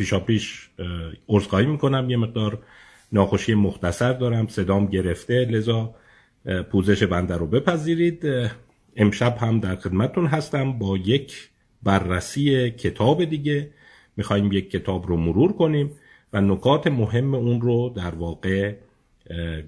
[0.00, 0.68] پیشا پیش
[1.28, 2.58] عذرخواهی می‌کنم یه مقدار
[3.12, 5.94] ناخوشی مختصر دارم صدام گرفته لذا
[6.70, 8.24] پوزش بنده رو بپذیرید.
[8.96, 11.50] امشب هم در خدمتون هستم با یک
[11.82, 13.70] بررسی کتاب دیگه.
[14.16, 15.90] می‌خوایم یک کتاب رو مرور کنیم
[16.32, 18.74] و نکات مهم اون رو در واقع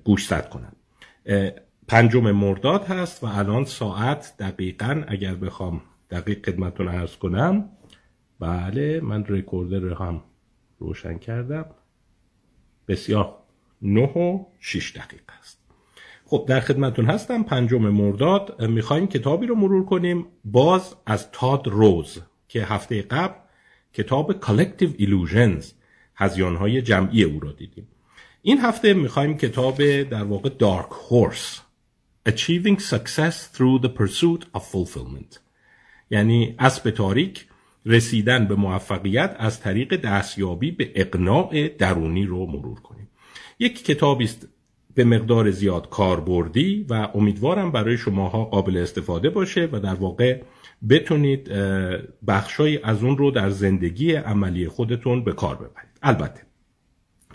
[0.05, 0.73] گوشزد کنم.
[1.89, 7.69] پنجم مرداد هست و الان ساعت دقیقا اگر بخوام دقیق خدمتون ارز کنم
[8.43, 10.23] بله من رکوردر رو هم
[10.79, 11.65] روشن کردم.
[12.89, 13.37] بسیار.
[13.83, 15.59] نه و شیش دقیقه است.
[16.25, 18.63] خب در خدمتون هستم پنجم مرداد.
[18.63, 20.27] می‌خوایم کتابی رو مرور کنیم.
[20.45, 22.19] باز از تاد روز
[22.49, 23.35] که هفته قبل
[23.93, 25.65] کتاب Collective Illusions
[26.15, 27.89] هزیانهای جمعی او را دیدیم.
[28.43, 31.61] این هفته می‌خوایم کتاب در واقع Dark Horse
[32.29, 35.39] Achieving Success Through the Pursuit of Fulfillment.
[36.11, 37.47] یعنی اسب تاریک
[37.86, 43.08] رسیدن به موفقیت از طریق دستیابی به اقناع درونی رو مرور کنیم.
[43.58, 44.48] یک کتابی است
[44.94, 50.42] به مقدار زیاد کاربردی و امیدوارم برای شماها قابل استفاده باشه و در واقع
[50.88, 51.50] بتونید
[52.27, 55.98] بخشای از اون رو در زندگی عملی خودتون به کار ببرید.
[56.03, 56.42] البته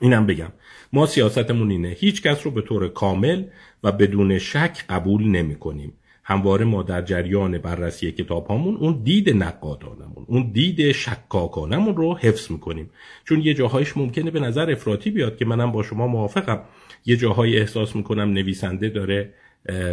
[0.02, 0.52] اینم بگم
[0.94, 3.44] ما سیاستمون اینه هیچ کس رو به طور کامل
[3.84, 5.94] و بدون شک قبول نمی کنیم.
[6.30, 12.52] همواره ما در جریان بررسی کتاب هامون اون دید نقادانمون اون دید شکاکانمون رو حفظ
[12.52, 12.90] می‌کنیم.
[13.24, 16.62] چون یه جاهایش ممکنه به نظر افراطی بیاد که منم با شما موافقم.
[17.06, 19.34] یه جاهایی احساس می‌کنم نویسنده داره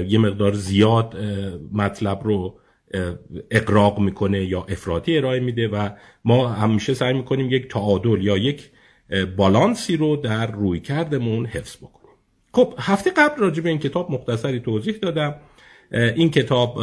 [0.09, 1.17] یه مقدار زیاد
[1.73, 2.59] مطلب رو
[3.51, 5.89] اقراق می‌کنه یا افراطی ارائه میده و
[6.25, 8.71] ما همیشه سعی می‌کنیم یک تعادل یا یک
[9.37, 12.15] بالانسی رو در روی کردمون حفظ بکنیم.
[12.53, 15.35] خب هفته قبل راجع به این کتاب مختصری توضیح دادم.
[15.95, 16.81] این کتاب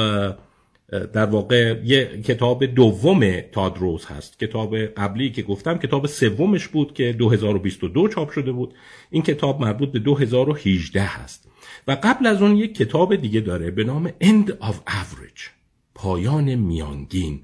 [1.13, 4.39] در واقع یه کتاب دوم تادروز هست.
[4.39, 8.73] کتاب قبلی که گفتم کتاب سومش بود که 2022 چاپ شده بود.
[9.09, 11.47] این کتاب مربوط به 2018 هست.
[11.87, 15.49] و قبل از اون یک کتاب دیگه داره به نام End of Average
[15.95, 17.41] پایان میانگین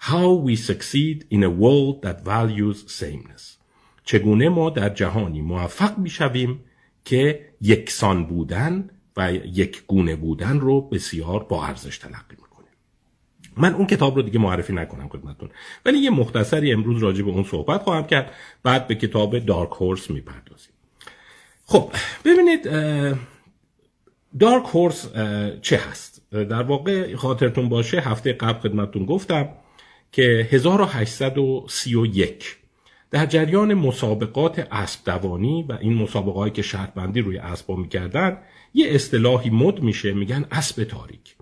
[0.00, 3.58] How we succeed in a world that values sameness.
[4.04, 6.60] چگونه ما در جهانی موفق می‌شویم
[7.04, 12.66] که یکسان بودن و یک گونه بودن رو بسیار با ارزش تلقی می‌کنه.
[13.56, 15.48] من اون کتاب رو دیگه معرفی نکنم خدمتتون.
[15.86, 20.10] ولی یه مختصری امروز راجع به اون صحبت خواهم کرد بعد به کتاب دارک هورس
[20.10, 20.72] می‌پردازیم.
[21.64, 21.92] خب
[22.24, 22.62] ببینید
[24.40, 25.12] دارک هورس
[25.62, 29.48] چه هست؟ در واقع خاطرتون باشه هفته قبل خدمتتون گفتم
[30.12, 32.56] که 1831
[33.10, 38.38] در جریان مسابقات اسب دوانی و این مسابقه که شرط بندی روی اسبا می‌کردن
[38.78, 41.36] یه اصطلاحی مد میشه میگن اسب تاریک.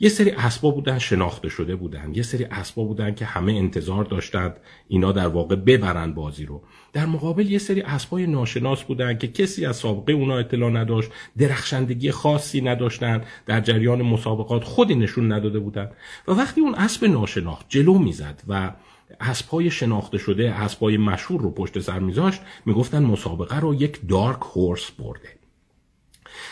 [0.00, 2.12] یه سری اسبا بودن شناخته شده بودن.
[2.14, 4.56] یه سری اسبا بودن که همه انتظار داشتند
[4.88, 6.62] اینا در واقع ببرن بازی رو.
[6.92, 12.10] در مقابل یه سری اسبای ناشناس بودن که کسی از سابقه اونا اطلاع نداشت درخشندگی
[12.10, 15.90] خاصی نداشتن در جریان مسابقات خودی نشون نداده بودن.
[16.28, 18.72] و وقتی اون اسب ناشناخت جلو می‌زد و
[19.20, 24.90] اسبای شناخته شده اسبای مشهور رو پشت سر میذاشت می‌گفتن مسابقه رو یک دارک هورس
[24.90, 25.43] برده.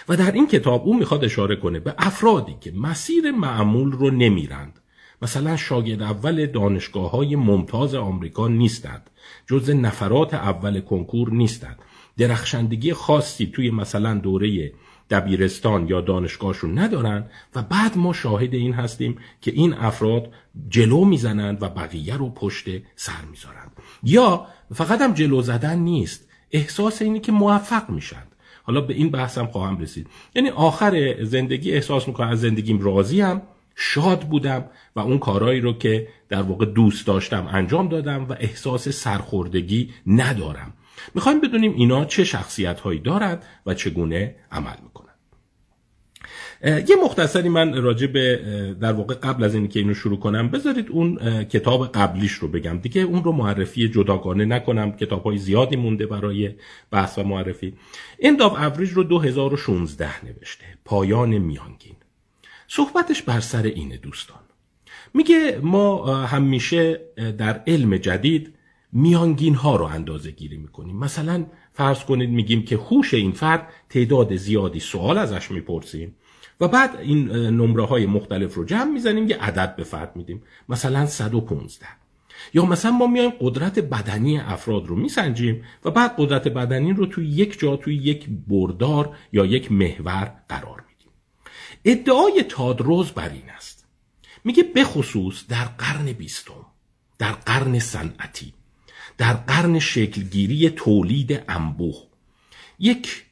[0.08, 4.78] و در این کتاب او می‌خواد اشاره کنه به افرادی که مسیر معمول رو نمیرند.
[5.22, 9.10] مثلا شاگرد اول دانشگاه های ممتاز آمریکا نیستند.
[9.46, 11.78] جز نفرات اول کنکور نیستند.
[12.18, 14.72] درخشندگی خاصی توی مثلا دوره
[15.10, 20.32] دبیرستان یا دانشگاهشون ندارن و بعد ما شاهد این هستیم که این افراد
[20.68, 23.72] جلو می‌زنند و بقیه رو پشت سر می‌ذارند.
[24.02, 26.28] یا فقط هم جلو زدن نیست.
[26.50, 28.22] احساس اینه که موفق میشن.
[28.62, 30.06] حالا به این بحثم خواهم رسید.
[30.34, 33.42] یعنی آخر زندگی احساس می‌کنم از زندگیم راضیم
[33.74, 34.64] شاد بودم
[34.96, 40.72] و اون کارهایی رو که در واقع دوست داشتم انجام دادم و احساس سرخوردگی ندارم.
[41.14, 45.01] می‌خوایم بدونیم اینا چه شخصیت هایی دارند و چگونه عمل می‌کنن
[46.64, 48.40] یه مختصری من راجع به
[48.80, 52.78] در واقع قبل از اینکه اینو شروع کنم بذارید اون کتاب قبلیش رو بگم.
[52.78, 54.92] دیگه اون رو معرفی جداگانه نکنم.
[54.92, 56.54] کتاب های زیادی مونده برای
[56.90, 57.74] بحث و معرفی.
[58.18, 60.64] End of Average رو 2016 نوشته.
[60.84, 61.96] پایان میانگین.
[62.68, 64.38] صحبتش بر سر اینه دوستان.
[65.14, 67.00] میگه ما همیشه
[67.38, 68.54] در علم جدید
[68.92, 70.96] میانگین ها رو اندازه گیری می‌کنیم.
[70.96, 76.16] مثلا فرض کنید میگیم که هوش این فرد تعداد زیادی سوال ازش می‌پرسیم.
[76.62, 80.42] و بعد این نمره های مختلف رو جمع می‌زنیم یه عدد به فرد میدیم.
[80.68, 81.86] مثلا 115
[82.54, 87.28] یا مثلا ما میایم قدرت بدنی افراد رو میسنجیم و بعد قدرت بدنی رو توی
[87.28, 91.12] یک جا توی یک بردار یا یک محور قرار میدیم.
[91.84, 93.86] ادعای تادروز بر این است.
[94.44, 96.66] میگه بخصوص در قرن بیستم
[97.18, 98.52] در قرن صنعتی
[99.18, 102.02] در قرن شکلگیری تولید انبوه
[102.78, 103.24] یک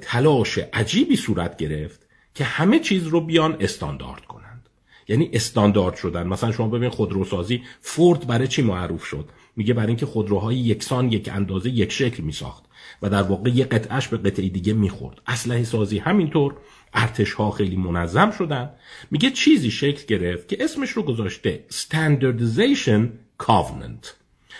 [0.00, 2.01] تلاش عجیبی صورت گرفت
[2.34, 4.68] که همه چیز رو بیان استاندارد کنند.
[5.08, 6.26] یعنی استاندارد شدن.
[6.26, 11.30] مثلا شما ببین خودروسازی فورد برای چی معروف شد؟ میگه برای اینکه خودروهای یکسان یک
[11.32, 12.64] اندازه یک شکل میساخت
[13.02, 15.20] و در واقع یه قطعش به قطعه دیگه می‌خورد.
[15.26, 16.54] اسلحه سازی همینطور.
[16.94, 18.70] ارتش ها خیلی منظم شدن.
[19.10, 23.06] میگه چیزی شکل گرفت که اسمش رو گذاشته Standardization
[23.42, 24.06] Covenant.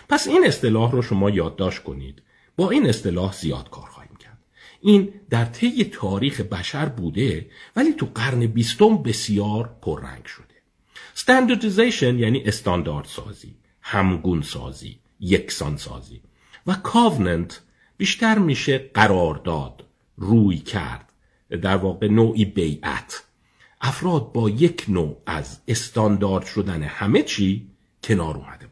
[0.09, 2.23] پس این اصطلاح رو شما یادداشت کنید.
[2.57, 4.02] با این اصطلاح زیاد کار خواهیم کرد
[4.83, 10.47] این در طی تاریخ بشر بوده ولی تو قرن بیستم بسیار پررنگ شده.
[11.17, 16.21] Standardization یعنی استاندارد سازی همگون سازی یکسان سازی
[16.67, 17.61] و کاوننت
[17.97, 19.85] بیشتر میشه قرارداد
[20.17, 21.13] روی کرد
[21.51, 23.23] در واقع نوعی بیعت.
[23.81, 27.71] افراد با یک نوع از استاندارد شدن همه چی
[28.05, 28.72] کنار اومده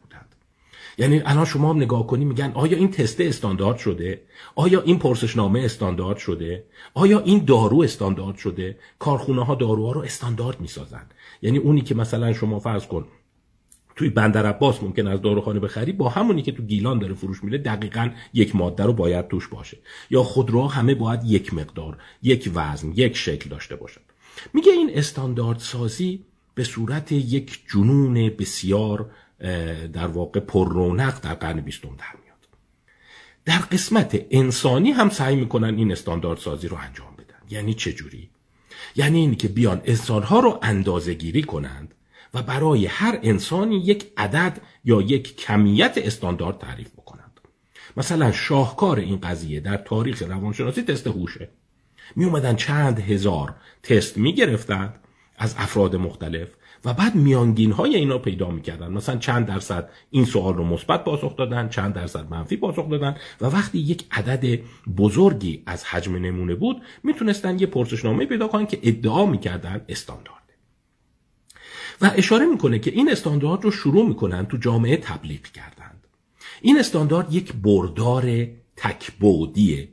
[1.01, 4.21] یعنی الان شما هم نگاه کنی میگن آیا این تست استاندارد شده؟
[4.55, 6.63] آیا این پرسشنامه استاندارد شده؟
[6.93, 11.05] آیا این دارو استاندارد شده؟ کارخونه ها داروها رو استاندارد می‌سازن.
[11.41, 13.05] یعنی اونی که مثلا شما فرض کن
[13.95, 17.57] توی بندر عباس ممکن از داروخانه بخری با همونی که تو گیلان داره فروش میره
[17.57, 19.77] دقیقا یک ماده رو باید توش باشه.
[20.09, 24.01] یا خودروها همه باید یک مقدار یک وزن یک شکل داشته باشن.
[24.53, 26.25] میگه این استاندارد سازی
[26.55, 29.09] به صورت یک جنون بسیار
[29.93, 32.47] در واقع پر رونق در قرن بیستم در میاد.
[33.45, 37.35] در قسمت انسانی هم سعی می‌کنن این استاندارد سازی رو انجام بدن.
[37.49, 38.29] یعنی چه جوری؟
[38.95, 41.93] یعنی اینی که بیان انسانها رو اندازه گیری کنند
[42.33, 47.39] و برای هر انسانی یک عدد یا یک کمیت استاندارد تعریف بکنند.
[47.97, 51.49] مثلا شاهکار این قضیه در تاریخ روانشناسی تست هوشه.
[52.15, 54.95] می اومدن چند هزار تست می گرفتند
[55.37, 56.49] از افراد مختلف
[56.85, 58.91] و بعد میانگین های اینا پیدا می‌کردن.
[58.91, 63.45] مثلا چند درصد این سوال رو مثبت پاسخ دادن چند درصد منفی پاسخ دادن و
[63.45, 64.59] وقتی یک عدد
[64.97, 70.41] بزرگی از حجم نمونه بود می‌تونستن یه پرسشنامه پیدا کنن که ادعا می‌کردن استاندارد.
[72.01, 76.07] و اشاره می‌کنه که این استاندارد رو شروع می‌کنن تو جامعه تبلیغ کردند
[76.61, 79.89] این استاندارد یک بردار تکبودیه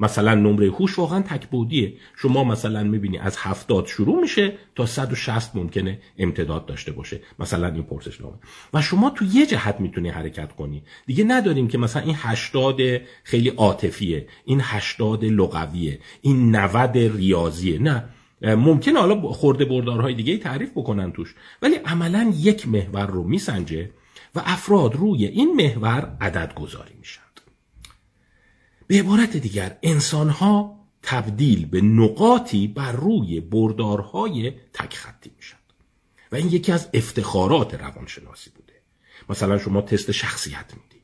[0.00, 5.98] مثلا نمره هوش واقعا تکبودیه شما مثلا می‌بینی از هفتاد شروع میشه تا 160 ممکنه
[6.18, 7.20] امتداد داشته باشه.
[7.38, 8.34] مثلا این پرسشنامه
[8.74, 10.82] و شما تو یه جهت می‌تونی حرکت کنی.
[11.06, 12.80] دیگه نداریم که مثلا این 80
[13.24, 14.26] خیلی عاطفیه.
[14.44, 15.98] این 80 لغویه.
[16.22, 17.78] این 90 ریاضیه.
[17.78, 18.04] نه.
[18.42, 21.34] ممکن حالا خورده بردارهای دیگه تعریف بکنن توش.
[21.62, 23.90] ولی عملا یک محور رو میسنجه
[24.34, 27.29] و افراد روی این محور عدد گذاری میشند
[28.90, 35.60] به عبارت دیگر انسانها تبدیل به نقاطی بر روی بردارهای تک خطی میشند
[36.32, 38.72] و این یکی از افتخارات روانشناسی بوده.
[39.28, 41.02] مثلا شما تست شخصیت میدی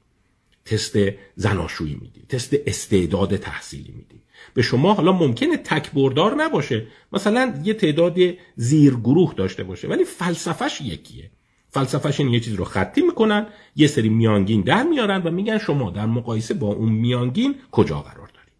[0.64, 0.96] تست
[1.36, 4.22] زناشویی میدی تست استعداد تحصیلی میدی.
[4.54, 8.16] به شما حالا ممکنه تک بردار نباشه مثلا یه تعداد
[8.56, 11.30] زیر گروه داشته باشه ولی فلسفهش یکیه.
[11.76, 13.46] فلسفهش این یه چیز رو خطی می‌کنن
[13.76, 18.30] یه سری میانگین در میارن و میگن شما در مقایسه با اون میانگین کجا قرار
[18.34, 18.50] داری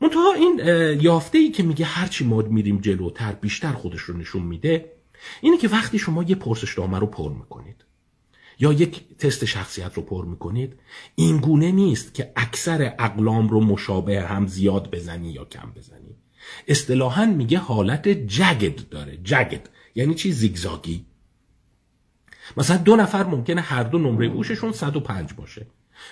[0.00, 0.60] منتها این
[1.00, 4.92] یافته ای که میگه هرچی ما میریم جلوتر بیشتر خودش رو نشون میده
[5.40, 7.84] اینه که وقتی شما یه پرسشنامه رو پر می‌کنید
[8.58, 10.74] یا یک تست شخصیت رو پر می‌کنید
[11.14, 16.16] این گونه نیست که اکثر اقلام رو مشابه هم زیاد بزنی یا کم بزنی.
[16.68, 19.18] اصطلاحا میگه حالت جگد داره.
[19.24, 21.09] جگد یعنی چی؟ زیگزاگی.
[22.56, 25.66] مثلا دو نفر ممکنه هر دو نمره گوششون 105 باشه.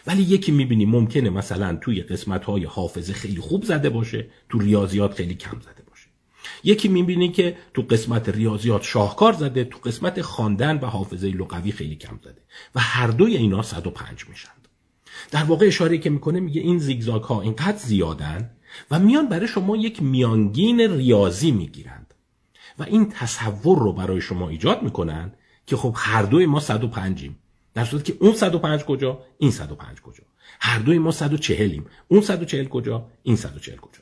[0.06, 5.14] ولی یکی می‌بینی ممکنه مثلا توی قسمت های حافظه خیلی خوب زده باشه تو ریاضیات
[5.14, 5.78] خیلی کم زده
[6.64, 11.96] یکی می‌بینی که تو قسمت ریاضیات شاهکار زده تو قسمت خواندن و حافظه لغوی خیلی
[11.96, 12.42] کم زده
[12.74, 14.68] و هر دوی اینا 105 میشند.
[15.30, 18.50] در واقع اشاره که می‌کنه میگه این زیگزاگ ها اینقدر زیادن
[18.90, 22.14] و میان برای شما یک میانگین ریاضی می‌گیرند
[22.78, 25.32] و این تصور رو برای شما ایجاد می‌کنن
[25.68, 27.30] که خب هر دوی ما 105
[27.74, 30.24] در صورتی که اون 105 کجا؟ این 105 کجا.
[30.60, 34.00] هر دوی ما 140 ایم اون 140 کجا؟ این 140 کجا.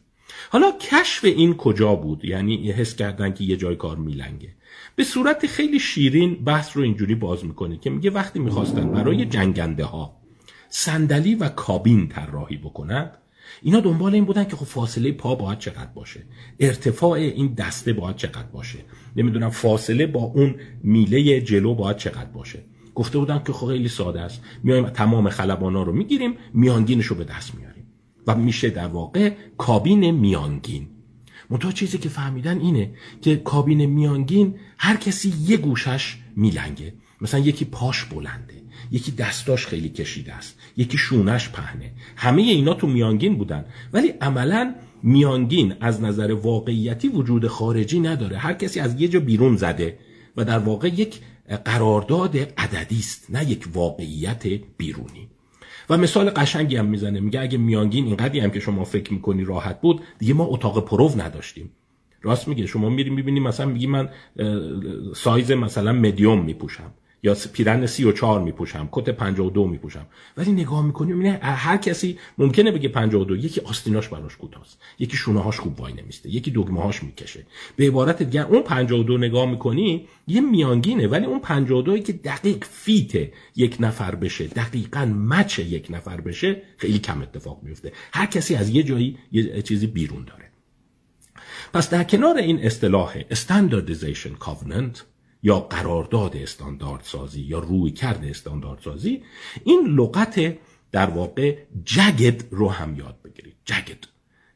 [0.50, 4.48] حالا کشف این کجا بود؟ یعنی حس کردن که یه جای کار میلنگه.
[4.96, 9.84] به صورت خیلی شیرین بحث رو اینجوری باز می‌کنه که میگه وقتی می‌خواستن برای جنگنده
[9.84, 10.16] ها
[10.68, 13.18] صندلی و کابین طراحی بکنند
[13.62, 16.22] اینا دنبال این بودن که خب فاصله پا باید چقدر باشه.
[16.60, 18.78] ارتفاع این دسته باید چقدر باشه.
[19.16, 22.58] نمی‌دونم فاصله با اون میله جلو باید چقدر باشه.
[22.94, 24.42] گفته بودن که خب خیلی ساده است.
[24.62, 27.84] میایم تمام خلبانا رو می‌گیریم میانگینش رو به دست میاریم.
[28.26, 30.88] و میشه در واقع کابین میانگین.
[31.50, 32.90] منتها چیزی که فهمیدن اینه
[33.22, 36.92] که کابین میانگین هر کسی یه گوشش میلنگه.
[37.20, 38.54] مثلا یکی پاش بلنده
[38.90, 41.92] یکی دستاش خیلی کشیده است یکی شونش پهنه.
[42.16, 43.64] همه اینا تو میانگین بودن.
[43.92, 44.74] ولی عملا
[45.06, 48.36] میانگین از نظر واقعیتی وجود خارجی نداره.
[48.36, 49.98] هر کسی از یه جا بیرون زده
[50.36, 51.20] و در واقع یک
[51.64, 54.46] قرارداد عددی است نه یک واقعیت
[54.76, 55.28] بیرونی.
[55.90, 57.20] و مثال قشنگی هم می‌زنه.
[57.20, 61.12] میگه اگه میانگین اینقدری هم که شما فکر می‌کنی راحت بود دیگه ما اتاق پرو
[61.20, 61.70] نداشتیم.
[62.22, 64.08] راست میگه شما میری می‌بینی مثلا میگی من
[65.14, 66.90] سایز مثلا مدیوم میپوشم.
[67.26, 70.06] یا پیرن 34 میپوشم کت 52 میپوشم.
[70.36, 74.78] ولی نگاه می‌کنی می‌بینی هر کسی ممکنه بگه 52 یکی آستیناش براش کوتاست.
[74.98, 77.46] یکی شونه هاش خوب وای نمیسته یکی دگمه هاش می‌کشه.
[77.76, 83.32] به عبارت دیگه اون 52 نگاه می‌کنی یه میانگینه ولی اون 52 که دقیق فیت
[83.56, 88.68] یک نفر بشه دقیقا مچ یک نفر بشه خیلی کم اتفاق میفته هر کسی از
[88.68, 90.44] یه جایی یه چیزی بیرون داره.
[91.72, 95.15] پس در کنار این اصطلاح Standardization Covenant
[95.46, 99.22] یا قرارداد استانداردسازی یا روی کرده استانداردسازی
[99.64, 100.56] این لغت
[100.92, 103.54] در واقع جگد رو هم یاد بگیرید.
[103.64, 103.98] جگد.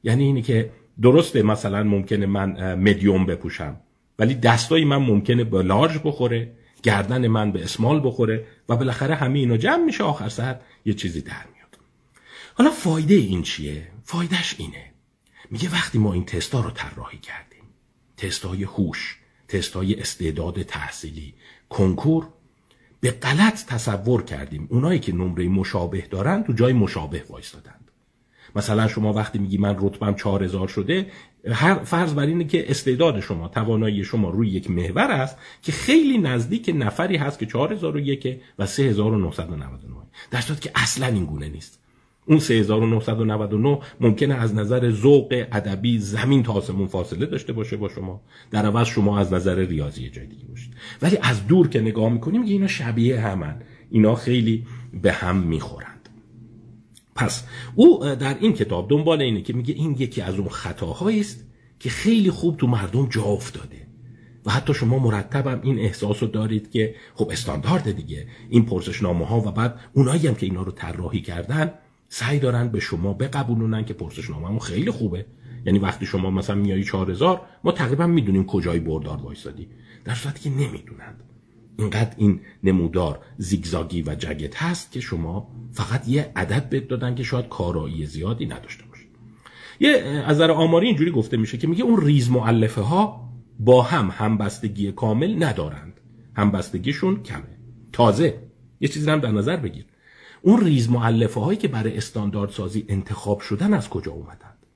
[0.03, 0.71] یعنی اینی که
[1.03, 3.77] درسته مثلا ممکنه من مدیوم بپوشم
[4.19, 9.39] ولی دستای من ممکنه به لارج بخوره گردن من به اسمال بخوره و بالاخره همه
[9.39, 11.79] اینا جمع میشه آخر سر یه چیزی در میاد.
[12.55, 14.85] حالا فایده این چیه؟ فایدهش اینه.
[15.51, 17.65] میگه وقتی ما این تستا رو طراحی کردیم
[18.17, 19.20] تستای هوش
[19.51, 21.35] تستای استعداد تحصیلی.
[21.69, 22.29] کنکور؟
[23.01, 24.69] به غلط تصور کردیم.
[24.71, 27.91] اونایی که نمره مشابه دارن تو جای مشابه وایستادند.
[28.57, 31.07] مثلا شما وقتی میگی من رتبم 4000 شده
[31.53, 36.19] هر فرض بر اینه که استعداد شما توانایی شما روی یک محور است که خیلی
[36.19, 39.97] نزدیک نفری هست که 4001 و 3999
[40.31, 41.80] در که اصلا این گونه نیست.
[42.27, 48.21] اون 3999 ممکنه از نظر ذوق ادبی زمین تا آسمون فاصله داشته باشه با شما.
[48.51, 50.75] در عوض شما از نظر ریاضی جای دیگه باشید.
[51.03, 53.63] ولی از دور که نگاه می‌کنیم اینا شبیه همن.
[53.91, 54.67] اینا خیلی
[55.03, 56.09] به هم می‌خورند.
[57.15, 61.47] پس او در این کتاب دنبال اینه که میگه این یکی از اون خطاهایی است
[61.79, 63.87] که خیلی خوب تو مردم جا افتاده.
[64.47, 68.27] و حتی شما مرتبم این احساس رو دارید که خب استاندارد دیگه.
[68.51, 71.73] این پرسشنامه ها و بعد اونایی هم که اینا رو طراحی کردن
[72.13, 75.27] سعی دارن به شما بقبولونن که پرسشنامه‌مون خیلی خوبه.
[75.67, 79.69] یعنی وقتی شما مثلا میایی 4000 ما تقریبا می‌دونیم کجای بردار وایسادی.
[80.05, 81.23] در صورتی که نمی‌دونند.
[81.79, 87.23] اینقدر این نمودار زیگزاگی و جگت هست که شما فقط یه عدد بد دادن که
[87.23, 89.05] شاید کارایی زیادی نداشته باشه
[89.81, 89.91] یه
[90.27, 94.93] از نظر آماری اینجوری گفته میشه که میگه اون ریز معلفه ها با هم همبستگی
[94.93, 96.01] کامل ندارند.
[96.37, 97.59] همبستگیشون کمه.
[97.93, 98.43] تازه.
[98.81, 99.85] یه چیزی هم در نظر بگیر.
[100.43, 104.67] اون ریز معلفه هایی که برای استاندارد سازی انتخاب شدن از کجا اومدند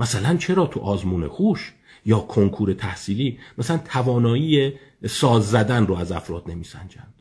[0.00, 1.72] مثلا چرا تو آزمون خوش
[2.04, 4.72] یا کنکور تحصیلی مثلا توانایی
[5.06, 7.14] ساز زدن رو از افراد نمیسنجند؟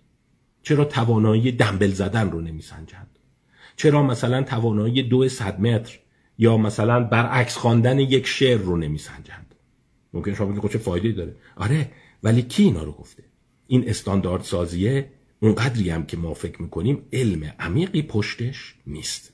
[0.63, 3.07] چرا توانایی دنبل زدن رو نمیسنجند؟
[3.75, 5.99] چرا مثلا توانایی دو صد متر
[6.37, 9.55] یا مثلا برعکس خواندن یک شعر رو نمیسنجند؟
[10.13, 11.91] ممکن شما بگید خب چه فایده داره؟ آره
[12.23, 13.23] ولی کی اینا رو گفته؟
[13.67, 15.09] این استاندارد سازیه
[15.43, 19.33] اونقدری هم که ما فکر می‌کنیم علم عمیقی پشتش نیست.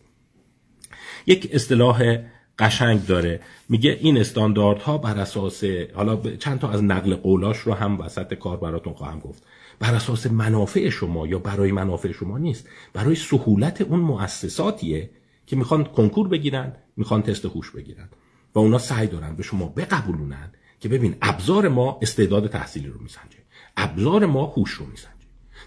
[1.27, 2.17] یک اصطلاح
[2.59, 3.41] قشنگ داره.
[3.69, 8.57] میگه این استانداردها بر اساس حالا چند تا از نقل قولاش رو هم وسط کار
[8.57, 9.43] براتون خواهم گفت.
[9.79, 12.69] بر اساس منافع شما یا برای منافع شما نیست.
[12.93, 15.09] برای سهولت اون مؤسساتیه
[15.47, 18.09] که می‌خوان کنکور بگیرن می‌خوان تست هوش بگیرن.
[18.55, 23.37] و اونا سعی دارن به شما بقبولونن که ببین ابزار ما استعداد تحصیلی رو میسنجه.
[23.77, 25.16] ابزار ما هوش رو میسنجه.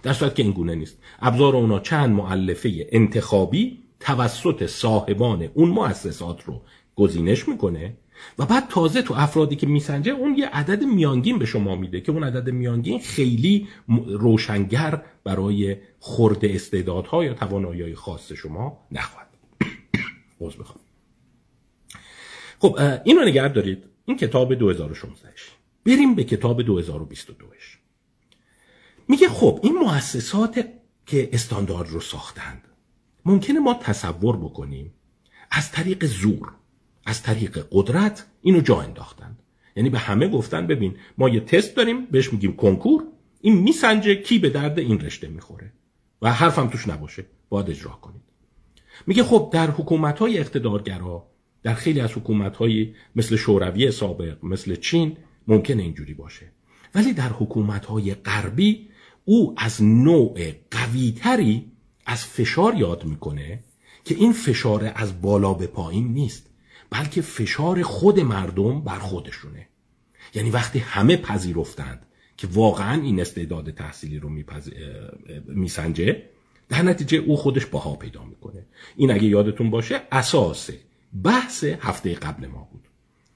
[0.02, 0.98] در صورت که این گونه نیست.
[1.20, 6.62] ابزار اونا چند معلفه انتخابی توسط صاحبان اون مؤسسات رو
[6.94, 7.96] گزینش می‌کنه
[8.38, 12.12] و بعد تازه تو افرادی که میسنجه اون یه عدد میانگین به شما میده که
[12.12, 13.68] اون عدد میانگین خیلی
[14.06, 19.26] روشنگر برای خورد استعدادها یا توانایی خاص شما نخواهد.
[20.40, 20.80] عوض بخوام
[22.58, 23.84] خب اینو نگه دارید.
[24.04, 25.28] این کتاب 2016
[25.86, 27.46] بریم به کتاب 2022
[29.10, 30.64] میگه خب این مؤسسات
[31.06, 32.68] که استاندارد رو ساختند
[33.24, 34.94] ممکنه ما تصور بکنیم
[35.50, 36.52] از طریق زور
[37.06, 39.42] از طریق قدرت اینو جا انداختند.
[39.76, 43.06] یعنی به همه گفتن ببین ما یه تست داریم بهش میگیم کنکور
[43.40, 45.72] این میسنجه کی به درد این رشته می‌خوره.
[46.22, 48.22] و حرفم توش نباشه باید اجرا کنید.
[49.06, 51.26] میگه خب در حکومت های اقتدارگرا
[51.62, 56.52] در خیلی از حکومت های مثل شوروی سابق مثل چین ممکنه اینجوری باشه.
[56.94, 58.89] ولی در حکومت های غربی
[59.24, 61.72] او از نوع قویتری
[62.06, 63.60] از فشار یاد می‌کنه
[64.04, 66.46] که این فشار از بالا به پایین نیست
[66.90, 69.68] بلکه فشار خود مردم بر خودشونه.
[70.34, 74.30] یعنی وقتی همه پذیرفتند که واقعا این استعداد تحصیلی رو
[75.46, 76.22] میسنجه
[76.68, 78.66] در نتیجه او خودش باها پیدا می‌کنه.
[78.96, 80.70] این اگه یادتون باشه اساس
[81.24, 82.80] بحث هفته قبل ما بود.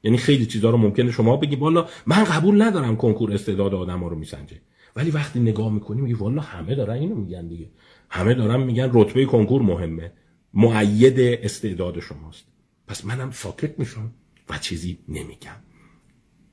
[0.03, 4.09] یعنی خیلی چیزها رو ممکنه شما بگی والا من قبول ندارم کنکور استعداد آدم ها
[4.09, 4.61] رو میسنجه.
[4.97, 7.71] ولی وقتی نگاه می‌کنی میگی والا همه دارن اینو میگن دیگه.
[8.11, 10.13] همه دارن میگن رتبه کنکور مهمه.
[10.55, 12.45] معید استعداد شماست.
[12.87, 14.11] پس منم ساکت میشم
[14.49, 15.57] و چیزی نمیگم.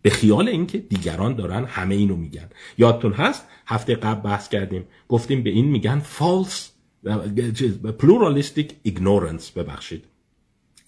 [0.02, 2.50] به خیال اینکه دیگران دارن همه اینو میگن.
[2.78, 4.84] یادتون هست؟ هفته قبل بحث کردیم.
[5.08, 6.72] گفتیم به این میگن false
[8.00, 9.52] pluralistic ignorance.
[9.56, 10.06] ببخشید.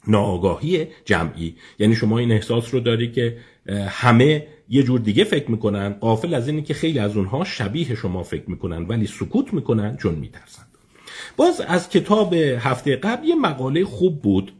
[0.08, 1.56] ناآگاهی جمعی.
[1.80, 3.38] یعنی شما این احساس رو داری که
[3.88, 5.90] همه یه جور دیگه فکر می‌کنن.
[5.94, 10.16] قافل از اینه که خیلی از اونها شبیه شما فکر می‌کنن ولی سکوت می‌کنن چون
[10.16, 10.64] میترسن.
[11.38, 14.54] باز از کتاب هفته قبل یه مقاله خوب بود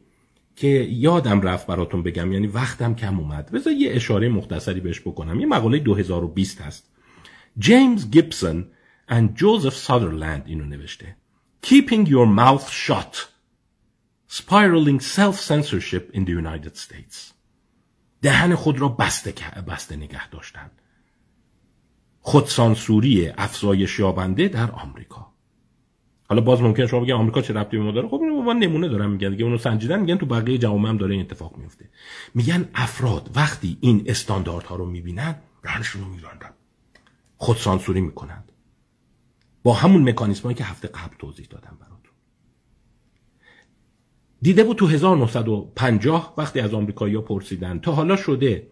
[0.56, 2.32] که یادم رفت براتون بگم.
[2.32, 3.52] یعنی وقتم کم اومد.
[3.52, 5.40] بذار یه اشاره مختصری بهش بکنم.
[5.40, 6.90] یه مقاله 2020 هست.
[7.60, 8.66] جیمز گیبسون
[9.10, 11.16] and جوزف سادرلند اینو نوشته.
[11.66, 13.28] Keeping your mouth shut.
[14.30, 17.33] Spiraling self-censorship in the United States.
[18.24, 19.34] دهن خود را بسته,
[19.68, 20.72] بسته نگه داشتن.
[22.20, 25.28] خودسانسوری افزایش یابنده در آمریکا.
[26.30, 28.88] حالا باز ممکن شما بگید آمریکا چه ربطی به ما داره؟ خب اینو من نمونه
[28.88, 31.90] دارم میگن دیگه اونو سنجیدن میگن تو بقیه جوامع هم داره این اتفاق میفته.
[32.34, 36.08] میگن افراد وقتی این استانداردها رو می‌بینن دهنشون رو
[37.38, 38.52] خود سانسوری می‌کنند
[39.64, 41.78] با همون مکانیزمایی که هفته قبل توضیح دادم.
[44.44, 47.80] دیده بود تو 1950 وقتی از آمریکایی‌ها پرسیدن.
[47.80, 48.68] تا حالا شده.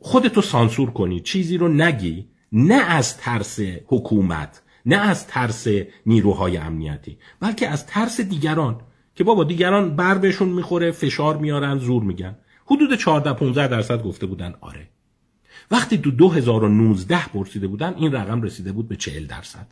[0.00, 1.20] خودتو سانسور کنی.
[1.20, 2.28] چیزی رو نگی.
[2.52, 5.66] نه از ترس حکومت نه از ترس
[6.06, 8.80] نیروهای امنیتی بلکه از ترس دیگران.
[9.14, 12.36] که بابا دیگران بر بهشون می‌خوره فشار میارن زور میگن.
[12.66, 14.88] حدود 14 15 درصد گفته بودن آره.
[15.70, 19.66] وقتی تو 2019 پرسیده بودن این رقم رسیده بود به 40 درصد.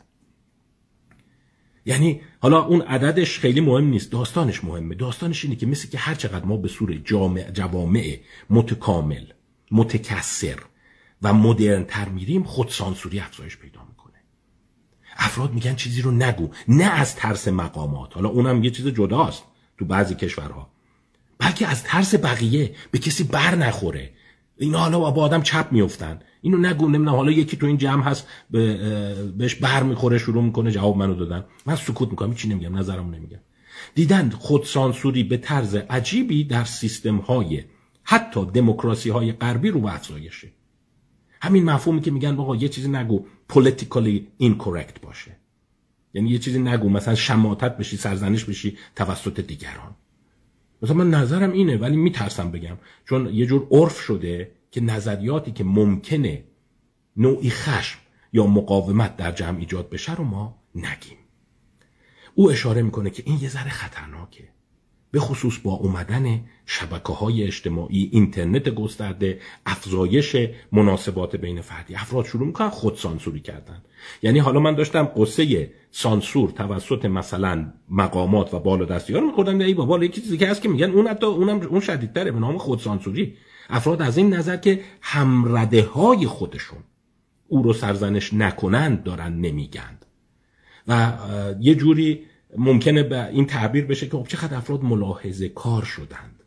[1.85, 4.95] یعنی حالا اون عددش خیلی مهم نیست داستانش مهمه.
[4.95, 8.17] داستانش اینه که مثل که هر چقدر ما به صورت جامع جوامع
[8.49, 9.25] متکامل
[9.71, 10.59] متکثر
[11.21, 14.13] و مدرن تر میریم خود سانسوری افزایش پیدا می‌کنه.
[15.17, 18.15] افراد میگن چیزی رو نگو نه از ترس مقامات.
[18.15, 19.43] حالا اونم یه چیز جداست
[19.77, 20.69] تو بعضی کشورها.
[21.37, 24.13] بلکه از ترس بقیه به کسی بر نخوره.
[24.57, 28.27] اینا حالا با آدم چپ میفتن اینو نگو نمی‌دونم حالا یکی تو این جمع هست
[29.37, 31.45] بهش بر می‌خوره شروع می‌کنه جواب منو دادن.
[31.65, 33.39] من سکوت می‌کنم چی نمیگم نظرمو نمیگم.
[33.95, 37.63] دیدن خود سانسوری به طرز عجیبی در سیستم های
[38.03, 40.47] حتی دموکراسی های غربی رو افزایشه.
[41.41, 45.37] همین مفهومی که میگن آقا یه چیزی نگو politically incorrect باشه.
[46.13, 49.95] یعنی یه چیزی نگو مثلا شماتت بشی سرزنش بشی توسط دیگران.
[50.81, 52.77] مثلا من نظرم اینه ولی میترسم بگم.
[53.05, 56.43] چون یه جور عرف شده که نظریاتی که ممکنه
[57.17, 57.99] نوعی خشم
[58.33, 61.17] یا مقاومت در جمع ایجاد بشه رو ما نگیم.
[62.35, 64.54] او اشاره می‌کنه که این یه ذره خطرناکه.
[65.15, 70.35] به خصوص با اومدن شبکه های اجتماعی اینترنت گسترده افزایش
[70.71, 71.95] مناسبات بین فردی.
[71.95, 73.81] افراد شروع می‌کنن خود سانسوری کردن.
[74.21, 80.03] یعنی حالا من داشتم قصه سانسور توسط مثلا مقامات و بالا دستیار میخوردم ای بابا
[80.03, 83.37] یکی چیزی که هست که میگن اون حتی اونم اون شدیدتره به نام خود سانسوری.
[83.69, 86.79] افراد از این نظر که همرده های خودشون
[87.47, 90.05] او رو سرزنش نکنند دارن نمیگند
[90.87, 91.13] و
[91.59, 92.21] یه جوری
[92.57, 96.43] ممکنه به این تعبیر بشه که خب چقدر افراد ملاحظه کار شدند.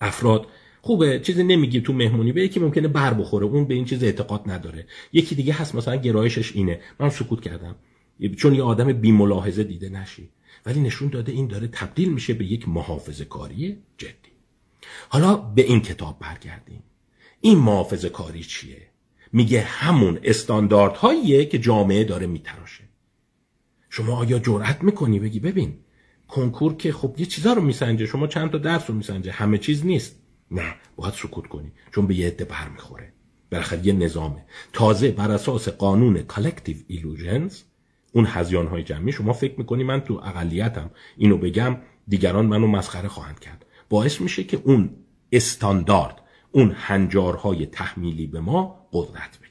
[0.00, 0.46] افراد
[0.82, 4.50] خوبه چیزی نمیگی تو مهمونی به یکی ممکنه بر بخوره اون به این چیز اعتقاد
[4.50, 4.86] نداره.
[5.12, 6.80] یکی دیگه هست مثلا گرایشش اینه.
[7.00, 7.76] من سکوت کردم.
[8.36, 10.28] چون یه آدم بی ملاحظه دیده نشی.
[10.66, 14.32] ولی نشون داده این داره تبدیل میشه به یک محافظه کاری جدی.
[15.08, 16.82] حالا به این کتاب برگردیم.
[17.40, 18.82] این محافظه کاری چیه؟
[19.32, 22.84] میگه همون استانداردهاییه که جامعه داره میتراشه.
[23.96, 25.74] شما آیا جرأت می‌کنی؟ بگی ببین
[26.28, 29.86] کنکور که خب یه چیزا رو میسنجه شما چند تا درس رو میسنجه همه چیز
[29.86, 30.16] نیست.
[30.50, 33.12] نه باید سکوت کنی چون به یه عده بر می‌خوره.
[33.52, 34.44] بالاخره یه نظامه.
[34.72, 37.62] تازه بر اساس قانون Collective Illusions
[38.12, 40.90] اون هذیان های جمعی شما فکر می‌کنی من تو اقلیتم.
[41.16, 41.76] اینو بگم
[42.08, 43.66] دیگران منو مسخره خواهند کرد.
[43.88, 44.90] باعث میشه که اون
[45.32, 46.20] استاندارد
[46.52, 49.45] اون هنجارهای تحمیلی به ما قدرت بگیره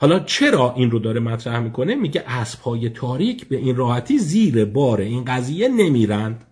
[0.00, 5.00] حالا چرا این رو داره مطرح می‌کنه؟ میگه اسبهای تاریک به این راحتی زیر بار
[5.00, 6.44] این قضیه نمیرند.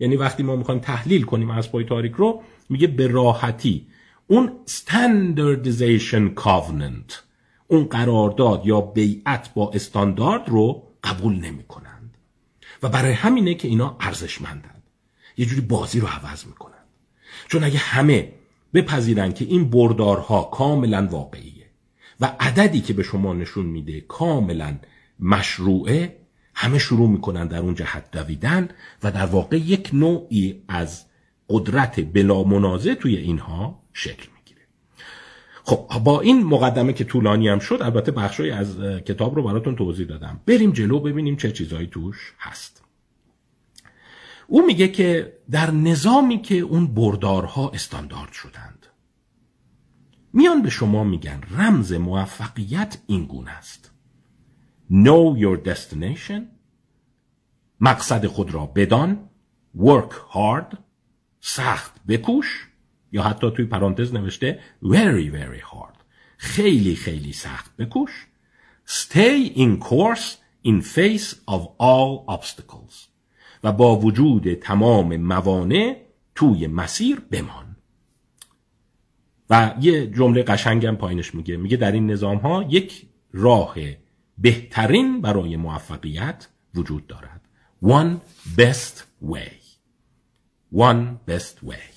[0.00, 3.86] یعنی وقتی ما می‌خوایم تحلیل کنیم اسبهای تاریک رو میگه به راحتی.
[4.26, 7.14] اون standardization covenant
[7.66, 12.18] اون قرارداد یا بیعت با استاندارد رو قبول نمی کنند
[12.82, 14.82] و برای همینه که اینا ارزشمندند
[15.36, 16.72] یه جوری بازی رو عوض می‌کنن.
[17.48, 18.32] چون اگه همه
[18.74, 21.51] بپذیرن که این بردارها کاملا واقعیه
[22.22, 24.78] و عددی که به شما نشون میده کاملا
[25.20, 26.16] مشروعه
[26.54, 28.68] همه شروع می‌کنن در اون جهت دویدن
[29.02, 31.04] و در واقع یک نوعی از
[31.48, 34.60] قدرت بلا منازه توی اینها شکل می‌گیره.
[35.64, 40.06] خب با این مقدمه که طولانی هم شد البته بخشی از کتاب رو براتون توضیح
[40.06, 40.40] دادم.
[40.46, 42.82] بریم جلو ببینیم چه چیزهایی توش هست.
[44.46, 48.81] او میگه که در نظامی که اون بردارها استاندارد شدند
[50.32, 53.90] میان به شما میگن رمز موفقیت این گونه است.
[54.90, 56.42] Know your destination
[57.80, 59.28] مقصد خود را بدان
[59.78, 60.76] Work hard
[61.40, 62.68] سخت بکوش
[63.12, 65.96] یا حتی توی پرانتز نوشته very very hard
[66.36, 68.26] خیلی خیلی سخت بکوش.
[68.86, 73.08] Stay in course in face of all obstacles
[73.64, 75.96] و با وجود تمام موانع
[76.34, 77.61] توی مسیر بمان.
[79.52, 81.56] و یه جمله قشنگم پایینش میگه.
[81.56, 83.74] میگه در این نظام ها یک راه
[84.38, 87.48] بهترین برای موفقیت وجود دارد.
[87.84, 88.16] One
[88.60, 89.52] best way.
[90.74, 91.92] One best way.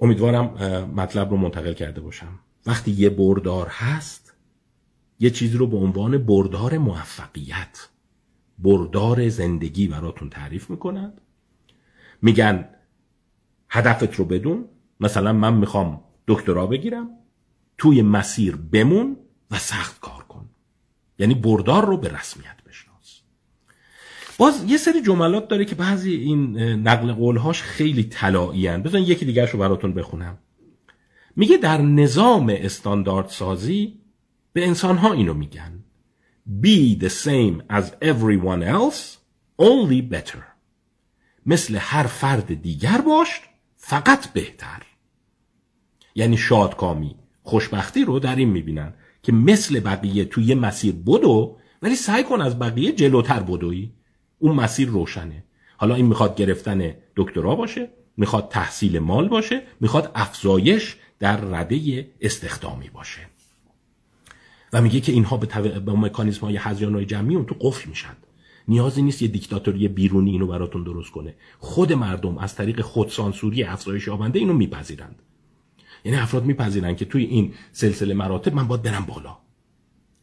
[0.00, 0.44] امیدوارم
[0.96, 2.38] مطلب رو منتقل کرده باشم.
[2.66, 4.34] وقتی یه بردار هست
[5.20, 7.88] یه چیزی رو به عنوان بردار موفقیت
[8.58, 11.20] بردار زندگی براتون تعریف می‌کنند
[12.22, 12.68] میگن
[13.68, 14.64] هدفت رو بدون
[15.02, 17.08] مثلا من می‌خوام دکترا بگیرم
[17.78, 19.16] توی مسیر بمون
[19.50, 20.48] و سخت کار کن.
[21.18, 23.20] یعنی بردار رو به رسمیت بشناس.
[24.38, 29.24] باز یه سری جملات داره که بعضی این نقل قولهاش خیلی طلایی ان بزن یکی
[29.24, 30.38] دیگرش رو براتون بخونم.
[31.36, 33.98] میگه در نظام استاندارد سازی
[34.52, 35.84] به انسان ها اینو میگن.
[36.62, 39.00] Be the same as everyone else
[39.60, 40.42] only better.
[41.46, 43.40] مثل هر فرد دیگر باش
[43.76, 44.82] فقط بهتر.
[46.14, 47.16] یعنی شادکامی.
[47.42, 52.40] خوشبختی رو در این می‌بینن که مثل بقیه توی یه مسیر بدو ولی سعی کن
[52.40, 53.90] از بقیه جلوتر بدوی.
[54.38, 55.44] اون مسیر روشنه.
[55.76, 62.88] حالا این می‌خواد گرفتن دکترا باشه می‌خواد تحصیل مال باشه می‌خواد افزایش در رده استخدامی
[62.88, 63.20] باشه.
[64.72, 65.62] و میگه که اینها به, تو...
[65.62, 68.16] به مکانیزم های هزیان های جمعی اون تو قفل میشن.
[68.68, 71.34] نیازی نیست یه دیکتاتوری بیرونی اینو براتون درست کنه.
[71.58, 75.22] خود مردم از طریق خودسانسوری افزایش یابنده اینو میپذیرند.
[76.04, 79.38] یعنی افراد میپذیرن که توی این سلسله مراتب من باید برم بالا.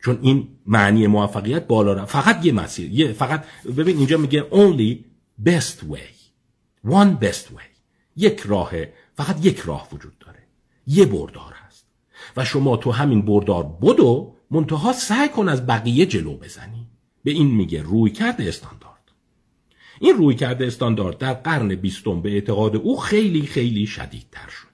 [0.03, 2.11] چون این معنی موفقیت بالا رفت.
[2.11, 3.45] فقط یه مسیر یه فقط
[3.77, 4.97] ببین اینجا میگه only
[5.49, 6.19] best way.
[6.87, 7.69] One best way.
[8.15, 8.71] یک راه
[9.13, 10.39] فقط یک راه وجود داره.
[10.87, 11.85] یه بردار هست.
[12.37, 16.87] و شما تو همین بردار بدو منتها سعی کن از بقیه جلو بزنی.
[17.23, 19.11] به این میگه روی کرده استاندارد.
[19.99, 24.68] این روی کرده استاندارد در قرن بیستم به اعتقاد او خیلی خیلی شدیدتر شد.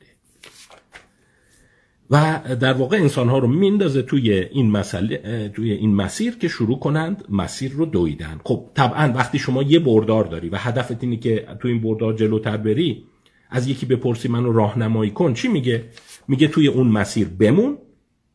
[2.09, 6.79] و در واقع انسان ها رو میندازه توی این مسئله توی این مسیر که شروع
[6.79, 8.41] کنند مسیر رو دویدن.
[8.43, 12.57] خب طبعا وقتی شما یه بردار داری و هدفت اینه که توی این بردار جلوتر
[12.57, 13.03] بری
[13.49, 15.83] از یکی بپرسی منو راهنمایی کن چی میگه؟
[16.27, 17.77] میگه توی اون مسیر بمون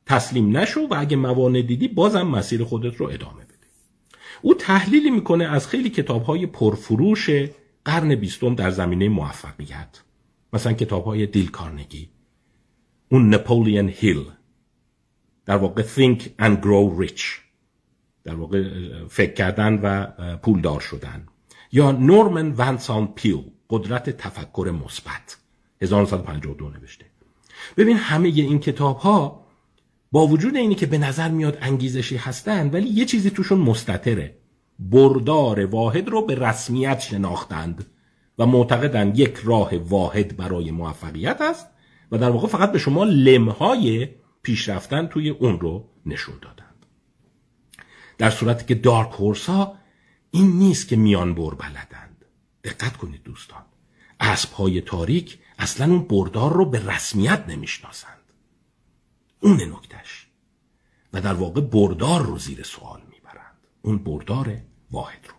[0.06, 3.54] تسلیم نشو و اگه موانع دیدی بازم مسیر خودت رو ادامه بده
[4.42, 7.30] او تحلیلی می‌کنه از خیلی کتاب های پرفروش
[7.84, 10.02] قرن بیستم در زمینه موفقیت.
[10.52, 12.08] مثلا کتاب های دیل کارنگی.
[13.12, 14.24] اون نپولیون هیل.
[15.46, 17.22] در واقع think and grow rich.
[18.24, 18.68] در واقع
[19.08, 21.26] فکر کردن و پولدار شدن.
[21.72, 25.36] یا نورمن ونسان پیل قدرت تفکر مثبت.
[25.82, 27.04] 1952 نوشته.
[27.76, 29.46] ببین همه این کتاب ها
[30.12, 34.36] با وجود اینی که به نظر میاد انگیزشی هستن ولی یه چیزی توشون مستطره.
[34.78, 37.86] بردار واحد رو به رسمیت شناختند
[38.38, 41.66] و معتقدن یک راه واحد برای موفقیت است
[42.12, 44.08] و در واقع فقط به شما لمهای
[44.42, 46.86] پیشرفتن توی اون رو نشون دادند
[48.18, 49.76] در صورتی که دارک هورس ها
[50.30, 52.24] این نیست که میان بر بلدند.
[52.64, 53.62] دقت کنید دوستان.
[54.20, 58.32] اسب های تاریک اصلا اون بردار رو به رسمیت نمی‌شناسند.
[59.40, 60.26] اون نکتش
[61.12, 63.66] و در واقع بردار رو زیر سوال می‌برند.
[63.82, 64.56] اون بردار
[64.90, 65.34] واحد رو.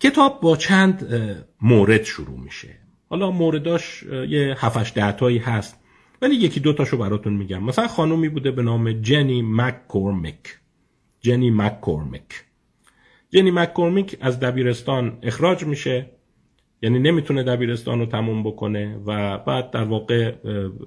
[0.00, 1.14] کتاب با چند
[1.60, 2.85] مورد شروع میشه.
[3.08, 5.80] حالا مورداش یه هفتش دهتایی هست.
[6.22, 7.64] ولی یکی دو تاشو براتون میگم.
[7.64, 10.58] مثلا خانومی بوده به نام جنی مککورمیک.
[11.20, 12.44] جنی مککورمیک.
[13.30, 16.10] جنی مککورمیک از دبیرستان اخراج میشه.
[16.82, 20.34] یعنی نمی‌تونه دبیرستان رو تموم بکنه و بعد در واقع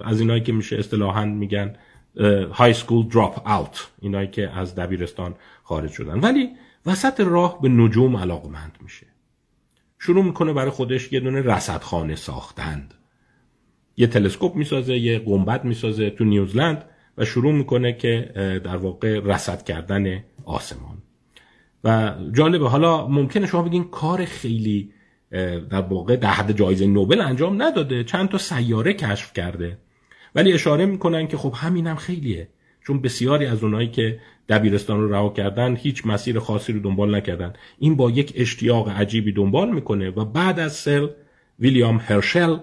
[0.01, 1.75] از اینایی که میشه اصطلاحا میگن
[2.51, 6.19] های سکول دراپ اوت اینایی که از دبیرستان خارج شدن.
[6.19, 6.49] ولی
[6.85, 9.07] وسط راه به نجوم علاقمند میشه.
[9.99, 12.93] شروع می‌کنه برای خودش یه دونه رصدخانه ساختند
[13.97, 16.85] یه تلسکوپ می‌سازه یه گنبد می‌سازه تو نیوزلند
[17.17, 18.31] و شروع می‌کنه که
[18.63, 20.97] در واقع رصد کردن آسمان.
[21.83, 24.93] و جالبه حالا ممکنه شما بگین کار خیلی
[25.69, 29.77] در واقع در حد جایزه نوبل انجام نداده چند تا سیاره کشف کرده.
[30.35, 32.49] ولی اشاره می‌کنن که خب همینم هم خیلیه.
[32.89, 37.53] چون بسیاری از اونایی که دبیرستان رو رها کردن هیچ مسیر خاصی رو دنبال نکردن.
[37.79, 41.07] این با یک اشتیاق عجیبی دنبال می‌کنه و بعد از سل
[41.59, 42.57] ویلیام هرشل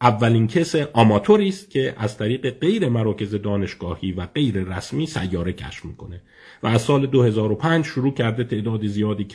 [0.00, 5.84] اولین کس آماتوری است که از طریق غیر مراکز دانشگاهی و غیر رسمی سیاره کشف
[5.84, 6.20] می‌کنه
[6.62, 9.26] و از سال 2005 شروع کرده تعداد زیادی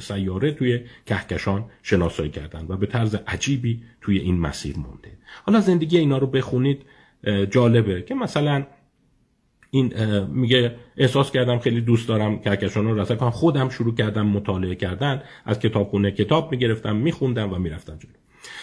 [0.00, 5.18] سیاره توی کهکشان شناسایی کردن و به طرز عجیبی توی این مسیر مونده.
[5.46, 6.82] حالا زندگی اینا رو بخونید
[7.50, 8.66] جالبه که مثلا
[9.74, 9.92] این
[10.24, 13.30] میگه احساس کردم خیلی دوست دارم کهکشان رو رسد کنم.
[13.30, 15.22] خودم شروع کردم مطالعه کردن.
[15.44, 18.12] از کتابخونه کتاب می‌گرفتم میخوندم و می‌رفتم جلو.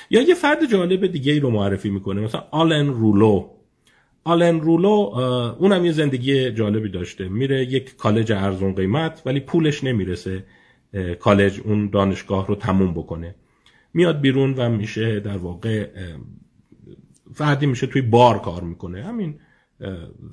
[0.09, 3.49] یا یه فرد جالب دیگه ای رو معرفی می‌کنه مثلا آلن رولو.
[4.23, 4.89] آلن رولو
[5.59, 7.29] اونم یه زندگی جالبی داشته.
[7.29, 10.43] میره یک کالج ارزون قیمت ولی پولش نمی‌رسه
[11.19, 13.35] کالج اون دانشگاه رو تموم بکنه.
[13.93, 15.87] میاد بیرون و میشه در واقع
[17.33, 19.03] فردی میشه توی بار کار می‌کنه.
[19.03, 19.39] همین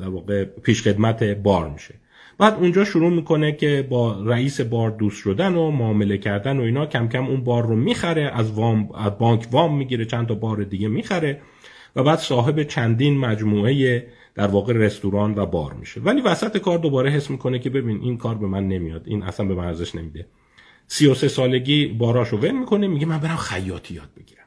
[0.01, 1.95] در واقع پیشخدمت بار میشه.
[2.39, 6.87] بعد اونجا شروع می‌کنه که با رئیس بار دوست شدن و معامله کردن و اینا
[6.87, 10.65] کم کم اون بار رو می‌خره از, وام، از بانک وام می‌گیره چند تا بار
[10.65, 11.41] دیگه می‌خره
[11.97, 16.01] و بعد صاحب چندین مجموعه در واقع رستوران و بار میشه.
[16.01, 19.47] ولی وسط کار دوباره حس می‌کنه که ببین این کار به من نمیاد این اصلا
[19.47, 20.27] به من ارزش نمیده.
[20.87, 24.38] 33 سالگی باراشو ول می‌کنه میگه من برم خیاطی یاد بگیرم.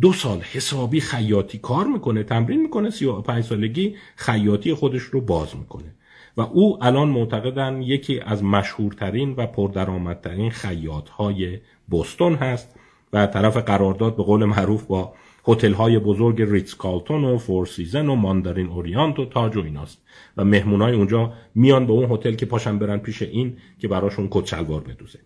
[0.00, 5.94] دو سال حسابی خیاطی کار می‌کنه تمرین می‌کنه 35 سالگی خیاطی خودش رو باز می‌کنه.
[6.36, 12.74] و او الان معتقدن یکی از مشهورترین و پردرآمدترین خیاط های بوستون هست
[13.12, 15.14] و طرف قرارداد به قول معروف با
[15.48, 20.02] هتل های بزرگ Ritz-Carlton و Four Seasons و Mandarin Oriental و تاج و ایناست.
[20.36, 24.46] و مهمونای اونجا میان به اون هتل که پاشن برن پیش این که براشون کت
[24.46, 25.18] شلوار بدوزه.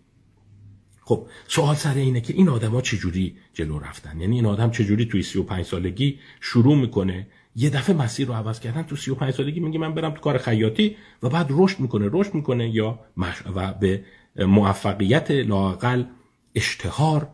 [1.11, 5.23] خب سوال سر اینه که این آدما چجوری جلو رفتن؟ یعنی این آدم چجوری توی
[5.23, 9.93] 35 سالگی شروع می‌کنه؟ یه دفعه مسیر رو عوض کردن تو 35 سالگی میگه من
[9.93, 13.35] برم تو کار خیاطی و بعد رشد می‌کنه رشد می‌کنه یا مش...
[13.55, 14.03] و به
[14.37, 16.03] موفقیت لاقل
[16.55, 17.27] اشتهار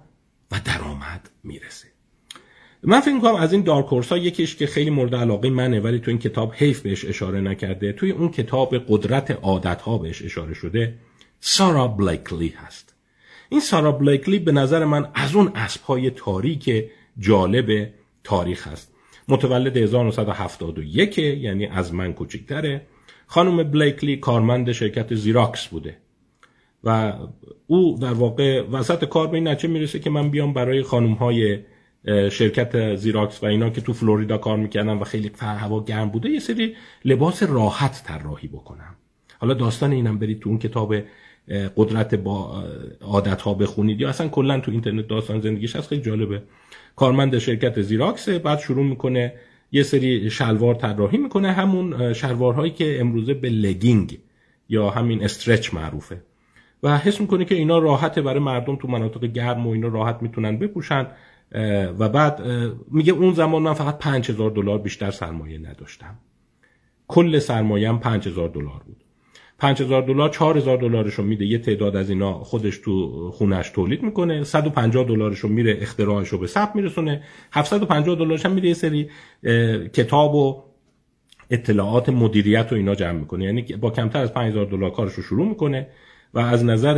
[0.51, 1.87] و درآمد می‌رسه.
[2.83, 6.11] من فکر می‌کنم از این دارکورس ها یکیش که خیلی مورد علاقه منه ولی تو
[6.11, 10.93] این کتاب حیف بهش اشاره نکرده توی اون کتاب قدرت عادت ها بهش اشاره شده
[11.39, 12.96] سارا بلیکلی هست.
[13.49, 17.89] این سارا بلیکلی به نظر من از اون اسب های تاریک جالب
[18.23, 18.93] تاریخ هست
[19.27, 22.81] متولد 1971 یعنی از من کوچکتره.
[23.27, 25.97] خانم بلیکلی کارمند شرکت زیراکس بوده.
[26.83, 27.13] و
[27.67, 31.59] او در واقع وسط کار به این نتیجه می‌رسه که من بیام برای خانم های
[32.31, 36.39] شرکت زیراکس و اینا که تو فلوریدا کار می‌کردن و خیلی هوا گرم بوده یه
[36.39, 38.95] سری لباس راحت طراحی بکنم.
[39.39, 40.95] حالا داستان اینم برید تو اون کتاب
[41.75, 42.63] قدرت با
[43.01, 44.01] عادت ها بخونید.
[44.01, 45.87] یا اصلا کلا تو اینترنت داستان زندگیش هست.
[45.87, 46.41] خیلی جالبه.
[46.95, 49.33] کارمند شرکت زیراکس بعد شروع می‌کنه
[49.71, 51.51] یه سری شلوار طراحی می‌کنه.
[51.51, 54.19] همون شلوارهایی که امروزه به لگینگ
[54.69, 56.21] یا همین استرچ معروفه.
[56.83, 58.21] و حس می‌کنه که اینا راحته.
[58.21, 61.07] برای مردم تو مناطق گرم و اینا راحت می‌تونن بپوشن.
[61.99, 62.41] و بعد
[62.91, 66.15] میگه اون زمان من فقط 5000 دلار بیشتر سرمایه نداشتم.
[67.07, 69.03] کل سرمایه‌ام 5000 دلار بود.
[69.59, 71.45] 5000 دلار 4000 دلارشو میده.
[71.45, 74.43] یه تعداد از اینا خودش تو خونش تولید می‌کنه.
[74.43, 77.23] 150 دلارشو میره اختراعشو به ثبت میرسونه.
[77.51, 79.09] 750 دلارش هم میره یه سری
[79.93, 80.63] کتاب و
[81.49, 83.45] اطلاعات مدیریت و اینا جمع می‌کنه.
[83.45, 85.87] یعنی با کمتر از 5000 دلار کارشو شروع می‌کنه
[86.33, 86.93] و از نظر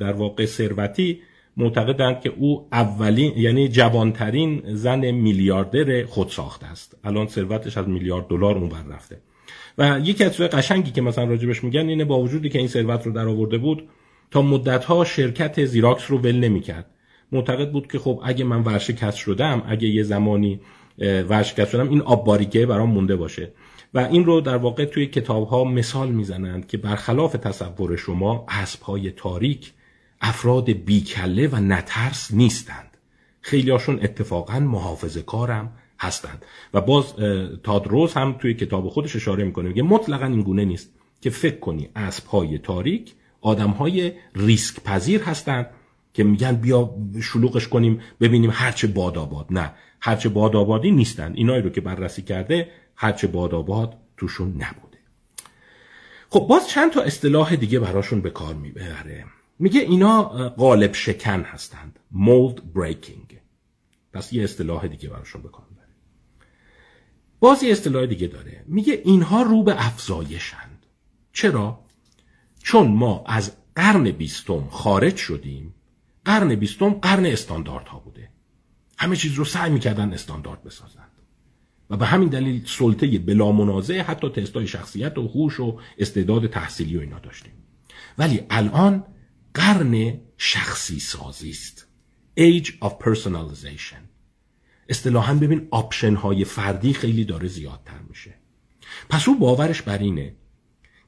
[0.00, 1.20] در واقع ثروتی
[1.56, 6.96] معتقدند که او اولین یعنی جوانترین زن میلیاردر خود ساخته است.
[7.04, 9.16] الان ثروتش از میلیارد دلار اون رفته.
[9.78, 13.12] و یکی از قشنگی که مثلا راجبش میگن اینه با وجودی که این ثروت رو
[13.12, 13.88] در آورده بود
[14.30, 16.86] تا مدتها شرکت زیراکس رو ول نمی‌کرد.
[17.32, 20.60] معتقد بود که خب اگه من ورشکست شدم اگه یه زمانی
[21.28, 23.52] ورشکست شدم این آب باریکه برام مونده باشه.
[23.94, 28.82] و این رو در واقع توی کتاب ها مثال می‌زنند که برخلاف تصور شما اسب
[28.82, 29.72] های تاریک
[30.20, 32.96] افراد بیکله و نترس نیستند.
[33.40, 36.44] خیلی هاشون اتفاقا محافظه کارم هستند.
[36.74, 37.14] و باز
[37.62, 39.68] تادروز هم توی کتاب خودش اشاره می‌کنه.
[39.68, 45.22] میگه مطلقا این گونه نیست که فکر کنی اسب های تاریک آدم های ریسک پذیر
[45.22, 45.70] هستند
[46.14, 51.70] که میگن بیا شلوغش کنیم ببینیم هرچه باد نه هرچه باد آبادی نیستن اینایی رو
[51.70, 54.98] که بررسی کرده هرچه باد آباد توشون نبوده.
[56.30, 59.24] خب باز چند تا اصطلاح دیگه براشون به کار می‌بره.
[59.58, 61.98] میگه اینا قالب شکن هستند.
[62.14, 63.34] Mold breaking.
[64.12, 65.65] پس یه اصطلاح دیگه براشون به کار
[67.46, 68.64] باز یه اصطلاح دیگه داره.
[68.66, 70.86] میگه اینها رو به افزایشند
[71.32, 71.80] چرا؟
[72.62, 75.74] چون ما از قرن بیستم خارج شدیم.
[76.24, 78.30] قرن بیستم قرن استانداردها بوده.
[78.98, 81.10] همه چیز رو سعی می‌کردن استاندارد بسازند
[81.90, 86.96] و به همین دلیل سلطه بلا منازع حتی تستای شخصیت و هوش و استعداد تحصیلی
[86.96, 87.52] و اینا داشتیم.
[88.18, 89.04] ولی الان
[89.54, 91.86] قرن شخصی سازی است.
[92.38, 94.15] Age of Personalization.
[94.88, 98.34] اصطلاحا ببین آپشن های فردی خیلی داره زیادتر میشه.
[99.08, 100.34] پس او باورش بر اینه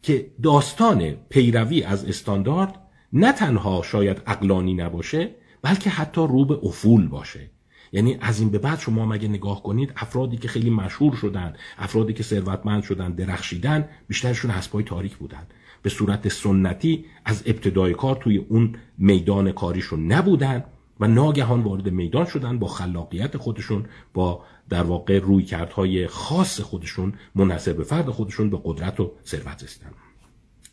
[0.03, 2.75] که داستان پیروی از استاندارد
[3.13, 5.31] نه تنها شاید اقلانی نباشه
[5.63, 7.51] بلکه حتی رو به افول باشه.
[7.93, 12.13] یعنی از این به بعد شما مگه نگاه کنید افرادی که خیلی مشهور شدن افرادی
[12.13, 15.47] که ثروتمند شدن درخشیدن بیشترشون حسبای تاریک بودن.
[15.83, 20.65] به صورت سنتی از ابتدای کار توی اون میدان کاریشون نبودن.
[21.01, 27.13] و ناگهان وارد میدان شدن با خلاقیت خودشون با در واقع روی کردهای خاص خودشون
[27.35, 29.91] منحصر به فرد خودشون به قدرت و ثروت رسیدن.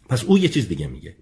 [0.09, 1.15] پس او یه چیز دیگه میگه.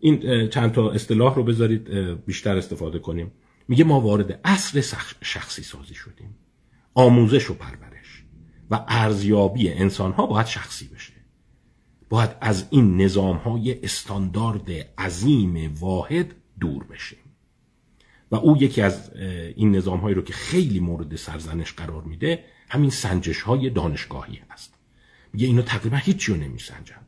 [0.00, 1.90] این چند تا اصطلاح رو بذارید
[2.26, 3.32] بیشتر استفاده کنیم.
[3.68, 6.34] میگه ما وارد عصر شخصی سازی شدیم.
[6.94, 8.24] آموزش و پرورش
[8.70, 11.12] و ارزیابی انسان ها باید شخصی بشه.
[12.08, 17.21] باید از این نظام های استاندارد عظیم واحد دور بشیم
[18.32, 19.10] و او یکی از
[19.56, 24.74] این نظام هایی رو که خیلی مورد سرزنش قرار میده همین سنجش های دانشگاهی هست.
[25.32, 27.06] میگه اینا تقریبا هیچی رو نمیسنجند.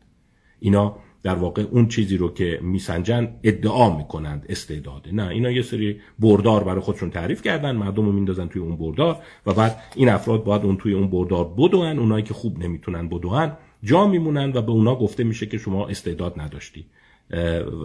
[0.60, 6.00] اینا در واقع اون چیزی رو که میسنجن ادعا می‌کنند استعداده نه اینا یه سری
[6.18, 10.44] بردار برای خودشون تعریف کردن مردم رو میندازن توی اون بردار و بعد این افراد
[10.44, 14.72] باید اون توی اون بردار بدون اونایی که خوب نمی‌تونن بدون جا میمونن و به
[14.72, 16.86] اونا گفته میشه که شما استعداد نداشتی.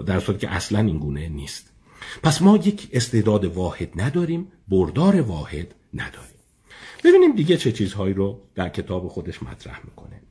[0.06, 1.73] در صورتی که اصلا این گونه نیست.
[2.23, 6.39] پس ما یک استعداد واحد نداریم بردار واحد نداریم.
[7.03, 10.21] ببینیم دیگه چه چیزهایی رو در کتاب خودش مطرح می‌کنه.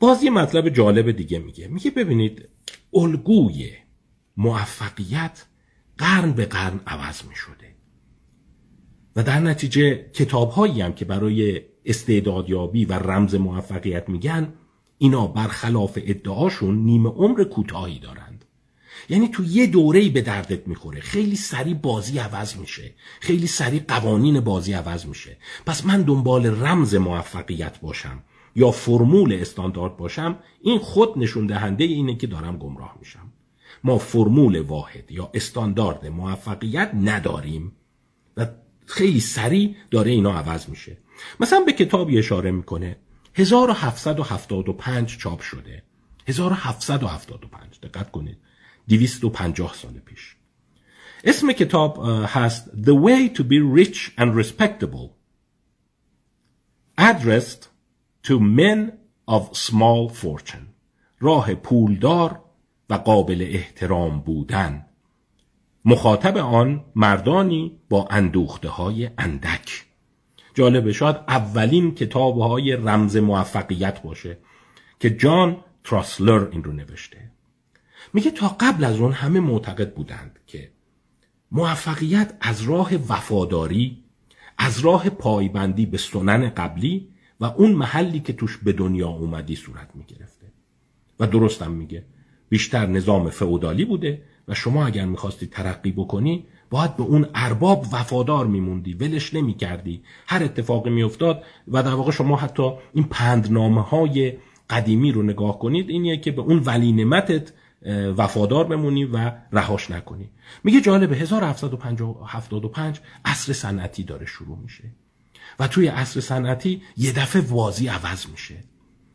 [0.00, 1.68] باز یه مطلب جالب دیگه میگه.
[1.68, 2.48] میگه ببینید
[2.94, 3.70] الگوی
[4.36, 5.44] موفقیت
[5.98, 7.74] قرن به قرن عوض می‌شده.
[9.16, 14.52] و در نتیجه کتاب هایی هم که برای استعدادیابی و رمز موفقیت میگن
[14.98, 18.23] اینا برخلاف ادعاشون نیمه عمر کوتاهی دارند
[19.08, 21.00] یعنی تو یه دوره به دردت می‌خوره.
[21.00, 22.94] خیلی سریع بازی عوض میشه.
[23.20, 25.36] خیلی سریع قوانین بازی عوض میشه.
[25.66, 28.22] پس من دنبال رمز موفقیت باشم
[28.56, 33.32] یا فرمول استاندارد باشم این خود نشون دهنده اینه که دارم گمراه میشم.
[33.84, 37.72] ما فرمول واحد یا استاندارد موفقیت نداریم
[38.36, 38.46] و
[38.86, 40.98] خیلی سریع داره اینا عوض میشه.
[41.40, 42.96] مثلا به کتابی اشاره می‌کنه.
[43.34, 45.82] 1775 چاپ شده.
[46.26, 48.38] 1775 دقت کنید.
[48.88, 50.36] 250 سال پیش.
[51.24, 55.10] اسم کتاب هست The Way to be Rich and Respectable.
[56.98, 57.68] Addressed
[58.22, 58.92] to men
[59.28, 60.66] of small fortune.
[61.20, 62.40] راه پولدار
[62.90, 64.86] و قابل احترام بودن.
[65.84, 69.84] مخاطب آن مردانی با اندوخته های اندک.
[70.54, 74.38] جالبه شاید اولین کتاب های رمز موفقیت باشه
[75.00, 77.30] که جان تراسلر این رو نوشته.
[78.14, 80.70] میگه تا قبل از اون همه معتقد بودند که
[81.52, 84.04] موفقیت از راه وفاداری
[84.58, 87.08] از راه پایبندی به سنن قبلی
[87.40, 90.46] و اون محلی که توش به دنیا اومدی صورت می‌گرفته.
[91.20, 92.04] و درستم میگه
[92.48, 98.46] بیشتر نظام فئودالی بوده و شما اگر می‌خواستی ترقی بکنی باید به اون ارباب وفادار
[98.46, 100.02] میموندی ولش نمی‌کردی.
[100.26, 104.32] هر اتفاقی میافتاد و در واقع شما حتی این پندنامه های
[104.70, 107.52] قدیمی رو نگاه کنید اینیه که به اون ولی نمتت
[108.16, 110.30] وفادار بمونی و رهاش نکنی.
[110.64, 114.84] میگه جالب 1775 عصر صنعتی داره شروع میشه.
[115.58, 118.64] و توی عصر صنعتی یه دفعه وازی عوض میشه.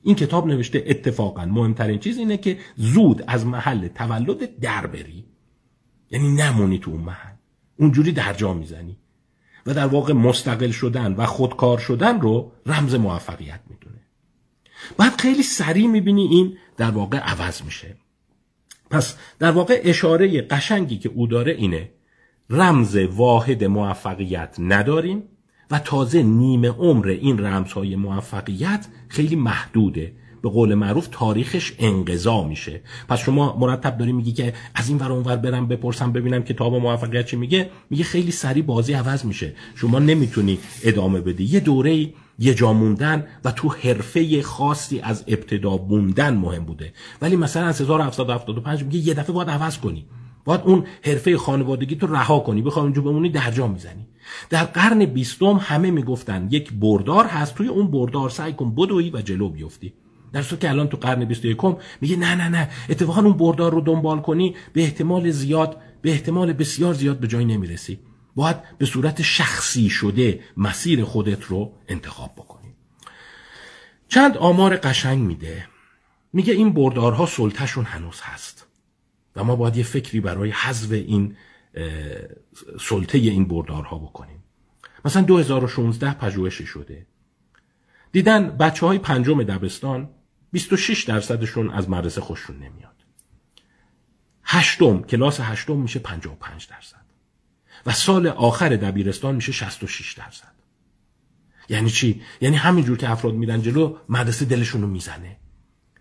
[0.01, 5.26] این کتاب نوشته اتفاقا مهمترین چیز اینه که زود از محل تولد در بری.
[6.09, 7.34] یعنی نمونی تو اون محل.
[7.78, 8.97] اونجوری در جا می‌زنی.
[9.65, 14.01] و در واقع مستقل شدن و خودکار شدن رو رمز موفقیت می‌دونه.
[14.97, 17.97] بعد خیلی سریع می‌بینی این در واقع عوض میشه.
[18.90, 21.90] پس در واقع اشاره قشنگی که او داره اینه
[22.50, 25.24] رمز واحد موفقیت نداریم
[25.72, 30.14] و تازه نیمه عمر این رمزهای موفقیت خیلی محدوده.
[30.42, 32.82] به قول معروف تاریخش انقضا میشه.
[33.10, 37.26] پس شما مرتب داری میگی که از این ور اونور برم بپرسم ببینم کتاب موفقیت
[37.26, 39.54] چی میگه؟ میگه خیلی سریع بازی عوض میشه.
[39.76, 41.44] شما نمی‌تونی ادامه بدی.
[41.44, 46.94] یه دوره یه جا موندن و تو حرفه خاصی از ابتدا موندن مهم بوده.
[47.22, 50.06] ولی مثلا از 1775 میگه یه دفعه باید عوض کنی.
[50.46, 52.62] باید اون حرفه خانوادگی تو رها کنی.
[52.62, 54.08] بخوای اونجا بمونی درجا می‌زنی.
[54.50, 59.22] در قرن بیستم همه می‌گفتن یک بردار هست توی اون بردار سعی کن بدوی و
[59.22, 59.94] جلو بیفتی.
[60.34, 61.58] در صورتی که الان تو قرن 21
[62.02, 62.70] میگه نه نه نه.
[62.90, 67.46] اتفاقا اون بردار رو دنبال کنی به احتمال زیاد به احتمال بسیار زیاد به جایی
[67.46, 68.00] نمی‌رسی.
[68.36, 72.75] باید به صورت شخصی شده مسیر خودت رو انتخاب بکنی.
[74.07, 75.67] چند آمار قشنگ میده.
[76.34, 78.67] میگه این بردارها سلطهشون هنوز هست.
[79.36, 81.36] و ما باید یه فکری برای حذف این
[82.80, 84.43] سلطه این بردارها بکنیم.
[85.05, 87.05] مثلا 2016 پژوهشی شده.
[88.11, 90.09] دیدن بچه های پنجم دبستان
[90.51, 92.95] 26 درصدشون از مدرسه خوششون نمیاد.
[94.43, 97.09] هشتم کلاس هشتم میشه 55 درصد.
[97.86, 100.53] و سال آخر دبیرستان میشه 66 درصد.
[101.69, 105.38] یعنی چی؟ یعنی همینجور که افراد میدن جلو مدرسه دلشون رو می‌زنه.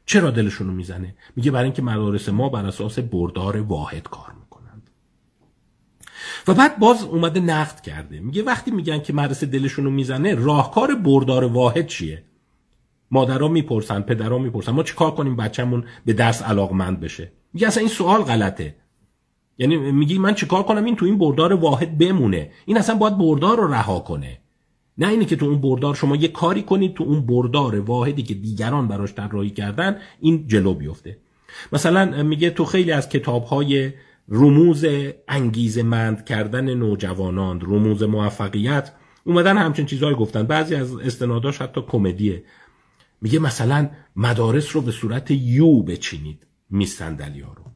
[0.07, 4.91] چرا دلشون رو می‌زنه؟ میگه برای اینکه مدارس ما بر اساس بردار واحد کار می‌کنند.
[6.49, 8.21] و بعد باز اومده نقد کرده.
[8.21, 12.25] میگه وقتی میگن که مدرسه دلشون رو می‌زنه راهکار بردار واحد چیه؟
[13.11, 17.93] مادرها می‌پرسن پدرها می‌پرسن ما چیکار کنیم بچه‌مون به درس علاقمند بشه؟ میگه اصلا این
[17.93, 18.77] سوال غلطه.
[19.59, 23.57] یعنی میگی من چیکار کنم این تو این بردار واحد بمونه؟ این اصلا باید بردار
[23.57, 24.39] رو رها کنه.
[24.99, 28.35] نه اینه که تو اون بردار شما یه کاری کنید تو اون بردار واحدی که
[28.35, 31.19] دیگران براش طراحی کردن این جلو بیفته.
[31.73, 33.93] مثلا میگه تو خیلی از کتابهای
[34.29, 34.85] رموز
[35.29, 38.93] انگیزه مند کردن نوجوانان رموز موفقیت
[39.25, 40.43] اومدن همچین چیزهایی گفتن.
[40.43, 42.45] بعضی از استناداش حتی کمدیه.
[43.21, 47.68] میگه مثلا مدارس رو به صورت یو بچینید میستندلی ها رو.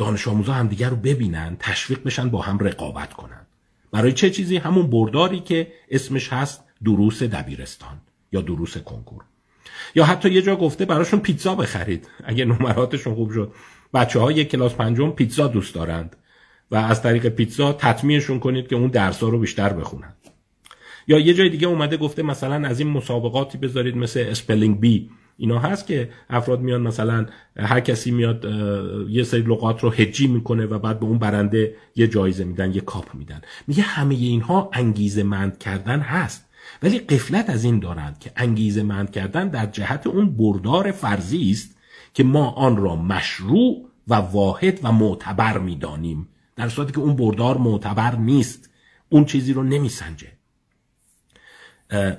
[0.00, 3.46] دانش آموزا همدیگر رو ببینن تشویق بشن با هم رقابت کنن.
[3.92, 8.00] برای چه چیزی؟ همون برداری که اسمش هست دروس دبیرستان
[8.32, 9.22] یا دروس کنکور.
[9.94, 12.08] یا حتی یه جا گفته براشون پیتزا بخرید.
[12.24, 13.52] اگه نمراتشون خوب شد.
[13.94, 16.16] بچه های کلاس پنجم پیتزا دوست دارند
[16.70, 20.14] و از طریق پیتزا تطمیعشون کنید که اون درس رو بیشتر بخونن.
[21.08, 25.10] یا یه جای دیگه اومده گفته مثلا از این مسابقاتی بذارید مثل spelling bee
[25.40, 27.26] اینا هست که افراد میان مثلا
[27.56, 28.44] هر کسی میاد
[29.08, 32.80] یه سری لغات رو هجی می‌کنه و بعد به اون برنده یه جایزه میدن یه
[32.80, 33.40] کاپ میدن.
[33.66, 36.46] میگه همه اینها انگیزه مند کردن هست.
[36.82, 41.76] ولی غفلت از این دارند که انگیزه مند کردن در جهت اون بردار فرضی است
[42.14, 46.28] که ما آن را مشروع و واحد و معتبر می‌دانیم.
[46.56, 48.70] در صورتی که اون بردار معتبر نیست.
[49.08, 50.28] اون چیزی رو نمیسنجه.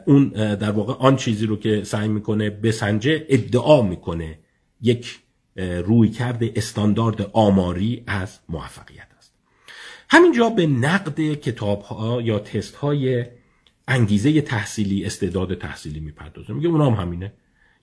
[0.05, 4.39] اون در واقع آن چیزی رو که سعی می‌کنه بسنجه ادعا می‌کنه.
[4.81, 5.19] یک
[5.55, 9.33] روی کرده استاندارد آماری از موفقیت است.
[10.09, 13.25] همینجا به نقد کتاب ها یا تست های
[13.87, 16.53] انگیزه تحصیلی استعداد تحصیلی می‌پردازه.
[16.53, 17.33] میگه اونا هم همینه.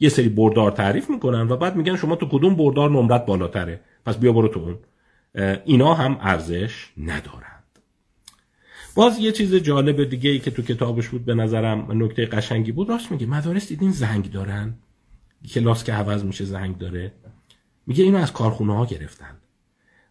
[0.01, 4.17] یه سری بردار تعریف می‌کنن و بعد میگن شما تو کدوم بردار نمرت بالاتره؟ پس
[4.17, 4.79] بیا برو تو اون.
[5.65, 7.58] اینا هم ارزش ندارن.
[8.99, 12.89] باز یه چیز جالب دیگه ای که تو کتابش بود به نظرم نکته قشنگی بود
[12.89, 14.75] راست میگه مدارس دیدین زنگ دارن؟
[15.49, 17.13] کلاس که عوض میشه زنگ داره.
[17.87, 19.37] میگه اینو از کارخونه ها گرفتن.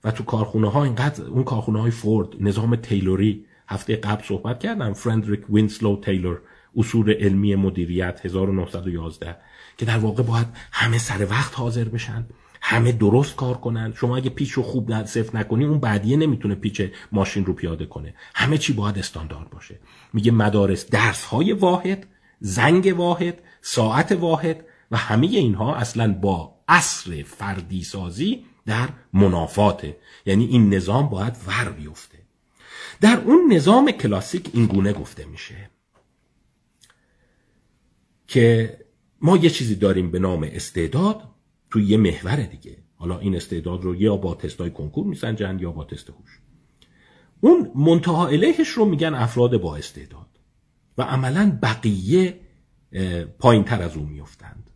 [0.03, 4.93] و تو کارخونه ها اینقدر اون کارخونه های فورد نظام تیلوری هفته قبل صحبت کردم
[4.93, 6.41] فردریک وینسلو تیلور
[6.77, 9.35] اصول علمی مدیریت 1911
[9.77, 12.25] که در واقع باید همه سر وقت حاضر بشن.
[12.69, 13.93] همه درست کار کنن.
[13.95, 18.13] شما اگه پیچ رو خوب صفر نکنی اون بعدیه نمی‌تونه پیچ ماشین رو پیاده کنه.
[18.35, 19.79] همه چی باید استاندارد باشه.
[20.13, 22.07] میگه مدارس درس های واحد
[22.39, 29.97] زنگ واحد ساعت واحد و همه اینها اصلا با اصر فردی سازی در منافاته.
[30.25, 32.17] یعنی این نظام باید ور بیفته.
[33.01, 35.69] در اون نظام کلاسیک این گونه گفته میشه
[38.27, 38.77] که
[39.21, 41.36] ما یه چیزی داریم به نام استعداد
[41.69, 42.77] توی یه محور دیگه.
[42.95, 46.39] حالا این استعداد رو یا با تستای کنکور میسنجن یا با تست هوش.
[47.41, 50.27] اون منتها الیهش رو میگن افراد با استعداد
[50.97, 52.39] و عملا بقیه
[53.39, 54.69] پایین تر از اون میفتند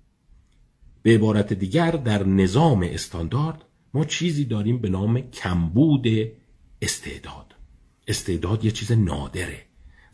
[1.02, 6.08] به عبارت دیگر در نظام استاندارد ما چیزی داریم به نام کمبود
[6.82, 7.56] استعداد.
[8.08, 9.66] استعداد یه چیز نادره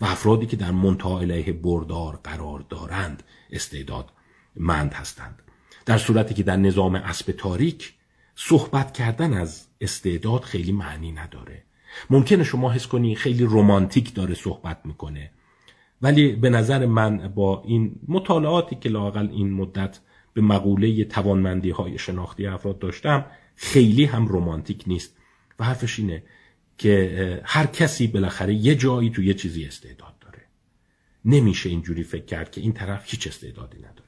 [0.02, 4.10] و افرادی که در منتها الیه بردار قرار دارند استعداد
[4.56, 5.42] مند هستند.
[5.88, 7.94] در صورتی که در نظام اسب تاریک
[8.36, 11.64] صحبت کردن از استعداد خیلی معنی نداره.
[12.10, 15.32] ممکنه شما حس کنی خیلی رومانتیک داره صحبت می‌کنه.
[16.02, 20.00] ولی به نظر من با این مطالعاتی که لاقل این مدت
[20.34, 23.26] به مقوله توانمندی های شناختی افراد داشتم
[23.56, 25.18] خیلی هم رومانتیک نیست.
[25.60, 26.24] و حرفش اینه
[26.78, 30.42] که هر کسی بالاخره یه جایی تو یه چیزی استعداد داره.
[31.26, 34.07] نمیشه اینجوری فکر کرد که این طرف هیچ استعدادی نداره.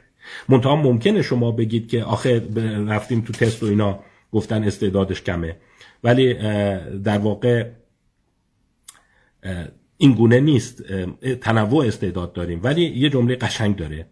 [0.49, 2.47] منتها ممکنه شما بگید که آخه
[2.87, 3.99] رفتیم تو تست و اینا
[4.31, 5.55] گفتن استعدادش کمه.
[6.03, 6.33] ولی
[6.99, 7.69] در واقع
[9.97, 10.83] این گونه نیست.
[11.41, 12.59] تنوع استعداد داریم.
[12.63, 14.07] ولی یه جمله قشنگ داره.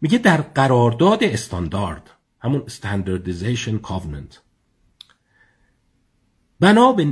[0.00, 4.36] میگه در قرارداد استاندارد همون standardization covenant.
[6.60, 7.04] بنا به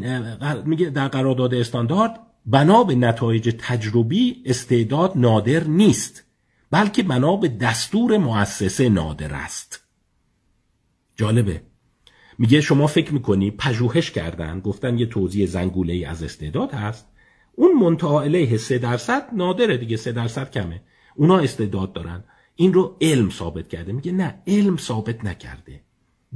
[0.64, 6.24] میگه در قرارداد استاندارد بنا به نتایج تجربی استعداد نادر نیست.
[6.71, 9.85] بلکه بنا به دستور مؤسسه نادر است.
[11.16, 11.62] جالبه.
[12.39, 17.07] میگه شما فکر می‌کنی پژوهش کردن گفتن یه توضیح زنگوله ای از استعداد هست.
[17.55, 20.83] اون منتها علیه سه درصد نادره دیگه سه درصد کمه.
[21.16, 22.25] اونا استعداد دارن.
[22.55, 23.93] این رو علم ثابت کرده.
[23.93, 25.81] میگه نه علم ثابت نکرده.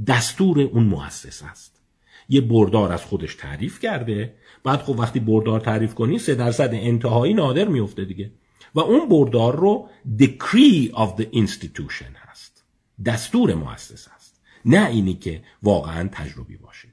[0.07, 1.81] دستور اون مؤسس است.
[2.29, 4.35] یه بردار از خودش تعریف کرده.
[4.63, 8.31] بعد خب وقتی بردار تعریف کنی سه درصد انتهایی نادر میفته دیگه.
[8.75, 12.63] و اون بردار رو decree of the institution هست.
[13.05, 14.41] دستور مؤسس است.
[14.65, 16.87] نه اینی که واقعا تجربی باشه.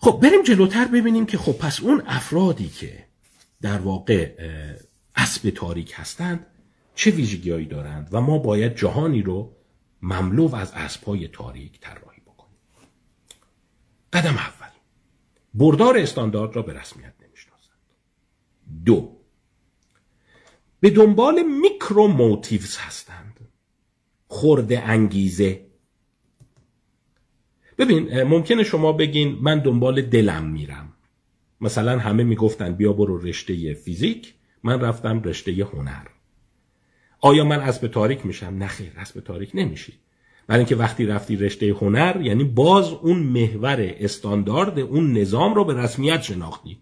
[0.00, 3.04] خب بریم جلوتر ببینیم که خب پس اون افرادی که
[3.60, 4.32] در واقع
[5.16, 6.46] اسب تاریک هستند
[6.94, 9.56] چه ویژگیهایی دارند و ما باید جهانی رو
[10.02, 12.58] مملو از اسبهای تاریک طراحی بکنیم.
[14.12, 14.68] قدم اول.
[15.54, 17.78] بردار استاندارد را به رسمیت نمی‌شناسند.
[18.84, 19.17] دو.
[20.80, 23.40] به دنبال میکرو موتیوز هستند.
[24.26, 25.66] خورده انگیزه.
[27.78, 30.92] ببین ممکنه شما بگین من دنبال دلم میرم.
[31.60, 36.06] مثلا همه می‌گفتن بیا برو رشته فیزیک من رفتم رشته هنر.
[37.20, 39.92] آیا من اسب تاریک میشم؟ نه خیر اسب تاریک نمیشی.
[40.46, 45.74] برای اینکه وقتی رفتی رشته هنر یعنی باز اون محور استاندارد اون نظام رو به
[45.74, 46.78] رسمیت شناختی.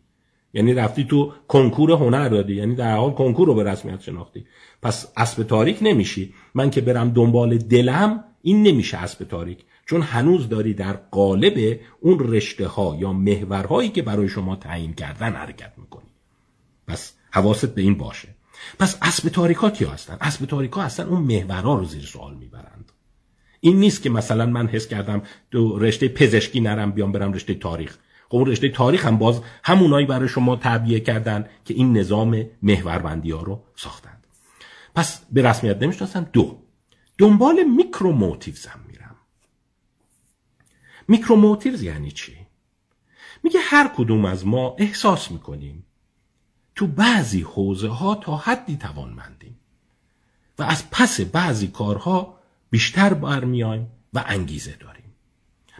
[0.57, 4.47] یعنی رفتی تو کنکور هنر دادی یعنی در حال کنکور رو به رسمیت شناختی.
[4.83, 6.35] پس اسب تاریک نمیشی.
[6.55, 9.59] من که برم دنبال دلم این نمیشه اسب تاریک.
[9.87, 15.33] چون هنوز داری در قالب اون رشته ها یا محورهایی که برای شما تعیین کردن
[15.33, 16.11] حرکت می‌کنی.
[16.87, 18.29] پس حواست به این باشه.
[18.79, 22.93] پس اسب تاریکا کیا هستن؟ اسب تاریکا هستن اون محورها رو زیر سوال می‌برند.
[23.61, 27.99] این نیست که مثلا من حس کردم دو رشته پزشکی نرم بیام برم رشته تاریخ.
[28.29, 33.31] خب اون رشته تاریخ هم باز همونایی برای شما تعبیه کردن که این نظام محوربندی
[33.31, 34.27] ها رو ساختند.
[34.95, 36.63] پس به رسمیت نمی‌شناسن دو.
[37.19, 39.17] دنبال میکرو موتیوز هم میرم.
[41.09, 42.37] میکرو موتیوز یعنی چی؟
[43.43, 45.87] میگه هر کدوم از ما احساس می‌کنیم
[46.75, 49.61] تو بعضی حوزه ها تا حدی توانمندیم
[50.59, 52.39] و از پس بعضی کارها
[52.71, 54.96] بیشتر برمیایم و انگیزه داریم.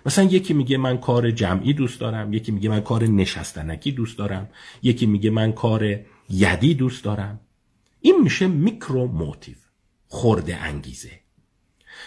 [0.07, 4.49] مثلا یکی میگه من کار جمعی دوست دارم یکی میگه من کار نشستنکی دوست دارم
[4.83, 7.41] یکی میگه من کار یدی دوست دارم.
[8.01, 9.55] این میشه میکرو موتیو
[10.09, 11.11] خورده انگیزه.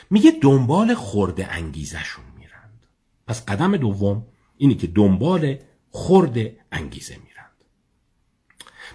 [0.09, 2.85] میگه دنبال خورده انگیزشون میرند.
[3.27, 4.25] پس قدم دوم
[4.57, 5.57] اینی که دنبال
[5.89, 7.65] خورده انگیزه میرند.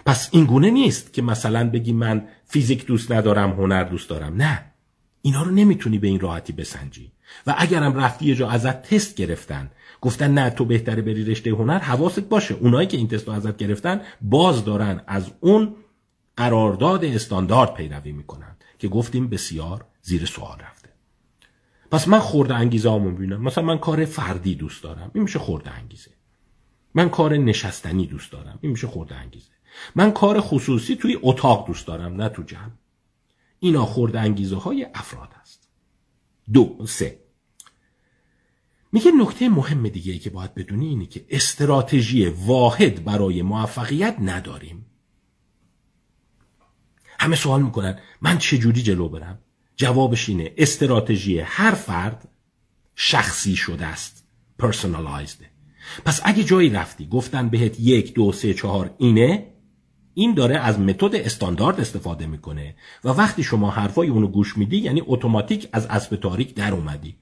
[0.05, 4.35] پس این گونه نیست که مثلا بگی من فیزیک دوست ندارم هنر دوست دارم.
[4.35, 4.71] نه.
[5.21, 7.14] اینا رو نمی‌تونی به این راحتی بسنجی.
[7.47, 9.71] و اگرم رفتی یه جا ازت تست گرفتن
[10.01, 12.55] گفتن نه تو بهتره بری رشته هنر حواست باشه.
[12.55, 15.75] اونایی که این تست رو ازت گرفتن باز دارن از اون
[16.37, 20.89] قرارداد استاندارد پیروی می‌کنن که گفتیم بسیار زیر سوال رفته.
[21.91, 23.41] پس من خورده انگیزه همون می‌بینم.
[23.41, 25.11] مثلا من کار فردی دوست دارم.
[25.13, 26.11] این میشه خورده انگیزه.
[26.93, 28.59] من کار نشستنی دوست دارم.
[28.61, 29.51] این میشه خورده انگیزه.
[29.95, 32.71] من کار خصوصی توی اتاق دوست دارم نه تو جمع.
[33.59, 35.64] اینا خورده انگیزه های افراد است.
[36.53, 37.19] دو سه.
[38.91, 44.85] میگه نکته مهم دیگه ای که باید بدونی اینه که استراتژی واحد برای موفقیت نداریم.
[47.19, 49.39] همه سوال می‌کنن من چجوری جلو برم؟
[49.75, 52.27] جوابش اینه استراتژی هر فرد
[52.95, 54.23] شخصی شده است
[54.61, 55.43] personalized.
[56.05, 59.54] پس اگه جایی رفتی گفتن بهت یک دو سه چهار اینه
[60.17, 65.03] این داره از متد استاندارد استفاده می‌کنه و وقتی شما حرفای اونو گوش میدی یعنی
[65.05, 67.15] اتوماتیک از اسب تاریک در اومدی.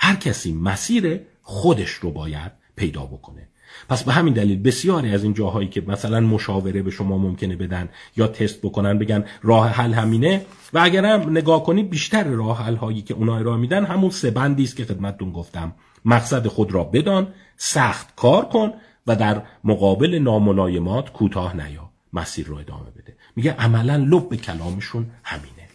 [0.00, 3.48] هر کسی مسیر خودش رو باید پیدا بکنه.
[3.88, 7.88] پس به همین دلیل بسیاری از این جاهایی که مثلا مشاوره به شما ممکنه بدن
[8.16, 10.46] یا تست بکنن بگن راه حل همینه.
[10.72, 14.64] و اگرم نگاه کنید بیشتر راه حل هایی که اونا ارائه میدن همون سه بندی
[14.64, 15.74] است که خدمتتون گفتم.
[16.04, 18.72] مقصد خود را بدان سخت کار کن
[19.06, 21.85] و در مقابل ناملایمات کوتاه نیا
[22.16, 23.16] مسیر رو ادامه بده.
[23.36, 25.68] میگه عملا لب کلامشون همینه.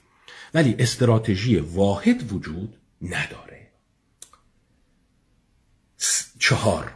[0.54, 3.72] ولی استراتژی واحد وجود نداره.
[6.40, 6.94] چهار.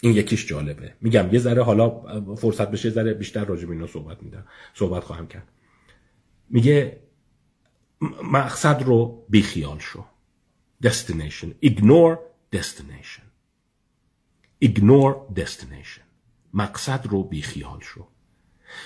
[0.00, 0.94] این یکیش جالبه.
[1.00, 1.90] میگم یه ذره حالا
[2.36, 4.46] فرصت بشه ذره بیشتر راجع به اینا صحبت میدم.
[4.74, 5.48] صحبت خواهم کرد.
[6.50, 7.00] میگه
[8.22, 10.04] مقصد رو بیخیال شو.
[10.88, 11.48] Destination.
[11.70, 12.14] Ignore
[12.56, 13.24] destination.
[14.68, 16.07] Ignore destination.
[16.58, 18.06] مقصد رو بیخیال شو.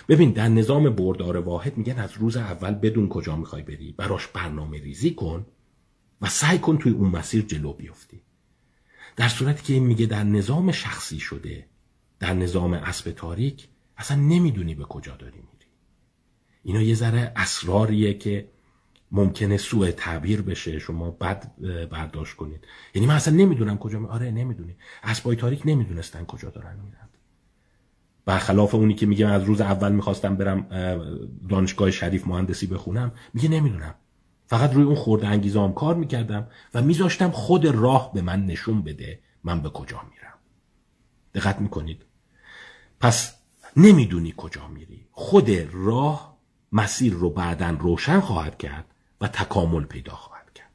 [0.08, 4.78] ببین در نظام بردار واحد میگن از روز اول بدون کجا می‌خوای بری براش برنامه
[4.78, 5.46] ریزی کن
[6.20, 8.22] و سعی کن توی اون مسیر جلو بیفتی.
[9.16, 11.66] در صورتی که این میگه در نظام شخصی شده
[12.20, 15.66] در نظام اسب تاریک اصلا نمی‌دونی به کجا داری میری.
[16.62, 18.48] اینا یه ذره اسراریه که
[19.10, 21.50] ممکنه سوء تعبیر بشه شما بد
[21.88, 22.64] برداشت کنید.
[22.94, 24.06] یعنی من اصلا نمی‌دونم کجا می...
[24.06, 24.76] آره نمی‌دونی.
[25.02, 27.08] اسبای تاریک نمی‌دونستن کجا دارن میرن.
[28.24, 30.66] برخلاف اونی که میگه از روز اول می‌خواستم برم
[31.48, 33.94] دانشگاه شریف مهندسی بخونم میگه نمی‌دونم.
[34.46, 39.20] فقط روی اون خورده انگیزام کار می‌کردم و میذاشتم خود راه به من نشون بده
[39.44, 40.38] من به کجا میرم.
[41.34, 42.02] دقت می‌کنید؟
[43.00, 43.34] پس
[43.76, 45.06] نمی‌دونی کجا میری.
[45.12, 46.38] خود راه
[46.72, 48.84] مسیر رو بعدا روشن خواهد کرد
[49.20, 50.70] و تکامل پیدا خواهد کرد.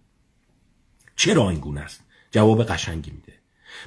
[1.15, 3.33] چرا این گونه است؟ جواب قشنگی میده.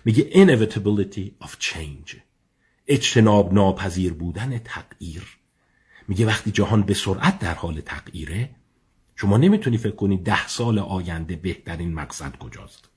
[0.04, 2.29] میگه inevitability of change.
[2.91, 5.38] اجتناب ناپذیر بودن تغییر
[6.09, 8.51] میگه وقتی جهان به سرعت در حال تغییره
[9.16, 12.88] شما نمی‌تونی فکر کنی ده سال آینده بهترین مقصد کجاست.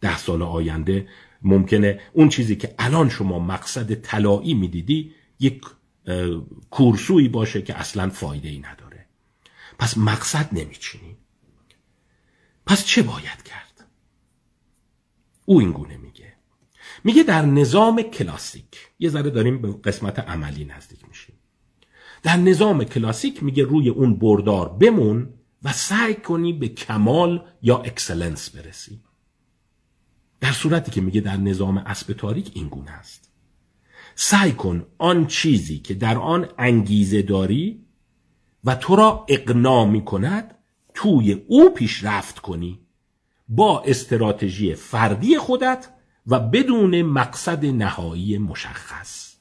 [0.00, 1.08] ده سال آینده
[1.42, 5.62] ممکنه اون چیزی که الان شما مقصد طلایی می‌دیدی یک
[6.70, 9.06] کورسوی باشه که اصلا فایده ای نداره.
[9.78, 11.16] پس مقصد نمیچینی.
[12.66, 13.84] پس چه باید کرد؟
[15.44, 16.32] او این گونه میگه.
[17.04, 21.34] میگه در نظام کلاسیک یه ذره داریم به قسمت عملی نزدیک میشیم.
[22.22, 25.28] در نظام کلاسیک میگه روی اون بردار بمون
[25.62, 29.00] و سعی کنی به کمال یا excellence برسی.
[30.40, 33.30] در صورتی که میگه در نظام اسب تاریک این گونه است.
[34.14, 37.84] سعی کن آن چیزی که در آن انگیزه داری
[38.64, 40.54] و تو را اقنا می کند
[40.94, 42.80] توی او پیشرفت کنی
[43.48, 45.88] با استراتژی فردی خودت
[46.26, 49.36] و بدون مقصد نهایی مشخص.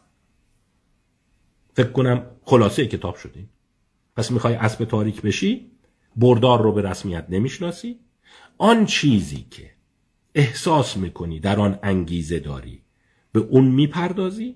[1.74, 3.50] فکر کنم خلاصه کتاب شدیم
[4.16, 5.72] پس می‌خوای اسب تاریک بشی
[6.16, 8.00] بردار رو به رسمیت نمی‌شناسی.
[8.58, 9.72] آن چیزی که
[10.36, 12.82] احساس می‌کنی در آن انگیزه داری
[13.32, 14.56] به اون می‌پردازی.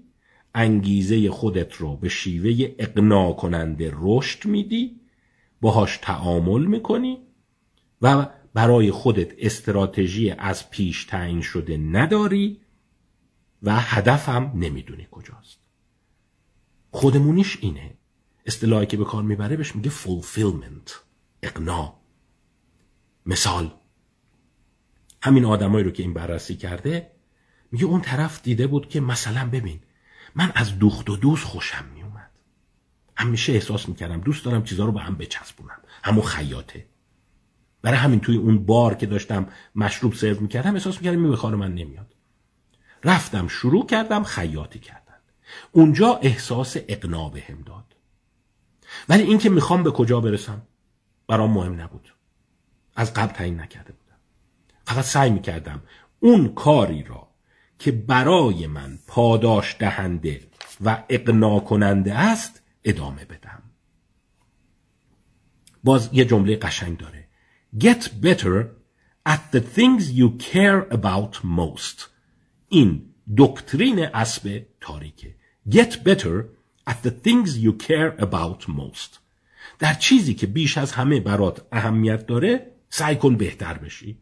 [0.56, 5.00] انگیزه خودت رو به شیوه اقنا کننده رشد میدی.
[5.62, 7.18] باهاش تعامل می‌کنی.
[8.02, 12.62] و برای خودت استراتژی از پیش تعیین شده نداری
[13.64, 15.60] و هدفم نمی‌دونی کجاست.
[16.91, 17.97] خودمونیش اینه.
[18.45, 20.91] اصطلاحی که به کار می‌بره بهش میگه fulfillment
[21.43, 21.99] اقنا.
[23.26, 23.74] مثال
[25.22, 27.12] همین آدمایی رو که این بررسی کرده
[27.72, 29.80] میگه اون طرف دیده بود که مثلا ببین
[30.36, 32.32] من از دوخت و دوست خوشم میومد
[33.18, 35.80] همیشه احساس می‌کردم دوست دارم چیزها رو به هم بچسبونم.
[36.03, 36.86] همون خیاطه.
[37.82, 41.76] برای همین توی اون بار که داشتم مشروب سرو می‌کردم احساس می‌کردم این به من
[41.76, 42.14] نمیاد.
[43.04, 45.16] رفتم شروع کردم خیاطی کردن.
[45.72, 47.96] اونجا احساس اقنا بهم داد.
[49.10, 50.62] ولی اینکه می‌خوام به کجا برسم
[51.28, 52.14] برام مهم نبود.
[52.96, 54.18] از قبل تعیین نکرده بودم.
[54.86, 55.82] فقط سعی می‌کردم
[56.20, 57.28] اون کاری را
[57.80, 60.48] که برای من پاداش دهنده
[60.84, 63.64] و اقنا کننده است ادامه بدم.
[65.84, 67.27] باز یه جمله قشنگ داره.
[67.78, 68.72] Get better
[69.26, 72.10] at the things you care about most.
[72.70, 75.36] این دکترین اسب تاریکه
[75.70, 76.46] Get better
[76.90, 79.20] at the things you care about most.
[79.80, 84.18] در چیزی که بیش از همه برات اهمیت داره سعی کن بهتر بشی.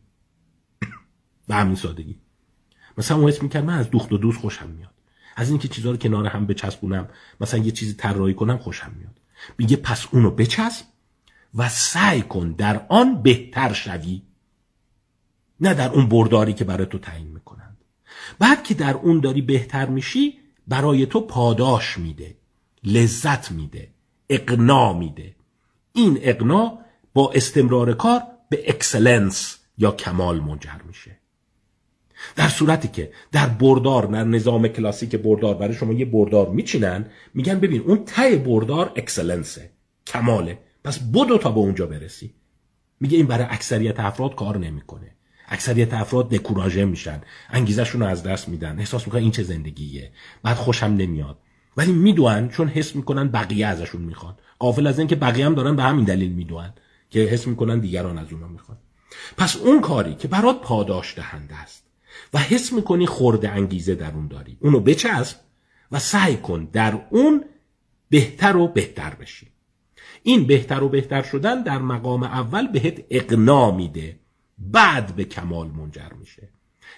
[1.47, 2.19] به همین سادگی.
[2.97, 4.93] مثلا اون حس می‌کرد من از دوخت و دوست خوشم میاد.
[5.35, 7.09] از اینکه چیزها رو کنار هم بچسبونم
[7.41, 9.19] مثلا یه چیزی طراحی کنم خوشم میاد.
[9.57, 10.85] میگه پس اونو بچسب.
[11.55, 14.21] و سعی کن در آن بهتر شوی
[15.59, 17.77] نه در اون برداری که برای تو تعیین می‌کنند.
[18.39, 20.37] بعد که در اون داری بهتر میشی
[20.67, 22.35] برای تو پاداش میده
[22.83, 23.87] لذت میده
[24.29, 25.35] اقناع میده.
[25.93, 26.77] این اقناع
[27.13, 31.17] با استمرار کار به excellence یا کمال منجر میشه.
[32.35, 37.59] در صورتی که در بردار در نظام کلاسیک بردار برای شما یه بردار میچینن میگن
[37.59, 39.71] ببین اون ته بردار excellence ه
[40.07, 40.59] کماله.
[40.85, 42.33] پس بدو تا به اونجا برسی.
[42.99, 45.11] میگه این برای اکثریت افراد کار نمی‌کنه.
[45.47, 47.21] اکثریت افراد دکوراژه میشن.
[47.49, 48.79] انگیزشون رو از دست میدن.
[48.79, 50.11] احساس می‌کنن این چه زندگیه.
[50.43, 51.37] بعد خوشم نمیاد.
[51.77, 54.35] ولی می‌دونن چون حس می‌کنن بقیه ازشون می‌خوان.
[54.59, 56.73] قافل از اینکه بقیه هم دارن به همین دلیل می‌دونن
[57.09, 58.77] که حس می‌کنن دیگران از اونها می‌خوان.
[59.37, 61.83] پس اون کاری که برات پاداش دهنده است
[62.33, 64.57] و حس می‌کنی خورده انگیزه در اون داری.
[64.59, 65.37] اونو بچسب
[65.91, 67.45] و سعی کن در اون
[68.09, 69.54] بهتر و بهتر بشی.
[70.27, 74.19] این بهتر و بهتر شدن در مقام اول بهت اقنا میده.
[74.57, 76.49] بعد به کمال منجر میشه.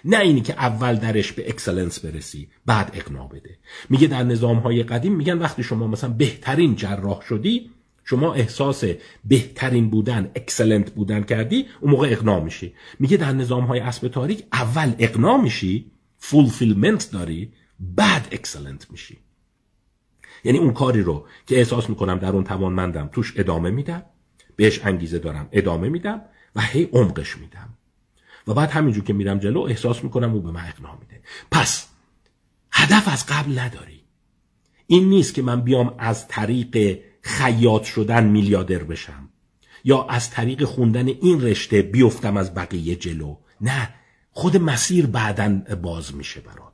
[0.04, 3.58] نه اینی که اول درش به excellence برسی بعد اقناع بده.
[3.90, 7.70] میگه در نظام های قدیم میگن وقتی شما مثلا بهترین جراح شدی
[8.04, 8.84] شما احساس
[9.24, 12.74] بهترین بودن excellent بودن کردی اون موقع اقناع میشی.
[12.98, 19.18] میگه در نظام های اسب تاریک اول اقناع میشی fulfillment داری بعد excellent میشی.
[20.44, 24.02] یعنی اون کاری رو که احساس می‌کنم در اون توانمندم توش ادامه میدم
[24.56, 26.22] بهش انگیزه دارم ادامه میدم
[26.56, 27.68] و هی عمقش میدم.
[28.46, 31.22] و بعد همینجور که میرم جلو احساس می‌کنم او به من اقنا میده.
[31.50, 31.88] پس
[32.72, 34.04] هدف از قبل نداری.
[34.86, 39.28] این نیست که من بیام از طریق خیاط شدن میلیادر بشم
[39.84, 43.36] یا از طریق خوندن این رشته بیفتم از بقیه جلو.
[43.60, 43.94] نه
[44.30, 46.67] خود مسیر بعدا باز میشه برات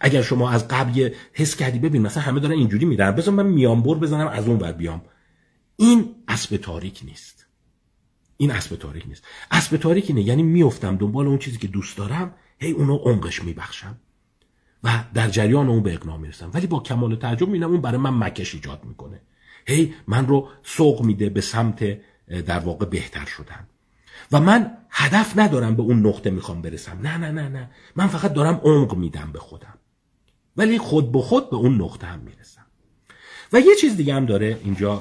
[0.00, 3.10] اگر شما از قبل حس کردی ببین مثلا همه دارن اینجوری میرن.
[3.10, 5.02] بذار من میانبر بزنم از اون بر بیام.
[5.76, 7.46] این اسب تاریک نیست.
[8.36, 9.24] این اسب تاریک نیست.
[9.50, 13.96] اسب تاریک اینه یعنی میفتم دنبال اون چیزی که دوست دارم هی اونو عمقش میبخشم
[14.84, 16.50] و در جریان اون به اقنا می‌رسم.
[16.54, 19.20] ولی با کمال تعجب می‌بینم اون برای من مکش ایجاد می‌کنه.
[19.66, 21.98] هی من رو سوق میده به سمت
[22.46, 23.68] در واقع بهتر شدن.
[24.32, 26.98] و من هدف ندارم به اون نقطه می‌خوام برسم.
[27.02, 27.70] نه نه نه نه.
[27.96, 29.78] من فقط دارم عمق میدم به خودم.
[30.56, 32.66] ولی خود به خود به اون نقطه هم می‌رسم.
[33.52, 35.00] و یه چیز دیگه هم داره اینجا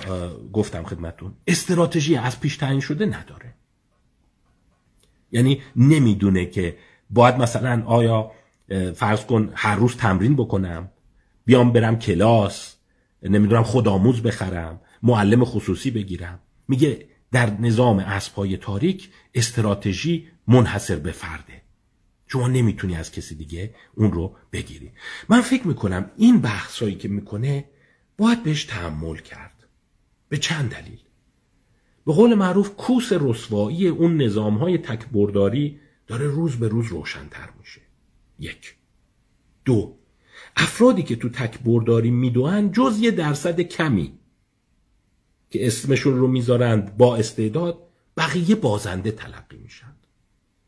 [0.53, 3.53] گفتم خدمتون استراتژی از پیش تعیین شده نداره.
[5.31, 6.77] یعنی نمی‌دونه که
[7.09, 8.31] باید مثلا آیا
[8.95, 10.89] فرض کن هر روز تمرین بکنم
[11.45, 12.75] بیام برم کلاس
[13.23, 16.39] نمی‌دونم خودآموز بخرم معلم خصوصی بگیرم.
[16.67, 21.62] میگه در نظام اسبهای تاریک استراتژی منحصر به فرده.
[22.33, 24.91] شما نمی‌تونی از کسی دیگه اون رو بگیری.
[25.29, 27.65] من فکر می‌کنم این بحثایی که می‌کنه
[28.17, 29.67] باید بهش تحمل کرد.
[30.29, 30.99] به چند دلیل؟
[32.05, 37.81] به قول معروف کوس رسوایی اون نظام های تکبرداری داره روز به روز روشنتر میشه.
[38.39, 38.75] یک.
[39.65, 39.97] دو.
[40.55, 44.19] افرادی که تو تکبرداری میدوهن جز یه درصد کمی
[45.49, 49.82] که اسمشون رو می‌ذارند با استعداد بقیه بازنده تلقی میشن.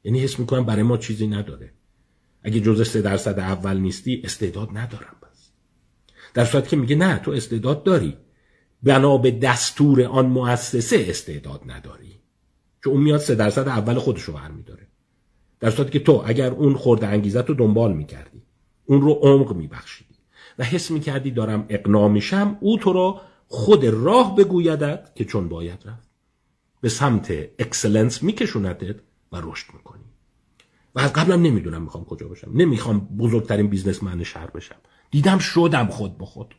[0.06, 1.72] یعنی حس می‌کنم برای ما چیزی نداره.
[2.44, 5.50] اگه جزء سه درصد اول نیستی استعداد ندارم بس
[6.34, 8.18] در صورت که میگه نه تو استعداد داری.
[8.84, 12.20] بنا به دستور آن مؤسسه استعداد نداری.
[12.84, 14.88] چون اون میاد سه درصد اول خودش رو برمیداره.
[15.60, 18.42] در صورتی که تو اگر اون خورده انگیزت رو دنبال می‌کردی.
[18.86, 20.16] اون رو عمق میبخشیدی.
[20.60, 25.80] و حس می‌کردی دارم اقنا میشم او تو رو خود راه بگویدت که چون باید
[25.86, 26.10] رفت.
[26.82, 28.96] به سمت excellence میکشوندت.
[29.32, 30.04] و رشد می‌کنی.
[30.96, 32.52] و از قبلم نمی‌دونم می‌خوام کجا باشم.
[32.54, 34.76] نمی‌خوام بزرگترین businessman شهر بشم.
[35.12, 36.56] دیدم شدم خود به خود.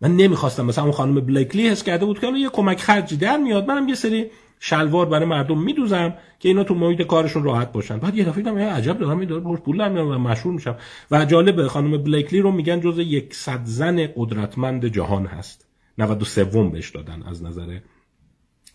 [0.00, 0.66] من نمی‌خواستم.
[0.66, 3.68] مثلا اون خانم بلیکلی حس کرده بود که یه کمک خرجی در میاد.
[3.68, 4.30] منم یه سری
[4.60, 7.98] شلوار برای مردم میدوزم که اینا تو محیط کارشون راحت باشن.
[7.98, 10.76] بعد یه دفعه دیدم عجب دارم پول درمیارم و مشهور میشم.
[11.10, 15.66] و جالب خانم بلیکلی رو میگن جزء یک صد زن قدرتمند جهان هست.
[15.98, 17.78] 93 بهش دادن از نظر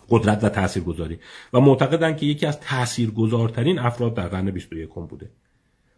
[0.10, 1.20] قدرت و تاثیرگذاری.
[1.54, 5.30] و معتقدن که یکی از تاثیرگذارترین افراد در قرن 21 بوده.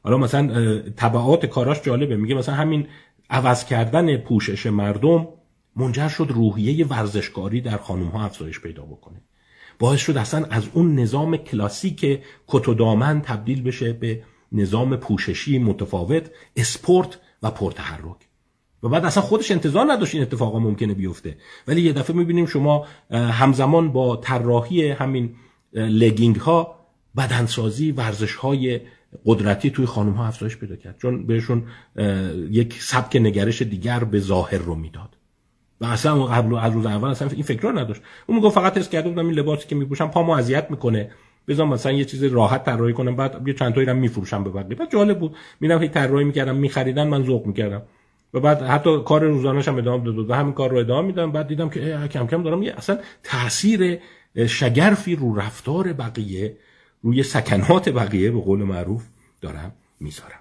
[0.03, 2.15] حالا مثلا تبعات کاراش جالبه.
[2.15, 2.87] میگه مثلا همین
[3.29, 5.27] عوض کردن پوشش مردم
[5.75, 9.21] منجر شد روحیه ورزشکاری در خانم ها افزایش پیدا بکنه.
[9.79, 16.31] باعث شد اصلا از اون نظام کلاسیک کت دامن تبدیل بشه به نظام پوششی متفاوت
[16.55, 18.26] اسپورت و پرتحرک.
[18.83, 21.37] و بعد اصلا خودش انتظار نداشت این اتفاقا ممکنه بیفته.
[21.67, 25.35] ولی یه دفعه می‌بینیم شما همزمان با طراحی همین
[25.73, 26.75] لگینگ ها
[27.17, 28.81] بدنسازی ورزش های
[29.25, 30.97] قدرتی توی خانم ها افزایش پیدا کرد.
[30.97, 31.63] چون بهشون
[32.51, 35.17] یک سبک نگرش دیگر به ظاهر رو می‌داد.
[35.81, 38.01] و اصلا قبل از روز اول اصلا این فکر رو نداشت.
[38.27, 41.11] اون می‌گفت فقط حس کرده بودم این لباسی که میپوشم پامو اذیت می‌کنه.
[41.47, 44.75] بذار مثلا یه چیز راحت طراحی کنم بعد یه چند تایی رو میفروشم به بقیه.
[44.77, 45.35] بعد جالب بود.
[45.59, 47.81] میرم هی طراحی می‌کردم میخریدن من ذوق می‌کردم.
[48.39, 51.69] بعد حتی کار روزانه‌شم هم ادامه داد و همین کار رو ادامه میدم بعد دیدم
[51.69, 53.99] که کم کم دارم یه اصلا تاثیر
[54.47, 56.57] شگرفی رو رفتار بقیه
[57.01, 59.05] روی سکنات بقیه به قول معروف
[59.41, 60.39] دارم می‌ذارم.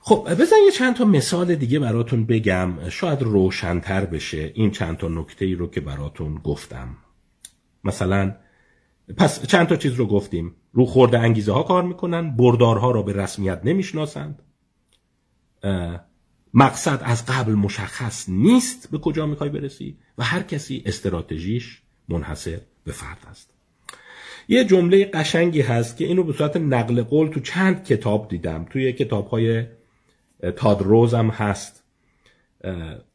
[0.00, 2.88] خب بزن یه چند تا مثال دیگه براتون بگم.
[2.88, 6.88] شاید روشنتر بشه این چند تا نکته ای رو که براتون گفتم.
[7.84, 8.34] مثلا
[9.16, 10.54] پس چند تا چیز رو گفتیم.
[10.72, 14.42] رو خورده انگیزه ها کار می‌کنن بردارها را به رسمیت نمی‌شناسند.
[16.54, 22.92] مقصد از قبل مشخص نیست به کجا می‌خوای برسی و هر کسی استراتژیش منحصر به
[22.92, 23.50] فرد است.
[24.48, 28.66] یه جمله قشنگی هست که اینو به صورت نقل قول تو چند کتاب دیدم.
[28.70, 29.64] توی کتاب های
[30.56, 31.84] تاد روز هم هست.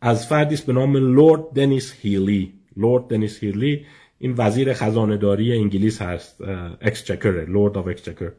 [0.01, 2.53] از فردی به نام لورد دنیس هیلی.
[2.77, 3.85] لورد دنیس هیلی
[4.19, 6.41] این وزیر خزانه داری انگلیس هست.
[6.81, 8.31] Exchequer Lord of Exchequer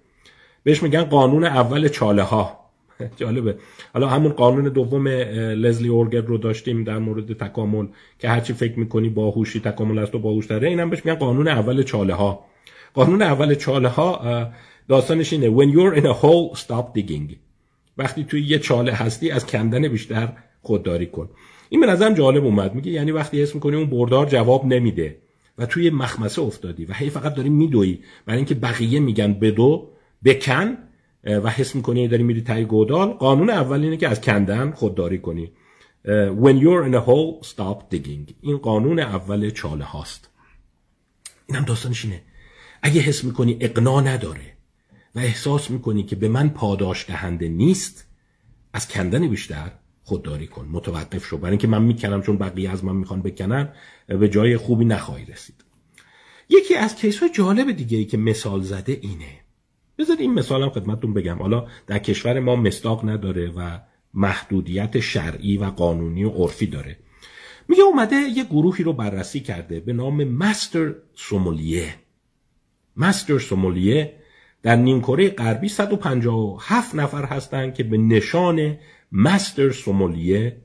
[0.63, 2.66] بهش میگن قانون اول چاله ها
[3.21, 3.57] جالبه.
[3.95, 7.87] حالا همون قانون دوم لزلی اورگر رو داشتیم در مورد تکامل
[8.19, 12.15] که هرچی فکر می‌کنی باهوشی تکامل است و باهوشتره اینم بهش میگن قانون اول چاله
[12.15, 12.45] ها
[12.95, 14.51] قانون اول چاله ها
[14.89, 17.37] داستانش اینه when you're in a hole stop digging.
[17.99, 20.33] وقتی توی یه چاله هستی از کندن بیشتر
[20.63, 21.29] خودداری کن.
[21.69, 22.75] این به نظرم جالب اومد.
[22.75, 25.17] میگه یعنی وقتی اسم می‌کنی اون بردار جواب نمیده
[25.59, 29.89] و توی مخمسه افتادی و هی فقط داری میدوی برای اینکه بقیه میگن بدو
[30.25, 30.77] بکن
[31.27, 35.53] و حس می‌کنی داری میری تای گودال قانون اول اینه که از کندن خودداری کنی.
[36.43, 38.33] when you're in a hole stop digging.
[38.41, 40.31] این قانون اول چاله هاست.
[41.47, 42.23] اینم داستانش اینه.
[42.83, 44.57] اگه حس می‌کنی اقنا نداره
[45.15, 48.07] و احساس می‌کنی که به من پاداش دهنده نیست
[48.73, 49.71] از کندن بیشتر
[50.03, 50.69] خودداری کن.
[50.73, 51.39] متوقف شو.
[51.39, 53.73] برای اینکه من می‌کنم چون بقیه از من می‌خوان بکنن
[54.07, 55.65] به جای خوبی نخواهی رسید.
[56.49, 59.46] یکی از کیس های جالب دیگه ای که مثال زده اینه.
[59.99, 61.39] بذار این مثالم خدمتتون بگم.
[61.39, 63.79] حالا در کشور ما مستاق نداره و
[64.15, 66.99] محدودیت شرعی و قانونی و عرفی داره.
[67.69, 71.95] میگه اومده یه گروهی رو بررسی کرده به نام مستر سومولیه
[72.97, 74.17] مستر سومولیه
[74.63, 78.79] در نیمکره غربی 157 نفر هستند که به نشان
[79.13, 80.63] مستر سومولیه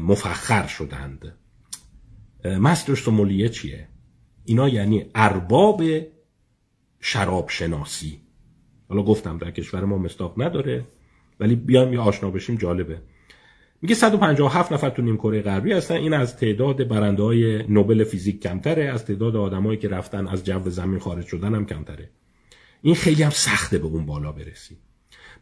[0.00, 1.38] مفخر شدند.
[2.44, 3.88] مستر سومولیه چیه؟
[4.44, 5.82] اینا یعنی ارباب
[7.00, 8.23] شراب شناسی
[8.88, 10.84] حالا گفتم در کشور ما مستاق نداره
[11.40, 12.98] ولی بیایم یه آشنا بشیم جالبه.
[13.82, 15.94] میگه 157 نفر تو نیم کره غربی هستن.
[15.94, 20.70] این از تعداد برنده های نوبل فیزیک کمتره از تعداد آدمایی که رفتن از جو
[20.70, 22.10] زمین خارج شدن هم کمتره.
[22.82, 24.76] این خیلی هم سخته به اون بالا برسی.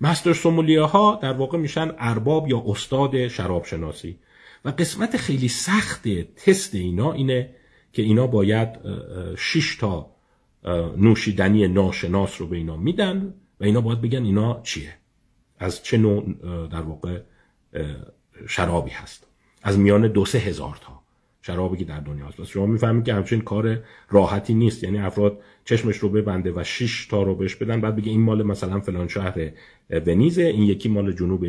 [0.01, 4.19] مستر سومولیه ها در واقع میشن ارباب یا استاد شراب شناسی
[4.65, 7.51] و قسمت خیلی سخت تست اینا اینه
[7.93, 8.69] که اینا باید
[9.37, 10.12] 6 تا
[10.97, 14.95] نوشیدنی ناشناس رو به اینا میدن و اینا باید بگن اینا چیه.
[15.59, 16.25] از چه نوع
[16.67, 17.21] در واقع
[18.49, 19.27] شرابی هست.
[19.63, 21.03] از میان دو سه هزار تا
[21.43, 22.45] شرابی که در دنیا هست.
[22.45, 23.79] شما می‌فهمید که همچین کار
[24.11, 24.85] راحتی نیست.
[24.85, 28.43] یعنی افراد چشمش رو ببنده و 6 تا رو بهش بدن بعد بگه این مال
[28.43, 29.51] مثلا فلان شهر
[29.91, 31.47] ونیزه این یکی مال جنوب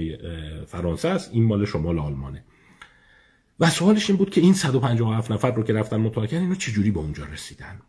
[0.66, 2.43] فرانسه است این مال شمال آلمانه.
[3.59, 6.99] و سوالش این بود که این 157 نفر رو که رفتن کردن اینا چجوری به
[6.99, 7.82] اونجا رسیدن؟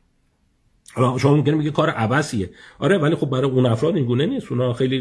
[0.96, 4.52] شما ممکنه میگه کار عبسیه آره ولی خب برای اون افراد این گونه نیست.
[4.52, 5.00] اونا خیلی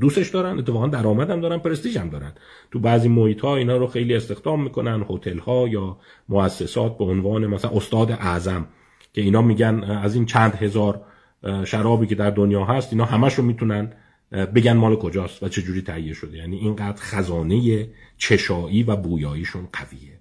[0.00, 0.58] دوستش دارن.
[0.58, 2.32] اتفاقا درآمد هم دارن پرستیژ هم دارن.
[2.70, 5.96] تو بعضی محیط ها اینا رو خیلی استخدام می‌کنن هتل ها یا
[6.28, 8.66] مؤسسات به عنوان مثلا استاد اعظم
[9.12, 11.04] که اینا میگن از این چند هزار
[11.64, 13.92] شرابی که در دنیا هست اینا همش رو می‌تونن
[14.32, 16.38] بگن مال کجاست و چه جوری تهیه شده.
[16.38, 17.88] یعنی اینقدر خزانه
[18.18, 20.20] چشایی و بویاییشون قویه.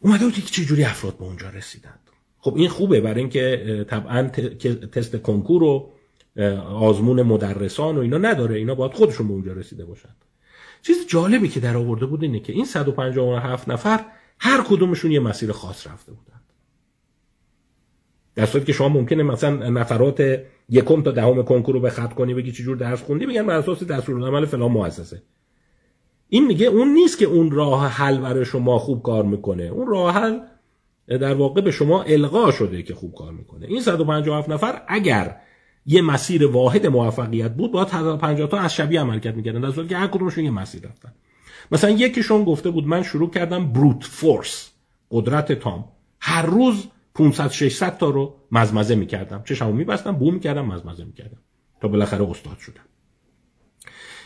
[0.00, 1.98] اومده بود که چه جوری افراد به اونجا رسیدن.
[2.40, 4.28] خب این خوبه برای اینکه طبعا
[4.92, 5.90] تست کنکور و
[6.74, 8.56] آزمون مدرسان و اینا نداره.
[8.56, 10.08] اینا باید خودشون به اونجا رسیده باشن.
[10.82, 14.04] چیز جالبی که در آورده بود اینه که این 157 نفر
[14.38, 16.40] هر کدومشون یه مسیر خاص رفته بودن.
[18.34, 22.52] در که شما ممکنه مثلا نفرات یکم تا دهم کنکور رو به خط کنی بگی
[22.52, 25.22] چجور درس خوندی بگن بر اساس دستورالعمل فلان مؤسسه.
[26.28, 29.62] این میگه اون نیست که اون راه حل برای شما خوب کار می‌کنه.
[29.62, 30.38] اون راه حل
[31.08, 33.66] در واقع به شما القا شده که خوب کار می‌کنه.
[33.66, 35.40] این 157 نفر اگر
[35.86, 39.96] یه مسیر واحد موفقیت بود باید 150 تا از شبیه عملکرد می‌کردن در صورتی که
[39.96, 41.14] هر کدومشون یه مسیر رفتن.
[41.72, 44.70] مثلا یکیشون گفته بود من شروع کردم بروت فورس
[45.10, 45.84] قدرت تام.
[46.20, 49.42] هر روز 500 600 تا رو مزمزه می‌کردم.
[49.42, 51.38] چشمو میبستم بو می‌کردم مزمزه می‌کردم.
[51.80, 52.84] تا بالاخره استاد شدم.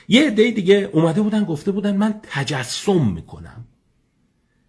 [0.09, 3.65] یه عده دیگه اومده بودن گفته بودن من تجسم می‌کنم.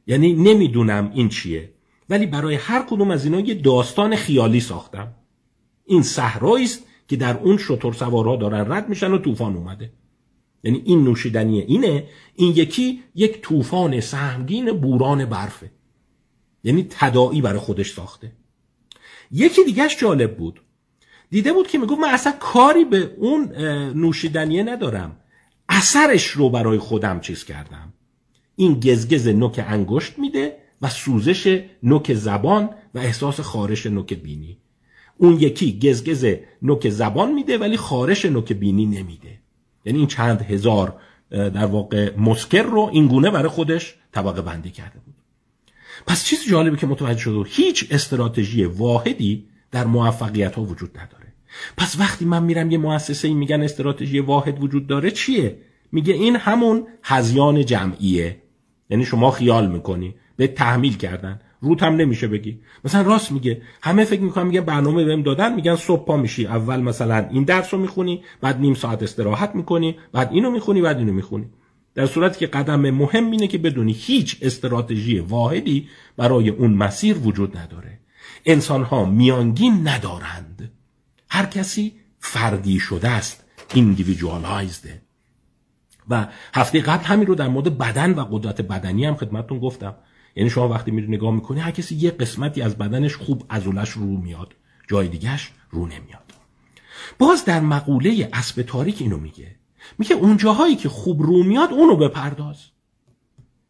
[0.08, 1.73] یعنی نمی‌دونم این چیه.
[2.10, 5.14] ولی برای هر کدوم از اینا یه داستان خیالی ساختم.
[5.86, 9.94] این صحرایی است که در اون شطور سوارها دارن رد میشن و طوفان اومده.
[10.64, 15.72] یعنی این نوشیدنی اینه این یکی یک طوفان سهمگین بوران برفه.
[16.64, 18.32] یعنی تداعی برای خودش ساخته.
[19.32, 20.62] یکی دیگهش جالب بود.
[21.30, 23.56] دیده بود که می‌گفت من اصلا کاری به اون
[23.96, 25.20] نوشیدنیه ندارم.
[25.70, 27.94] اثرش رو برای خودم چیز کردم.
[28.56, 34.58] این گزگز نوک انگشت میده و سوزش نوک زبان و احساس خارش نوک بینی.
[35.18, 36.26] اون یکی گزگز
[36.62, 39.40] نوک زبان میده ولی خارش نوک بینی نمیده.
[39.86, 40.96] یعنی این چند هزار
[41.30, 45.16] در واقع مسکر رو این گونه برای خودش طبقه بندی کرده بود.
[46.08, 51.34] پس چیز جالبی که متوجه شد هیچ استراتژی واحدی در موفقیت ها وجود نداره.
[51.78, 55.58] پس وقتی من میرم یه مؤسسه ای میگن استراتژی واحد وجود داره چیه؟
[55.92, 58.42] میگه این همون هزیان جمعیه.
[58.90, 61.40] یعنی شما خیال می‌کنی به تحمیل کردن.
[61.62, 62.60] روت هم نمیشه بگی.
[62.86, 63.62] مثلا راست میگه.
[63.82, 66.46] همه فکر می‌کنن میگن برنامه بهم دادن میگن صبح پا میشی.
[66.46, 70.98] اول مثلا این درس رو می‌خونی بعد نیم ساعت استراحت می‌کنی بعد اینو می‌خونی بعد
[70.98, 71.46] اینو می‌خونی.
[71.96, 77.58] در صورتی که قدم مهم اینه که بدونی هیچ استراتژی واحدی برای اون مسیر وجود
[77.58, 78.00] نداره.
[78.46, 80.72] انسان ها میانگین ندارند.
[81.30, 84.88] هر کسی فردی شده است individualized.
[86.10, 89.96] و هفته قبل همین رو در مورد بدن و قدرت بدنی هم خدمتتون گفتم.
[90.36, 94.06] یعنی شما وقتی میری نگاه می‌کنی هر کسی یه قسمتی از بدنش خوب ازولش رو
[94.06, 94.54] میاد.
[94.88, 96.34] جای دیگهش رو نمیاد.
[97.20, 99.56] باز در مقوله اسب تاریک اینو میگه.
[99.98, 102.58] میگه اون جاهایی که خوب رو میاد اونو بپرداز.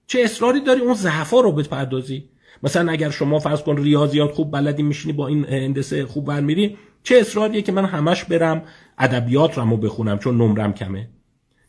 [0.07, 2.30] چه اصراری داری اون ضعفا رو بپردازی؟
[2.64, 7.18] مثلا اگر شما فرض کن ریاضیات خوب بلدی میشینی با این هندسه خوب برمیری چه
[7.18, 8.64] اصراریه که من همش برم
[8.97, 11.09] ادبیات رو بخونم چون نمرم کمه؟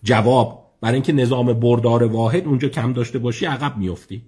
[0.02, 4.22] جواب برای اینکه نظام بردار واحد اونجا کم داشته باشی عقب میفتی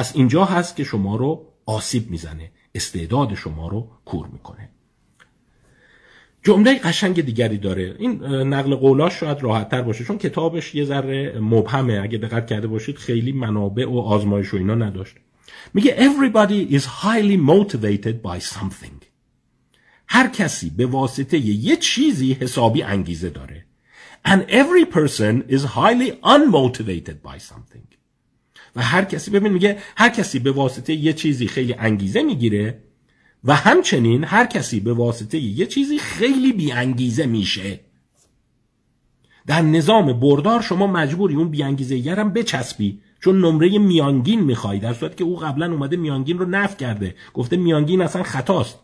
[0.00, 2.50] پس اینجا هست که شما رو آسیب می‌زنه.
[2.74, 4.68] استعداد شما رو کور می‌کنه.
[6.42, 7.96] جمله قشنگ دیگری داره.
[7.98, 12.00] این نقل قولاش شاید راحت تر باشه چون کتابش یه ذره مبهمه.
[12.02, 15.14] اگه دقت کرده باشید خیلی منابع و آزمایش و اینا نداشت.
[15.74, 19.04] میگه everybody is highly motivated by something.
[20.06, 23.64] هر کسی به واسطه یه چیزی حسابی انگیزه داره.
[24.28, 27.99] And every person is highly unmotivated by something.
[28.76, 32.82] و هر کسی ببین میگه هر کسی به واسطه یه چیزی خیلی انگیزه می‌گیره
[33.44, 37.80] و همچنین هر کسی به واسطه یه چیزی خیلی بی انگیزه میشه.
[39.46, 44.78] در نظام بردار شما مجبوری اون بی انگیزه گرم بچسبی چون نمره میانگین می‌خوای.
[44.78, 47.14] در صورت که او قبلا اومده میانگین رو نف کرده.
[47.34, 48.78] گفته میانگین اصلا خطاست.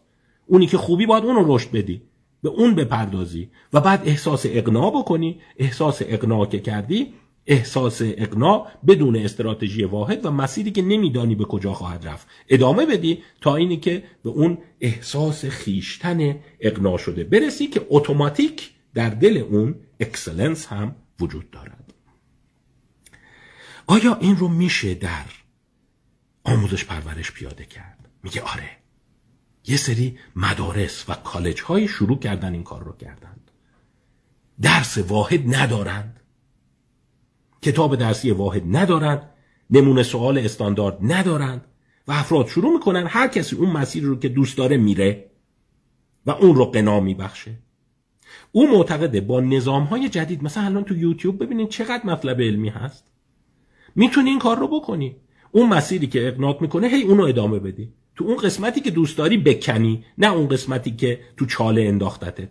[0.47, 2.03] اونی که خوبی باید اون رو رشد بدی.
[2.43, 3.51] به اون بپردازی.
[3.73, 5.41] و بعد احساس اقناع بکنی.
[5.57, 7.15] احساس اقناع که کردی
[7.47, 12.27] احساس اقناع بدون استراتژی واحد و مسیری که نمیدانی به کجا خواهد رفت.
[12.49, 17.25] ادامه بدی تا اینی که به اون احساس خویشتن اقناع شده.
[17.25, 21.95] برسی که اتوماتیک در دل اون excellence هم وجود دارد.
[23.87, 25.25] آیا این رو میشه در
[26.45, 28.71] آموزش پرورش پیاده کرد؟ میگه آره.
[29.69, 33.51] یه سری مدارس و کالج های شروع کردن این کار رو کردند
[34.61, 36.16] درس واحد ندارند
[37.63, 39.31] کتاب درسی واحد ندارند
[39.71, 41.65] نمونه سوال استاندارد ندارند
[42.09, 45.31] و افراد شروع می‌کنن هر کسی اون مسیر رو که دوست داره میره
[46.27, 47.59] و اون رو قنا میبخشه.
[48.53, 53.05] او معتقده با نظام های جدید مثلا الان تو یوتیوب ببینید چقدر مطلب علمی هست.
[53.95, 55.17] می‌تونی این کار رو بکنی.
[55.53, 57.93] اون مسیری که اقناع می‌کنه هی اونو ادامه بدی.
[58.17, 62.49] تو اون قسمتی که دوست داری بکنی نه اون قسمتی که تو چاله انداختتت.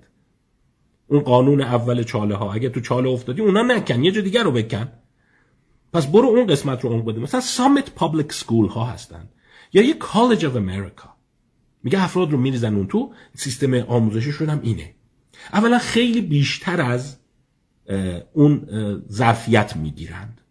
[1.08, 2.54] اون قانون اول چاله ها.
[2.54, 4.88] اگه تو چاله افتادی اونا نکن یه جا دیگر رو بکن.
[5.94, 7.20] پس برو اون قسمت رو اون بده.
[7.20, 9.30] مثلا Summit Public School ها هستن.
[9.74, 11.16] یا یه College for America
[11.84, 13.14] میگه افراد رو میریزن اون تو.
[13.36, 14.96] سیستم آموزششون هم اینه.
[15.54, 17.18] اولا خیلی بیشتر از
[18.34, 18.68] اون
[19.12, 20.42] ظرفیت می‌گیرند.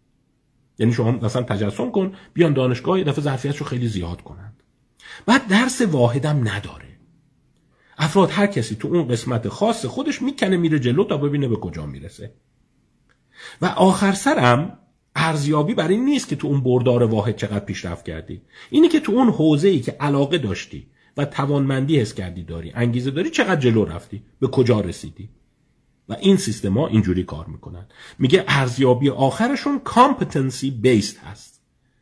[0.79, 4.63] یعنی شما مثلا تجسم کن بیان دانشگاه یه دفعه ظرفیت رو خیلی زیاد کنند.
[5.25, 6.94] بعد درس واحدم نداره.
[7.97, 11.85] افراد هر کسی تو اون قسمت خاص خودش می‌کنه میره جلو تا ببینه به کجا
[11.85, 12.33] می‌رسه.
[13.61, 14.79] و آخر سرم
[15.15, 18.41] ارزیابی برای این نیست که تو اون بردار واحد چقدر پیشرفت کردی.
[18.69, 20.87] اینی که تو اون حوزه ای که علاقه داشتی
[21.17, 25.29] و توانمندی حس کردی داری انگیزه داری چقدر جلو رفتی؟ به کجا رسیدی؟
[26.09, 27.85] و این سیستما اینجوری کار می‌کنن.
[28.19, 31.61] میگه ارزیابی آخرشون competency based هست.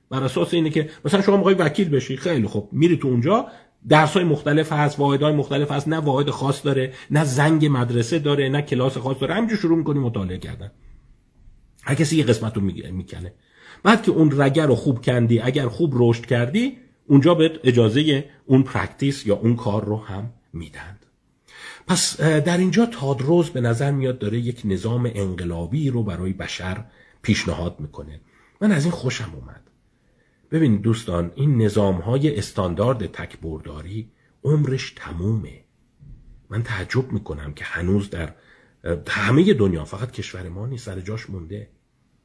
[0.09, 2.69] بر اساس اینه که مثلا شما می‌خوای وکیل بشی خیلی خوب.
[2.71, 3.47] میری تو اونجا
[3.89, 8.19] درس های مختلف هست واحد های مختلف هست نه واحد خاص داره نه زنگ مدرسه
[8.19, 9.33] داره نه کلاس خاص داره.
[9.33, 10.71] همینجور شروع می‌کنی مطالعه کردن.
[11.83, 12.61] هر کسی یه قسمت رو
[12.91, 13.33] می‌کنه.
[13.83, 16.77] بعد که اون رگه رو خوب کندی اگر خوب رشد کردی
[17.07, 21.05] اونجا به اجازه اون practice یا اون کار رو هم میدند
[21.87, 26.85] پس در اینجا تادروز به نظر میاد داره یک نظام انقلابی رو برای بشر
[27.21, 28.21] پیشنهاد می‌کنه.
[28.61, 29.62] من از این خوشم اومد.
[30.53, 34.09] ببینید دوستان این نظام های استاندارد تکبرداری
[34.43, 35.63] عمرش تمومه.
[36.49, 38.33] من تعجب می‌کنم که هنوز در
[39.07, 41.69] همه دنیا فقط کشور ما نیست سر جاش مونده.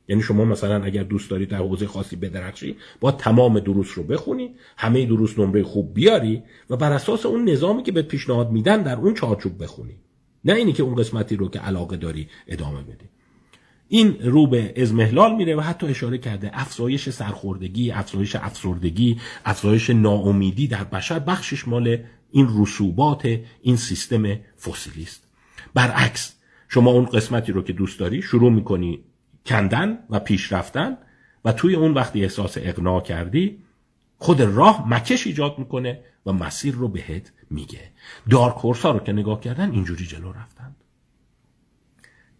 [0.08, 4.54] یعنی شما مثلا اگر دوست داری در حوزه خاصی بدرخشی با تمام دروس رو بخونی
[4.76, 8.96] همه دروس نمره خوب بیاری و بر اساس اون نظامی که به پیشنهاد میدن در
[8.96, 9.96] اون چارچوب بخونی.
[10.44, 13.08] نه اینی که اون قسمتی رو که علاقه داری ادامه بدی
[13.88, 20.68] این رو به ازمهلال میره و حتی اشاره کرده افزایش سرخوردگی افزایش افسردگی افزایش ناامیدی
[20.68, 21.98] در بشر بخشش مال
[22.30, 25.24] این رسوبات این سیستم فسیلیست.
[25.74, 26.34] برعکس
[26.68, 29.00] شما اون قسمتی رو که دوست داری شروع می‌کنی
[29.46, 30.96] کندن و پیش رفتن
[31.44, 33.58] و توی اون وقتی احساس اقناع کردی
[34.18, 37.90] خود راه مکش ایجاد می‌کنه و مسیر رو بهت میگه.
[38.30, 40.76] دارک ها رو که نگاه کردن اینجوری جلو رفتند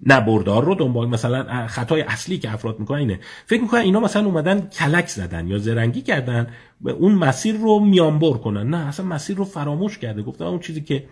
[0.07, 3.21] نبردار رو دنبال مثلا خطای اصلی که افراد می‌کنن اینه.
[3.47, 6.47] فکر می‌کنن اینا مثلا اومدن کلک زدن یا زرنگی کردن
[6.81, 8.71] و اون مسیر رو میانبر کنن.
[8.71, 10.23] نه اصلا مسیر رو فراموش کرده.
[10.23, 11.09] گفتم اون چیزی که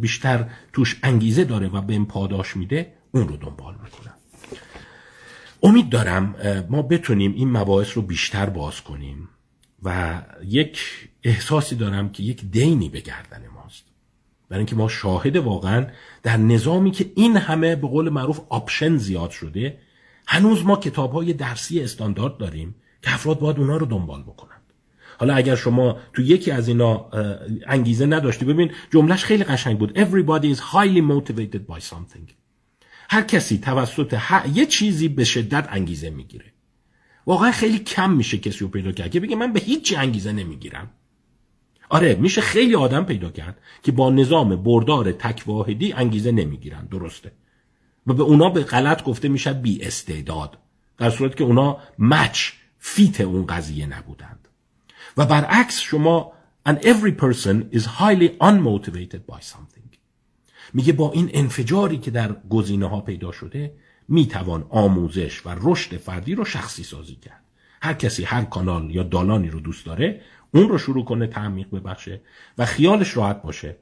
[0.00, 4.14] بیشتر توش انگیزه داره و به پاداش میده اون رو دنبال می‌کنن
[5.62, 6.34] امید دارم
[6.70, 9.28] ما بتونیم این مباحث رو بیشتر باز کنیم
[9.82, 10.80] و یک
[11.24, 13.57] احساسی دارم که یک دینی به گردن ماست
[14.48, 15.86] برای اینکه ما شاهد واقعا
[16.22, 19.78] در نظامی که این همه به قول معروف آپشن زیاد شده
[20.26, 24.56] هنوز ما کتاب های درسی استاندارد داریم که افراد باید اونا رو دنبال بکنن.
[25.18, 27.10] حالا اگر شما تو یکی از اینا
[27.66, 29.98] انگیزه نداشتی ببین جملهش خیلی قشنگ بود.
[29.98, 32.32] Everybody is highly motivated by something.
[33.10, 34.18] هر کسی توسط
[34.54, 36.52] یه چیزی به شدت انگیزه می‌گیره.
[37.26, 40.90] واقعا خیلی کم میشه کسی رو پیدا کرد که بگه من به هیچ انگیزه نمی‌گیرم.
[41.88, 47.32] آره میشه خیلی آدم پیدا کرد که با نظام بردار تک واحدی انگیزه نمی‌گیرن درسته.
[48.06, 50.58] و به اونا به غلط گفته میشه بی استعداد
[50.98, 54.48] در صورت که اونا مچ فیت اون قضیه نبودند.
[55.16, 56.32] و برعکس شما
[56.68, 59.78] and every person is highly unmotivated by something.
[60.74, 63.72] میگه با این انفجاری که در گزینه ها پیدا شده
[64.08, 67.44] می‌توان آموزش و رشد فردی رو شخصی سازی کرد.
[67.82, 70.20] هر کسی هر کانال یا دالانی رو دوست داره
[70.54, 72.20] اون رو شروع کنه تعمیق ببخشه
[72.58, 73.76] و خیالش راحت باشه.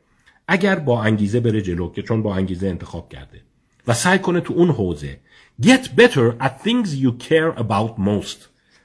[0.48, 3.40] اگر با انگیزه بره جلو که چون با انگیزه انتخاب کرده
[3.86, 5.18] و سعی کنه تو اون حوزه.
[5.62, 8.36] Get better at things you care about most.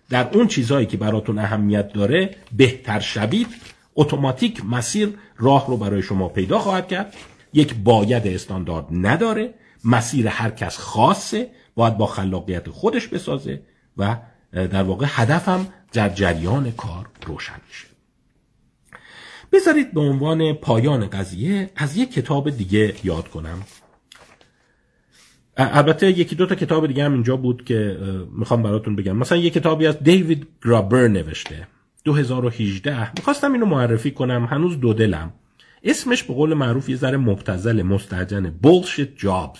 [0.09, 3.47] در اون چیزهایی که براتون اهمیت داره بهتر شوید
[3.95, 7.15] اتوماتیک مسیر راه رو برای شما پیدا خواهد کرد.
[7.53, 9.53] یک باید استاندارد نداره.
[9.85, 11.49] مسیر هر کس خاصه.
[11.75, 13.61] باید با خلاقیت خودش بسازه
[13.97, 14.17] و
[14.51, 17.87] در واقع هدفم در جریان کار روشن میشه.
[19.51, 23.61] بذارید به عنوان پایان قضیه از یک کتاب دیگه یاد کنم.
[25.57, 27.97] البته یکی دو تا کتاب دیگه هم اینجا بود که
[28.31, 29.17] می‌خوام براتون بگم.
[29.17, 31.67] مثلا یک کتابی از دیوید گرابر نوشته
[32.03, 35.33] 2018 می‌خواستم اینو معرفی کنم هنوز دو دلم.
[35.83, 39.59] اسمش به قول معروف یه ذره مبتذل مستهجنه Bullshit Jobs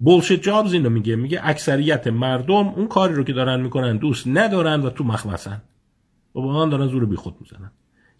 [0.00, 1.16] Bullshit Jobs اینو میگه.
[1.16, 5.62] میگه اکثریت مردم اون کاری رو که دارن می‌کنن دوست ندارن و تو مخمصه‌ن.
[6.34, 7.70] و با دارن زور بی خود می‌زنن.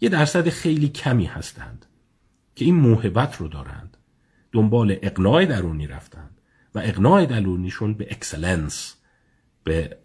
[0.01, 1.85] یه درصد خیلی کمی هستند
[2.55, 3.97] که این موهبت رو دارند.
[4.51, 6.41] دنبال اقناع درونی رفتند
[6.75, 8.95] و اقناع درونیشون به excellence
[9.63, 9.97] به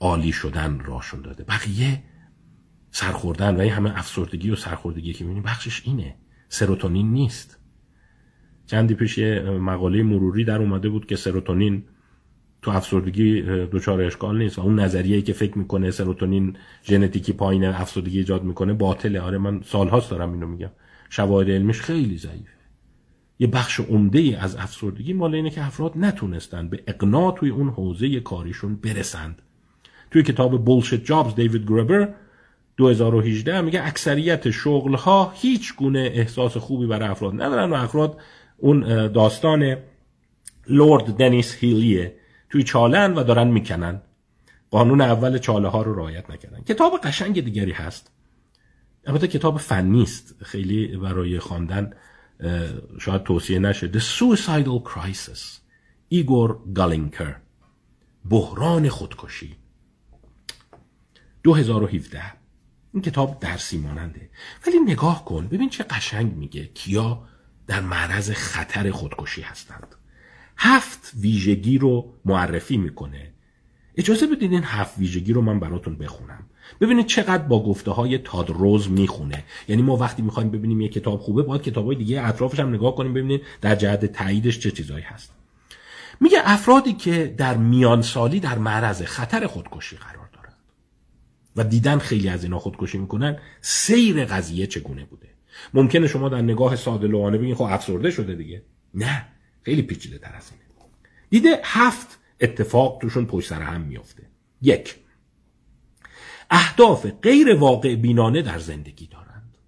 [0.00, 1.44] عالی شدن راشون داده.
[1.44, 2.02] بقیه
[2.90, 6.16] سرخوردن و این همه افسردگی و سرخوردگی که می‌بینیم بخشش اینه.
[6.48, 7.58] سروتونین نیست.
[8.66, 11.82] چندی پیش یه مقاله مروری در اومده بود که سروتونین
[12.62, 14.58] تو افسردگی دچار اشکال نیست.
[14.58, 19.20] و اون نظریه‌ای که فکر می‌کنه سروتونین ژنتیکی پایین افسردگی ایجاد می‌کنه باطله.
[19.20, 20.70] آره من سالهاست دارم اینو میگم.
[21.10, 22.54] شواهد علمیش خیلی ضعیفه.
[23.38, 27.68] یه بخش عمده ای از افسردگی مال اینه که افراد نتونستن به اقناع توی اون
[27.68, 29.42] حوزه کاریشون برسند.
[30.10, 32.14] توی کتاب بولشت جابز دیوید گربر
[32.76, 38.18] 2018 میگه اکثریت شغل ها هیچ گونه احساس خوبی برای افراد ندارن و افراد
[38.56, 39.76] اون داستان
[40.66, 42.16] لورد دنیس هیلیه
[42.50, 44.02] توی چالن و دارن می‌کنن.
[44.70, 46.62] قانون اول چاله ها رو رعایت نکردن.
[46.62, 48.10] کتاب قشنگ دیگری هست.
[49.06, 50.34] البته کتاب فنی است.
[50.44, 51.92] خیلی برای خواندن
[53.00, 53.92] شاید توصیه نشه.
[53.92, 55.40] The Suicidal Crisis
[56.08, 57.36] ایگور گالینکر
[58.30, 59.56] بحران خودکشی.
[61.42, 62.22] 2017
[62.94, 64.30] این کتاب درسی ماننده.
[64.66, 66.64] ولی نگاه کن ببین چه قشنگ میگه.
[66.66, 67.22] کیا
[67.66, 69.94] در معرض خطر خودکشی هستند.
[70.56, 73.30] هفت ویژگی رو معرفی می‌کنه.
[73.96, 76.46] اجازه بدید این هفت ویژگی رو من براتون بخونم.
[76.80, 79.44] ببینید چقدر با گفته های تاد روز می‌خونه.
[79.68, 82.94] یعنی ما وقتی می‌خوایم ببینیم یه کتاب خوبه باید کتاب های دیگه اطرافش هم نگاه
[82.94, 85.32] کنیم ببینیم در جهت تاییدش چه چیزایی هست.
[86.20, 90.56] میگه افرادی که در میان سالی در معرض خطر خودکشی قرار دارند
[91.56, 95.33] و دیدن خیلی از اینا خودکشی می‌کنن سیر قضیه چگونه بوده؟
[95.74, 98.62] ممکنه شما در نگاه ساده لوحانه بگین خب افسرده شده دیگه.
[98.94, 99.26] نه
[99.62, 100.64] خیلی پیچیده تر از اینه.
[101.30, 104.22] دیده هفت اتفاق توشون پشت سر هم میفته
[104.62, 104.96] یک
[106.50, 109.58] اهداف غیر واقع بینانه در زندگی دارند.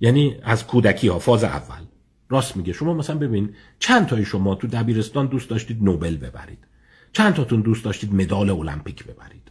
[0.00, 1.84] یعنی از کودکی ها فاز اول.
[2.28, 6.66] راست میگه شما مثلا ببین چند تای شما تو دبیرستان دوست داشتید نوبل ببرید.
[7.12, 9.50] چند تاتون دوست داشتید مدال المپیک ببرید.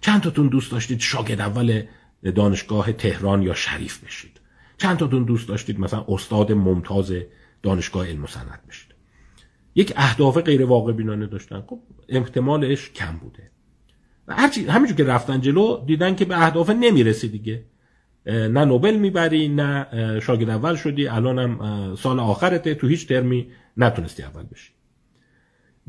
[0.00, 1.82] چند تاتون دوست داشتید شاگرد اول
[2.34, 4.40] دانشگاه تهران یا شریف بشید.
[4.78, 7.12] چند تاتون دوست داشتید مثلا استاد ممتاز
[7.62, 8.94] دانشگاه علم و صنعت بشید.
[9.74, 11.62] یک اهداف غیر واقع بینانه داشتن.
[11.66, 13.50] خب احتمالش کم بوده.
[14.28, 17.64] و هرچی همینجور که رفتن جلو دیدن که به اهداف نمی‌رسی دیگه.
[18.26, 19.86] نه نوبل می‌بری نه
[20.20, 24.72] شاگرد اول شدی الانم سال آخرته تو هیچ ترمی نتونستی اول بشی.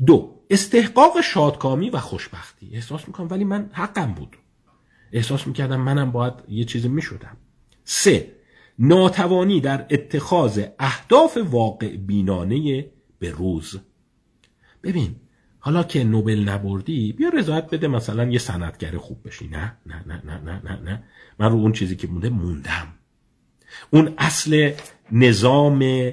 [0.06, 2.70] دو استحقاق شادکامی و خوشبختی.
[2.74, 4.36] احساس می‌کنم ولی من حقم بود.
[5.12, 7.36] احساس می‌کردم منم باید یه چیزی می‌شدم.
[7.84, 8.32] سه
[8.78, 12.86] ناتوانی در اتخاذ اهداف واقع بینانه
[13.18, 13.80] به روز.
[14.82, 15.16] ببین
[15.58, 19.48] حالا که نوبل نبردی بیا رضایت بده مثلا یه سندگر خوب بشی.
[19.48, 21.02] نه نه نه نه نه نه نه.
[21.38, 22.86] من رو اون چیزی که مونده موندم.
[23.90, 24.72] اون اصل
[25.12, 26.12] نظام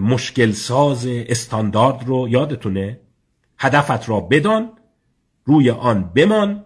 [0.00, 3.00] مشکل ساز استاندارد رو یادتونه؟
[3.58, 4.72] هدفت را بدان
[5.44, 6.63] روی آن بمان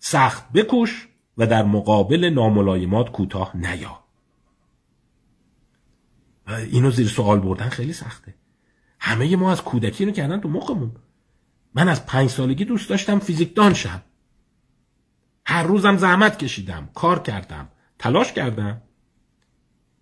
[0.00, 1.08] سخت بکش
[1.38, 4.04] و در مقابل ناملایمات کوتاه نیا.
[6.48, 8.34] اینو زیر سوال بردن خیلی سخته.
[9.00, 10.96] همه ما از کودکی رو کردن تو مخمون.
[11.74, 14.02] من از پنج سالگی دوست داشتم فیزیکدان شم.
[15.46, 17.68] هر روزم زحمت کشیدم کار کردم
[17.98, 18.82] تلاش کردم.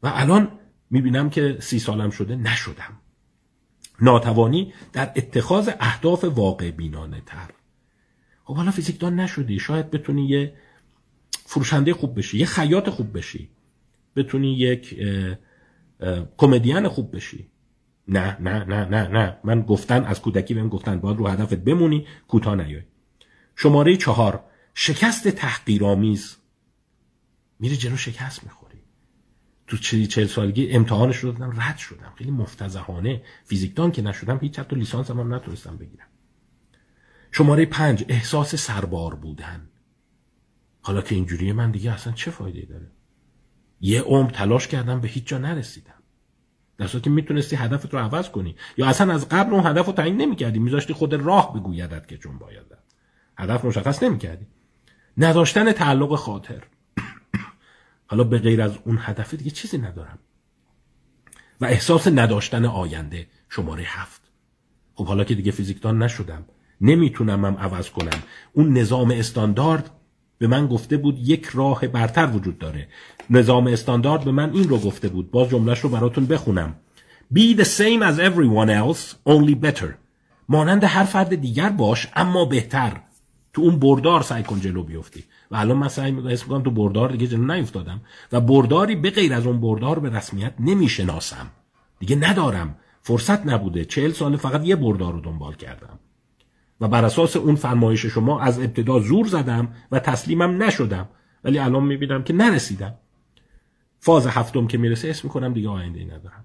[0.02, 0.58] و الان
[0.90, 3.00] می‌بینم که سی سالم شده نشدم.
[4.00, 7.50] ناتوانی در اتخاذ اهداف واقع بینانه تر
[8.48, 9.58] خب حالا فیزیکدان نشدی.
[9.58, 10.52] شاید بتونی یه
[11.30, 13.50] فروشنده خوب بشی یه خیاط خوب بشی.
[14.16, 15.00] بتونی یک
[16.36, 17.50] کمدین خوب بشی.
[18.08, 19.36] نه نه نه نه نه.
[19.44, 22.82] من گفتن از کودکی بهم گفتن باید رو هدفت بمونی کوتاه نیای.
[23.56, 24.44] شماره چهار
[24.74, 26.36] شکست تحقیرآمیز.
[27.60, 28.78] میری جلو شکست می‌خوری.
[29.66, 32.12] تو چلی چل سالگی امتحانش رو دادم رد شدم.
[32.16, 33.22] خیلی مفتزهانه.
[33.44, 36.07] فیزیکدان که نشدم هیچ حتی لیسانس هم نتونستم بگیرم.
[37.32, 39.68] شماره پنج احساس سربار بودن.
[40.80, 42.90] حالا که اینجوریه من دیگه اصلا چه فایده داره؟
[43.80, 45.94] یه عمر تلاش کردم به هیچ جا نرسیدم.
[46.78, 48.56] در که می‌تونستی هدفت رو عوض کنی.
[48.76, 50.59] یا اصلا از قبل اون هدف رو تعیین نمی‌کردی.
[50.59, 52.66] میذاشتی خود راه بگویدت که چون باید
[53.38, 54.46] هدف مشخص نمی‌کردی.
[55.18, 56.62] نداشتن تعلق خاطر.
[58.10, 60.18] حالا به غیر از اون هدف دیگه چیزی ندارم.
[61.60, 63.26] و احساس نداشتن آینده.
[63.48, 64.22] شماره هفت.
[64.94, 66.44] خب حالا که دیگه فیزیکدان نشدم.
[66.80, 68.22] نمی‌تونم هم عوض کنم.
[68.52, 69.90] اون نظام استاندارد
[70.38, 72.88] به من گفته بود یک راه برتر وجود داره.
[73.30, 75.30] نظام استاندارد به من این رو گفته بود.
[75.30, 76.74] باز جملهش رو براتون بخونم.
[77.34, 79.88] Be the same as everyone else only better.
[80.48, 83.00] مانند هر فرد دیگر باش اما بهتر.
[83.52, 85.24] تو اون بردار سعی کن جلو بیفتی.
[85.50, 88.00] و الان من سعی می‌کنم تو بردار دیگه جلو نیفتادم.
[88.32, 91.46] و برداری به غیر از اون بردار به رسمیت نمی‌شناسم.
[91.98, 92.76] دیگه ندارم.
[93.02, 93.84] فرصت نبوده.
[93.84, 95.98] چهل سال فقط یه بردار رو دنبال کردم.
[96.80, 101.09] و بر اساس اون فرمایش شما از ابتدا زور زدم و تسلیمم نشدم.
[101.44, 102.94] ولی الان می‌بینم که نرسیدم.
[103.98, 106.44] فاز هفتم که می‌رسه اسم می‌کنم دیگه آینده ای ندارم.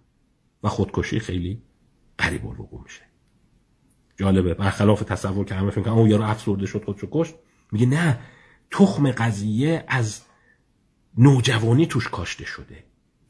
[0.63, 1.61] و خودکشی خیلی
[2.17, 3.01] قریب الوقوع میشه.
[4.17, 4.53] جالبه.
[4.53, 7.33] برخلاف تصور که همه فکر کنن اون یارو افسرده شد خودشو کشت.
[7.71, 8.19] میگه نه
[8.71, 10.21] تخم قضیه از
[11.17, 12.83] نوجوانی توش کاشته شده.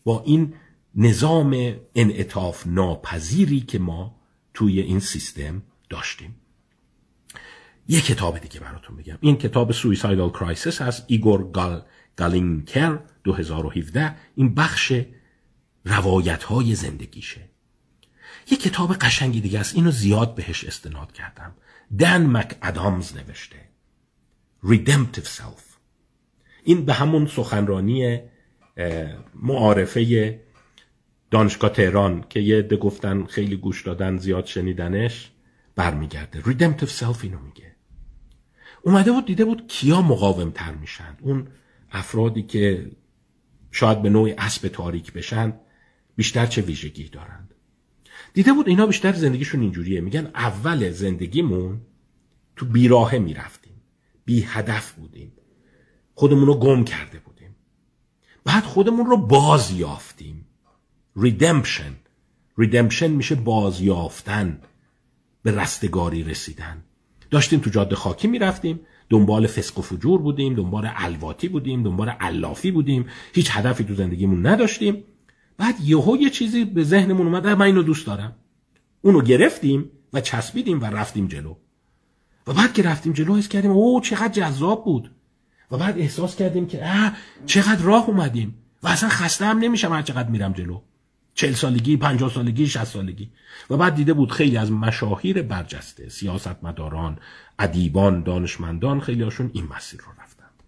[0.03, 0.53] با این
[0.95, 4.15] نظام انعطاف ناپذیری که ما
[4.53, 6.35] توی این سیستم داشتیم.
[7.87, 11.85] یه کتاب دیگه براتون بگم این کتاب Suicidal Crisis از ایگور گال
[12.15, 14.93] گالینکر 2017 این بخش
[15.85, 17.41] روایت های زندگیشه.
[18.51, 19.75] یه کتاب قشنگی دیگه است.
[19.75, 21.55] اینو زیاد بهش استناد کردم.
[21.99, 23.55] دن مک ادامز نوشته.
[24.65, 25.63] Redemptive Self.
[26.63, 28.19] این به همون سخنرانی
[29.35, 30.39] معارفه
[31.31, 35.31] دانشگاه تهران که یه ده گفتن خیلی گوش دادن زیاد شنیدنش
[35.75, 36.41] برمیگرده.
[36.41, 37.72] Redemptive Self اینو میگه.
[38.83, 41.17] اومده بود دیده بود کیا مقاوم تر میشن.
[41.21, 41.47] اون
[41.91, 42.91] افرادی که
[43.71, 45.53] شاید به نوعی اسب تاریک بشن
[46.15, 47.53] بیشتر چه ویژگی دارند؟
[48.33, 50.01] دیده بود اینا بیشتر زندگیشون اینجوریه.
[50.01, 51.81] میگن اول زندگیمون
[52.55, 53.81] تو بیراهه می‌رفتیم.
[54.25, 55.31] بی هدف بودیم.
[56.15, 57.55] خودمون رو گم کرده بودیم.
[58.43, 60.45] بعد خودمون رو باز یافتیم.
[61.15, 61.93] ریدمپشن
[62.57, 64.61] ریدمپشن میشه بازیافتن
[65.43, 66.83] به رستگاری رسیدن.
[67.33, 68.79] داشتیم تو جاده خاکی می‌رفتیم
[69.09, 73.05] دنبال فسق و فجور بودیم دنبال الواتی بودیم دنبال علافی بودیم.
[73.33, 75.03] هیچ هدفی تو زندگیمون نداشتیم.
[75.57, 78.35] بعد یهو یه چیزی به ذهنمون اومد من اینو دوست دارم.
[79.01, 81.55] اونو گرفتیم و چسبیدیم و رفتیم جلو.
[82.47, 85.11] و بعد که رفتیم جلو حس کردیم او چقدر جذاب بود.
[85.71, 87.13] و بعد احساس کردیم که اه
[87.45, 88.55] چقدر راه اومدیم.
[88.83, 90.81] و اصلا خسته هم نمیشم هر چقدر میرم جلو.
[91.33, 93.31] چل سالگی پنجاه سالگی شست سالگی.
[93.69, 97.19] و بعد دیده بود خیلی از مشاهیر برجسته سیاستمداران
[97.59, 100.63] ادیبان دانشمندان خیلی هاشون این مسیر رو رفتند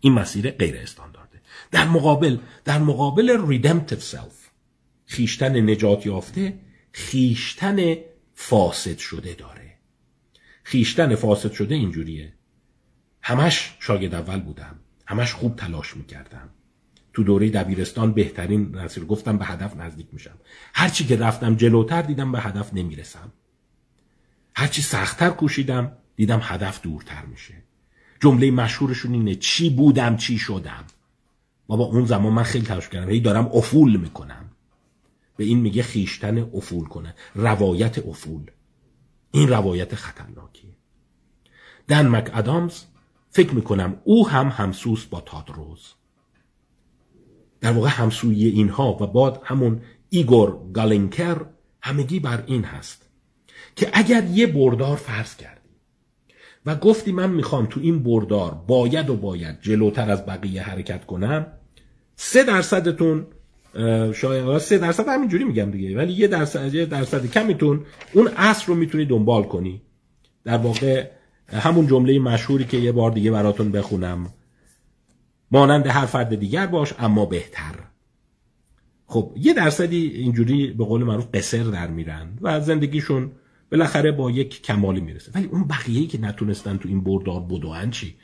[0.00, 1.40] این مسیر غیر استاندارده.
[1.70, 4.50] در مقابل در مقابل redemptive self
[5.06, 6.58] خویشتن نجات یافته
[6.92, 7.96] خویشتن
[8.34, 9.74] فاسد شده داره.
[10.62, 12.32] خویشتن فاسد شده اینجوریه.
[13.22, 14.78] همش شاگرد اول بودم.
[15.06, 16.50] همش خوب تلاش می‌کردم.
[17.14, 20.38] تو دوره دبیرستان بهترین رسیل گفتم به هدف نزدیک میشم.
[20.74, 23.32] هرچی که رفتم جلوتر دیدم به هدف نمی‌رسم.
[24.56, 27.54] هرچی سختتر کوشیدم دیدم هدف دورتر میشه.
[28.20, 30.84] جمله مشهورشون اینه چی بودم چی شدم.
[31.66, 34.50] بابا اون زمان من خیلی تلاش کردم هی دارم افول می‌کنم.
[35.36, 38.50] به این میگه خیشتن افول کنه روایت افول.
[39.30, 40.76] این روایت خطرناکیه.
[41.88, 42.82] دن مک ادامز
[43.30, 45.94] فکر می‌کنم او هم همسوس با تادروز
[47.64, 49.80] در واقع همسویی اینها و بعد همون
[50.10, 51.36] ایگور گالینکر
[51.82, 53.08] همگی بر این هست
[53.76, 55.70] که اگر یه بردار فرض کردی
[56.66, 61.46] و گفتی من می‌خوام تو این بردار باید و باید جلوتر از بقیه حرکت کنم
[62.16, 63.26] سه درصدتون
[64.12, 67.80] شاید سه درصد همینجوری میگم دیگه ولی یه درصد یه درصد کمیتون
[68.12, 69.82] اون اصل رو می‌تونی دنبال کنی.
[70.44, 71.06] در واقع
[71.48, 74.26] همون جمله مشهوری که یه بار دیگه براتون بخونم.
[75.50, 77.74] مانند هر فرد دیگر باش اما بهتر.
[79.06, 83.32] خب یه درصدی اینجوری به قول معروف قصر در میرن و زندگیشون
[83.72, 85.32] بالاخره با یک کمالی می‌رسه.
[85.34, 88.16] ولی اون بقیه‌ای که نتونستن تو این بردار بدوان چی؟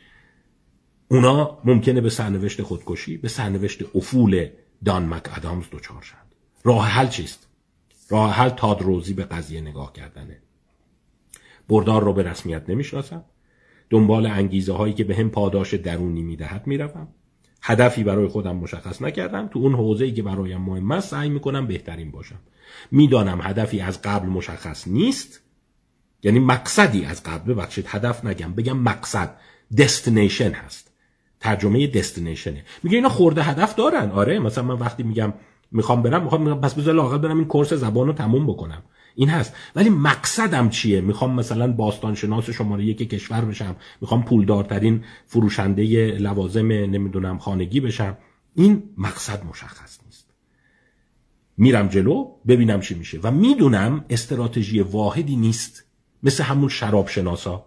[1.09, 4.49] اونا ممکنه به سرنوشت خودکشی به سرنوشت افول
[4.85, 6.17] دان مک ادامز دچار شد
[6.65, 7.49] راه حل چیست؟
[8.09, 10.43] راه حل تادروزی به قضیه نگاه کردنه.
[11.69, 13.25] بردار رو به رسمیت نمی‌شناسم
[13.91, 17.09] دنبال انگیزه هایی که به هم پاداش درونی می‌دهد می‌روم.
[17.63, 19.49] هدفی برای خودم مشخص نکردم.
[19.49, 22.39] تو اون حوزه ای که برایم مهم است سعی می‌کنم بهترین باشم.
[22.91, 25.41] می‌دانم هدفی از قبل مشخص نیست.
[26.23, 27.55] یعنی مقصدی از قبل.
[27.55, 29.37] ببخشید هدف نگم بگم مقصد
[29.79, 30.93] دستنیشن هست.
[31.41, 34.11] ترجمه دستنیشنه میگه اینا خورده هدف دارن.
[34.11, 35.33] آره مثلا من وقتی میگم
[35.73, 38.83] می‌خوام برم می‌خوام پس بذار لاقل برم این کورس زبان رو تموم بکنم.
[39.15, 39.55] این هست.
[39.77, 43.77] ولی مقصدم چیه؟ می‌خوام مثلا باستان شناس شماره یک کشور بشم.
[44.01, 48.19] می‌خوام پولدارترین فروشنده لوازم نمی‌دونم خانگی بشم.
[48.55, 50.31] این مقصد مشخص نیست.
[51.57, 53.21] میرم جلو ببینم چی میشه.
[53.23, 55.85] و می‌دونم استراتژی واحدی نیست.
[56.23, 57.67] مثل همون شراب شناسا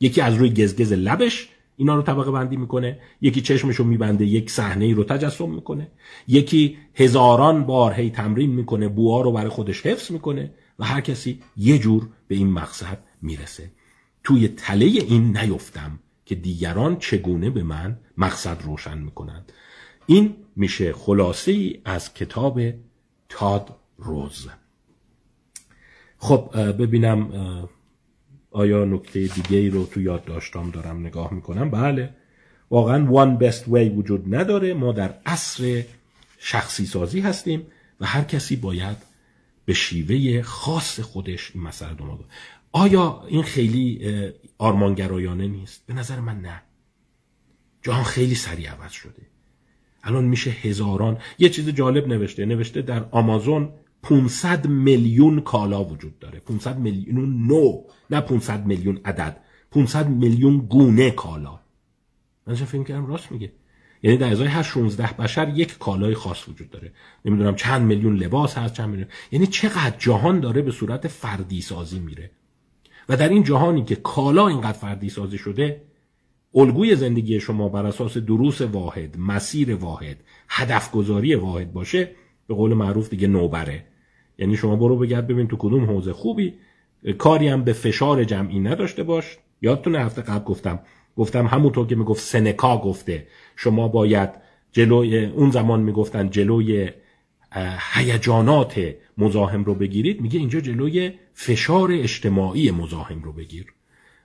[0.00, 4.50] یکی از روی گزگز لبش اینا رو طبقه بندی می‌کنه یکی چشمش رو میبنده یک
[4.50, 5.90] صحنه ای رو تجسم می‌کنه.
[6.28, 11.40] یکی هزاران بار هی تمرین می‌کنه بوها رو برای خودش حفظ می‌کنه و هر کسی
[11.56, 13.70] یه جور به این مقصد می‌رسه.
[14.24, 19.52] توی تله این نیفتم که دیگران چگونه به من مقصد روشن می‌کنند.
[20.06, 22.60] این میشه خلاصه ای از کتاب
[23.28, 24.48] تاد روز.
[26.18, 27.28] خب ببینم
[28.52, 32.14] آیا نکته دیگه ای رو تو یاد داشتم دارم نگاه می‌کنم؟ بله.
[32.70, 34.74] واقعا one best way وجود نداره.
[34.74, 35.84] ما در عصر
[36.38, 37.66] شخصی سازی هستیم
[38.00, 38.96] و هر کسی باید
[39.64, 42.18] به شیوه خاص خودش این مسئله دنبال
[42.72, 44.00] آیا این خیلی
[44.58, 46.62] آرمانگرایانه نیست؟ به نظر من نه.
[47.82, 49.22] جهان خیلی سریع عوض شده.
[50.02, 51.18] الان میشه هزاران.
[51.38, 52.44] یه چیز جالب نوشته.
[52.44, 53.70] نوشته در آمازون
[54.02, 56.40] 500 میلیون کالا وجود داره.
[56.40, 59.40] 500 میلیون نو نه 500 میلیون عدد.
[59.70, 61.60] 500 میلیون گونه کالا.
[62.46, 63.52] من فکر کردم راست میگه.
[64.02, 66.92] یعنی در ازای هر 16 بشر یک کالای خاص وجود داره.
[67.24, 69.08] نمی‌دونم چند میلیون لباس هست چند میلیون.
[69.32, 72.30] یعنی چقدر جهان داره به صورت فردی سازی میره.
[73.08, 75.82] و در این جهانی که کالا اینقدر فردی سازی شده
[76.54, 80.16] الگوی زندگی شما بر اساس دروس واحد مسیر واحد
[80.48, 82.10] هدف گذاری واحد باشه
[82.46, 83.84] به قول معروف دیگه نوبره.
[84.38, 86.54] یعنی شما برو بگرد ببین تو کدوم حوزه خوبی.
[87.18, 89.38] کاری هم به فشار جمعی نداشته باش.
[89.62, 90.80] یادتونه هفته قبل گفتم.
[91.16, 93.26] گفتم همونطور که می‌گفت سنکا گفته.
[93.56, 94.30] شما باید
[94.72, 96.90] جلوی اون زمان می‌گفتن جلوی
[97.94, 100.20] هیجانات مزاحم رو بگیرید.
[100.20, 103.66] میگه اینجا جلوی فشار اجتماعی مزاحم رو بگیر.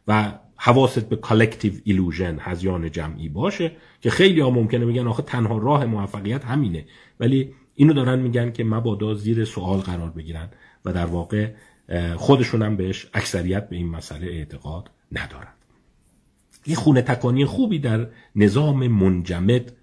[0.08, 3.72] و حواست به collective illusion هذیان جمعی باشه
[4.02, 6.86] که خیلی ها ممکنه میگن آخه تنها راه موفقیت همینه.
[7.20, 10.50] ولی اینو دارن میگن که مبادا زیر سوال قرار بگیرن
[10.86, 11.52] و در واقع
[12.16, 15.54] خودشون هم بهش اکثریت به این مسئله اعتقاد ندارن.
[16.66, 19.74] یه خونه تکانی خوبی در نظام منجمد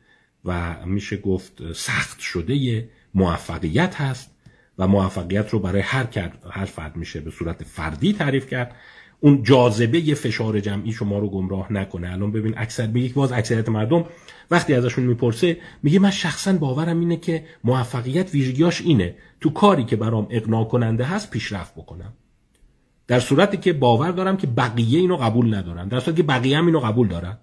[0.44, 4.30] و میشه گفت سخت شده موفقیت هست
[4.78, 8.76] و موفقیت رو برای هر, هر فرد میشه به صورت فردی تعریف کرد.
[9.24, 12.12] اون جاذبه فشار جمعی شما رو گمراه نکنه.
[12.12, 14.04] الان ببین اکثر به یک باز اکثریت مردم
[14.50, 19.14] وقتی ازشون می‌پرسه میگه من شخصا باورم اینه که موفقیت ویژگیاش اینه.
[19.40, 22.12] تو کاری که برام اقناع کننده هست پیشرفت بکنم.
[23.06, 25.88] در صورتی که باور دارم که بقیه اینو قبول ندارن.
[25.88, 27.38] در صورتی که بقیه هم اینو قبول دارن.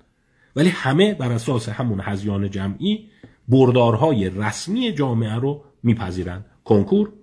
[0.56, 3.10] ولی همه بر اساس همون هزیان جمعی
[3.48, 6.46] بردارهای رسمی جامعه رو میپذیرن.
[6.64, 7.14] کنکور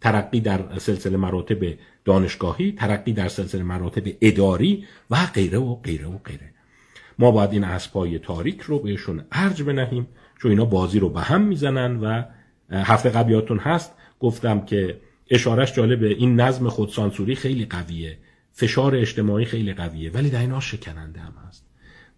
[0.00, 1.58] ترقی در سلسله مراتب
[2.04, 6.52] دانشگاهی ترقی در سلسله مراتب اداری و غیره و غیره و غیره.
[7.18, 10.06] ما باید این اسبای تاریک رو بهشون ارج بنهیم
[10.42, 12.22] چون اینا بازی رو به هم می‌زنن و
[12.70, 15.00] هفته قبل یادتون هست گفتم که
[15.30, 18.18] اشارش جالبه این نظم خودسانسوری خیلی قویه
[18.52, 21.66] فشار اجتماعی خیلی قویه ولی در اینا شکننده هم هست.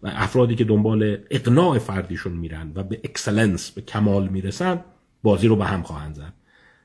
[0.03, 4.85] و افرادی که دنبال اقناع فردیشون میرن و به excellence به کمال می‌رسن
[5.23, 6.33] بازی رو به هم خواهند زد.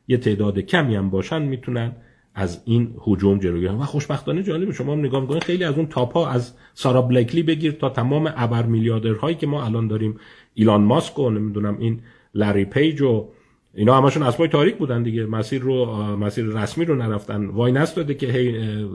[0.08, 1.92] یه تعداد کمی هم باشن می‌تونن
[2.36, 6.14] از این هجوم جلوگیری و خوشبختانه جالب شما هم نگاه می‌کنید خیلی از اون top
[6.14, 10.20] ها از سارا بلیکلی بگیر تا تمام ابر میلیاردرهایی که ما الان داریم.
[10.54, 12.00] ایلان ماسک و نمی‌دونم این
[12.36, 13.28] لری پیج و
[13.74, 15.26] اینا همشون اسبای تاریک بودن دیگه.
[15.26, 15.86] مسیر رو
[16.16, 17.46] مسیر رسمی رو نرفتن.
[17.46, 18.52] وای نستاده که هی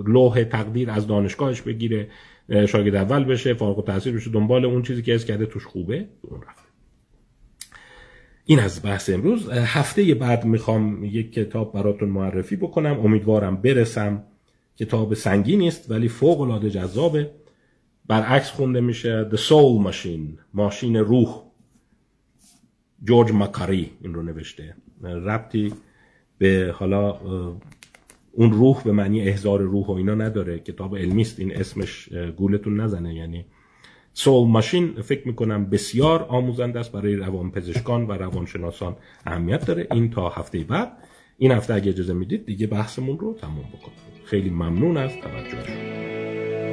[0.07, 2.09] لوح تقدیر از دانشگاهش بگیره
[2.69, 6.07] شاگرد اول بشه فارغ التحصیل بشه دنبال اون چیزی که حس کرده توش خوبه.
[6.23, 6.62] اون رفت.
[8.45, 9.51] این از بحث امروز.
[9.51, 13.01] هفته بعد می‌خوام یک کتاب براتون معرفی بکنم.
[13.01, 14.25] امیدوارم برسم
[14.77, 17.31] کتاب سنگین است ولی فوق العاده جذابه.
[18.07, 21.43] برعکس خونده میشه The Soul Machine ماشین روح.
[23.05, 24.75] جورج ماکاری این رو نوشته.
[25.03, 25.73] ربطی
[26.39, 27.11] به حالا
[28.33, 30.59] اون روح به معنی احزار روح و اینا نداره.
[30.59, 33.15] کتاب علمی است این اسمش گولتون نزنه.
[33.15, 33.45] یعنی
[34.15, 39.87] سول ماشین فکر می‌کنم بسیار آموزنده است برای روانپزشکان و روانشناسان اهمیت داره.
[39.93, 40.93] این تا هفته بعد.
[41.39, 46.72] این هفته اگه اجازه می‌دید دیگه بحثمون رو تموم بکنیم خیلی ممنون از توجهشون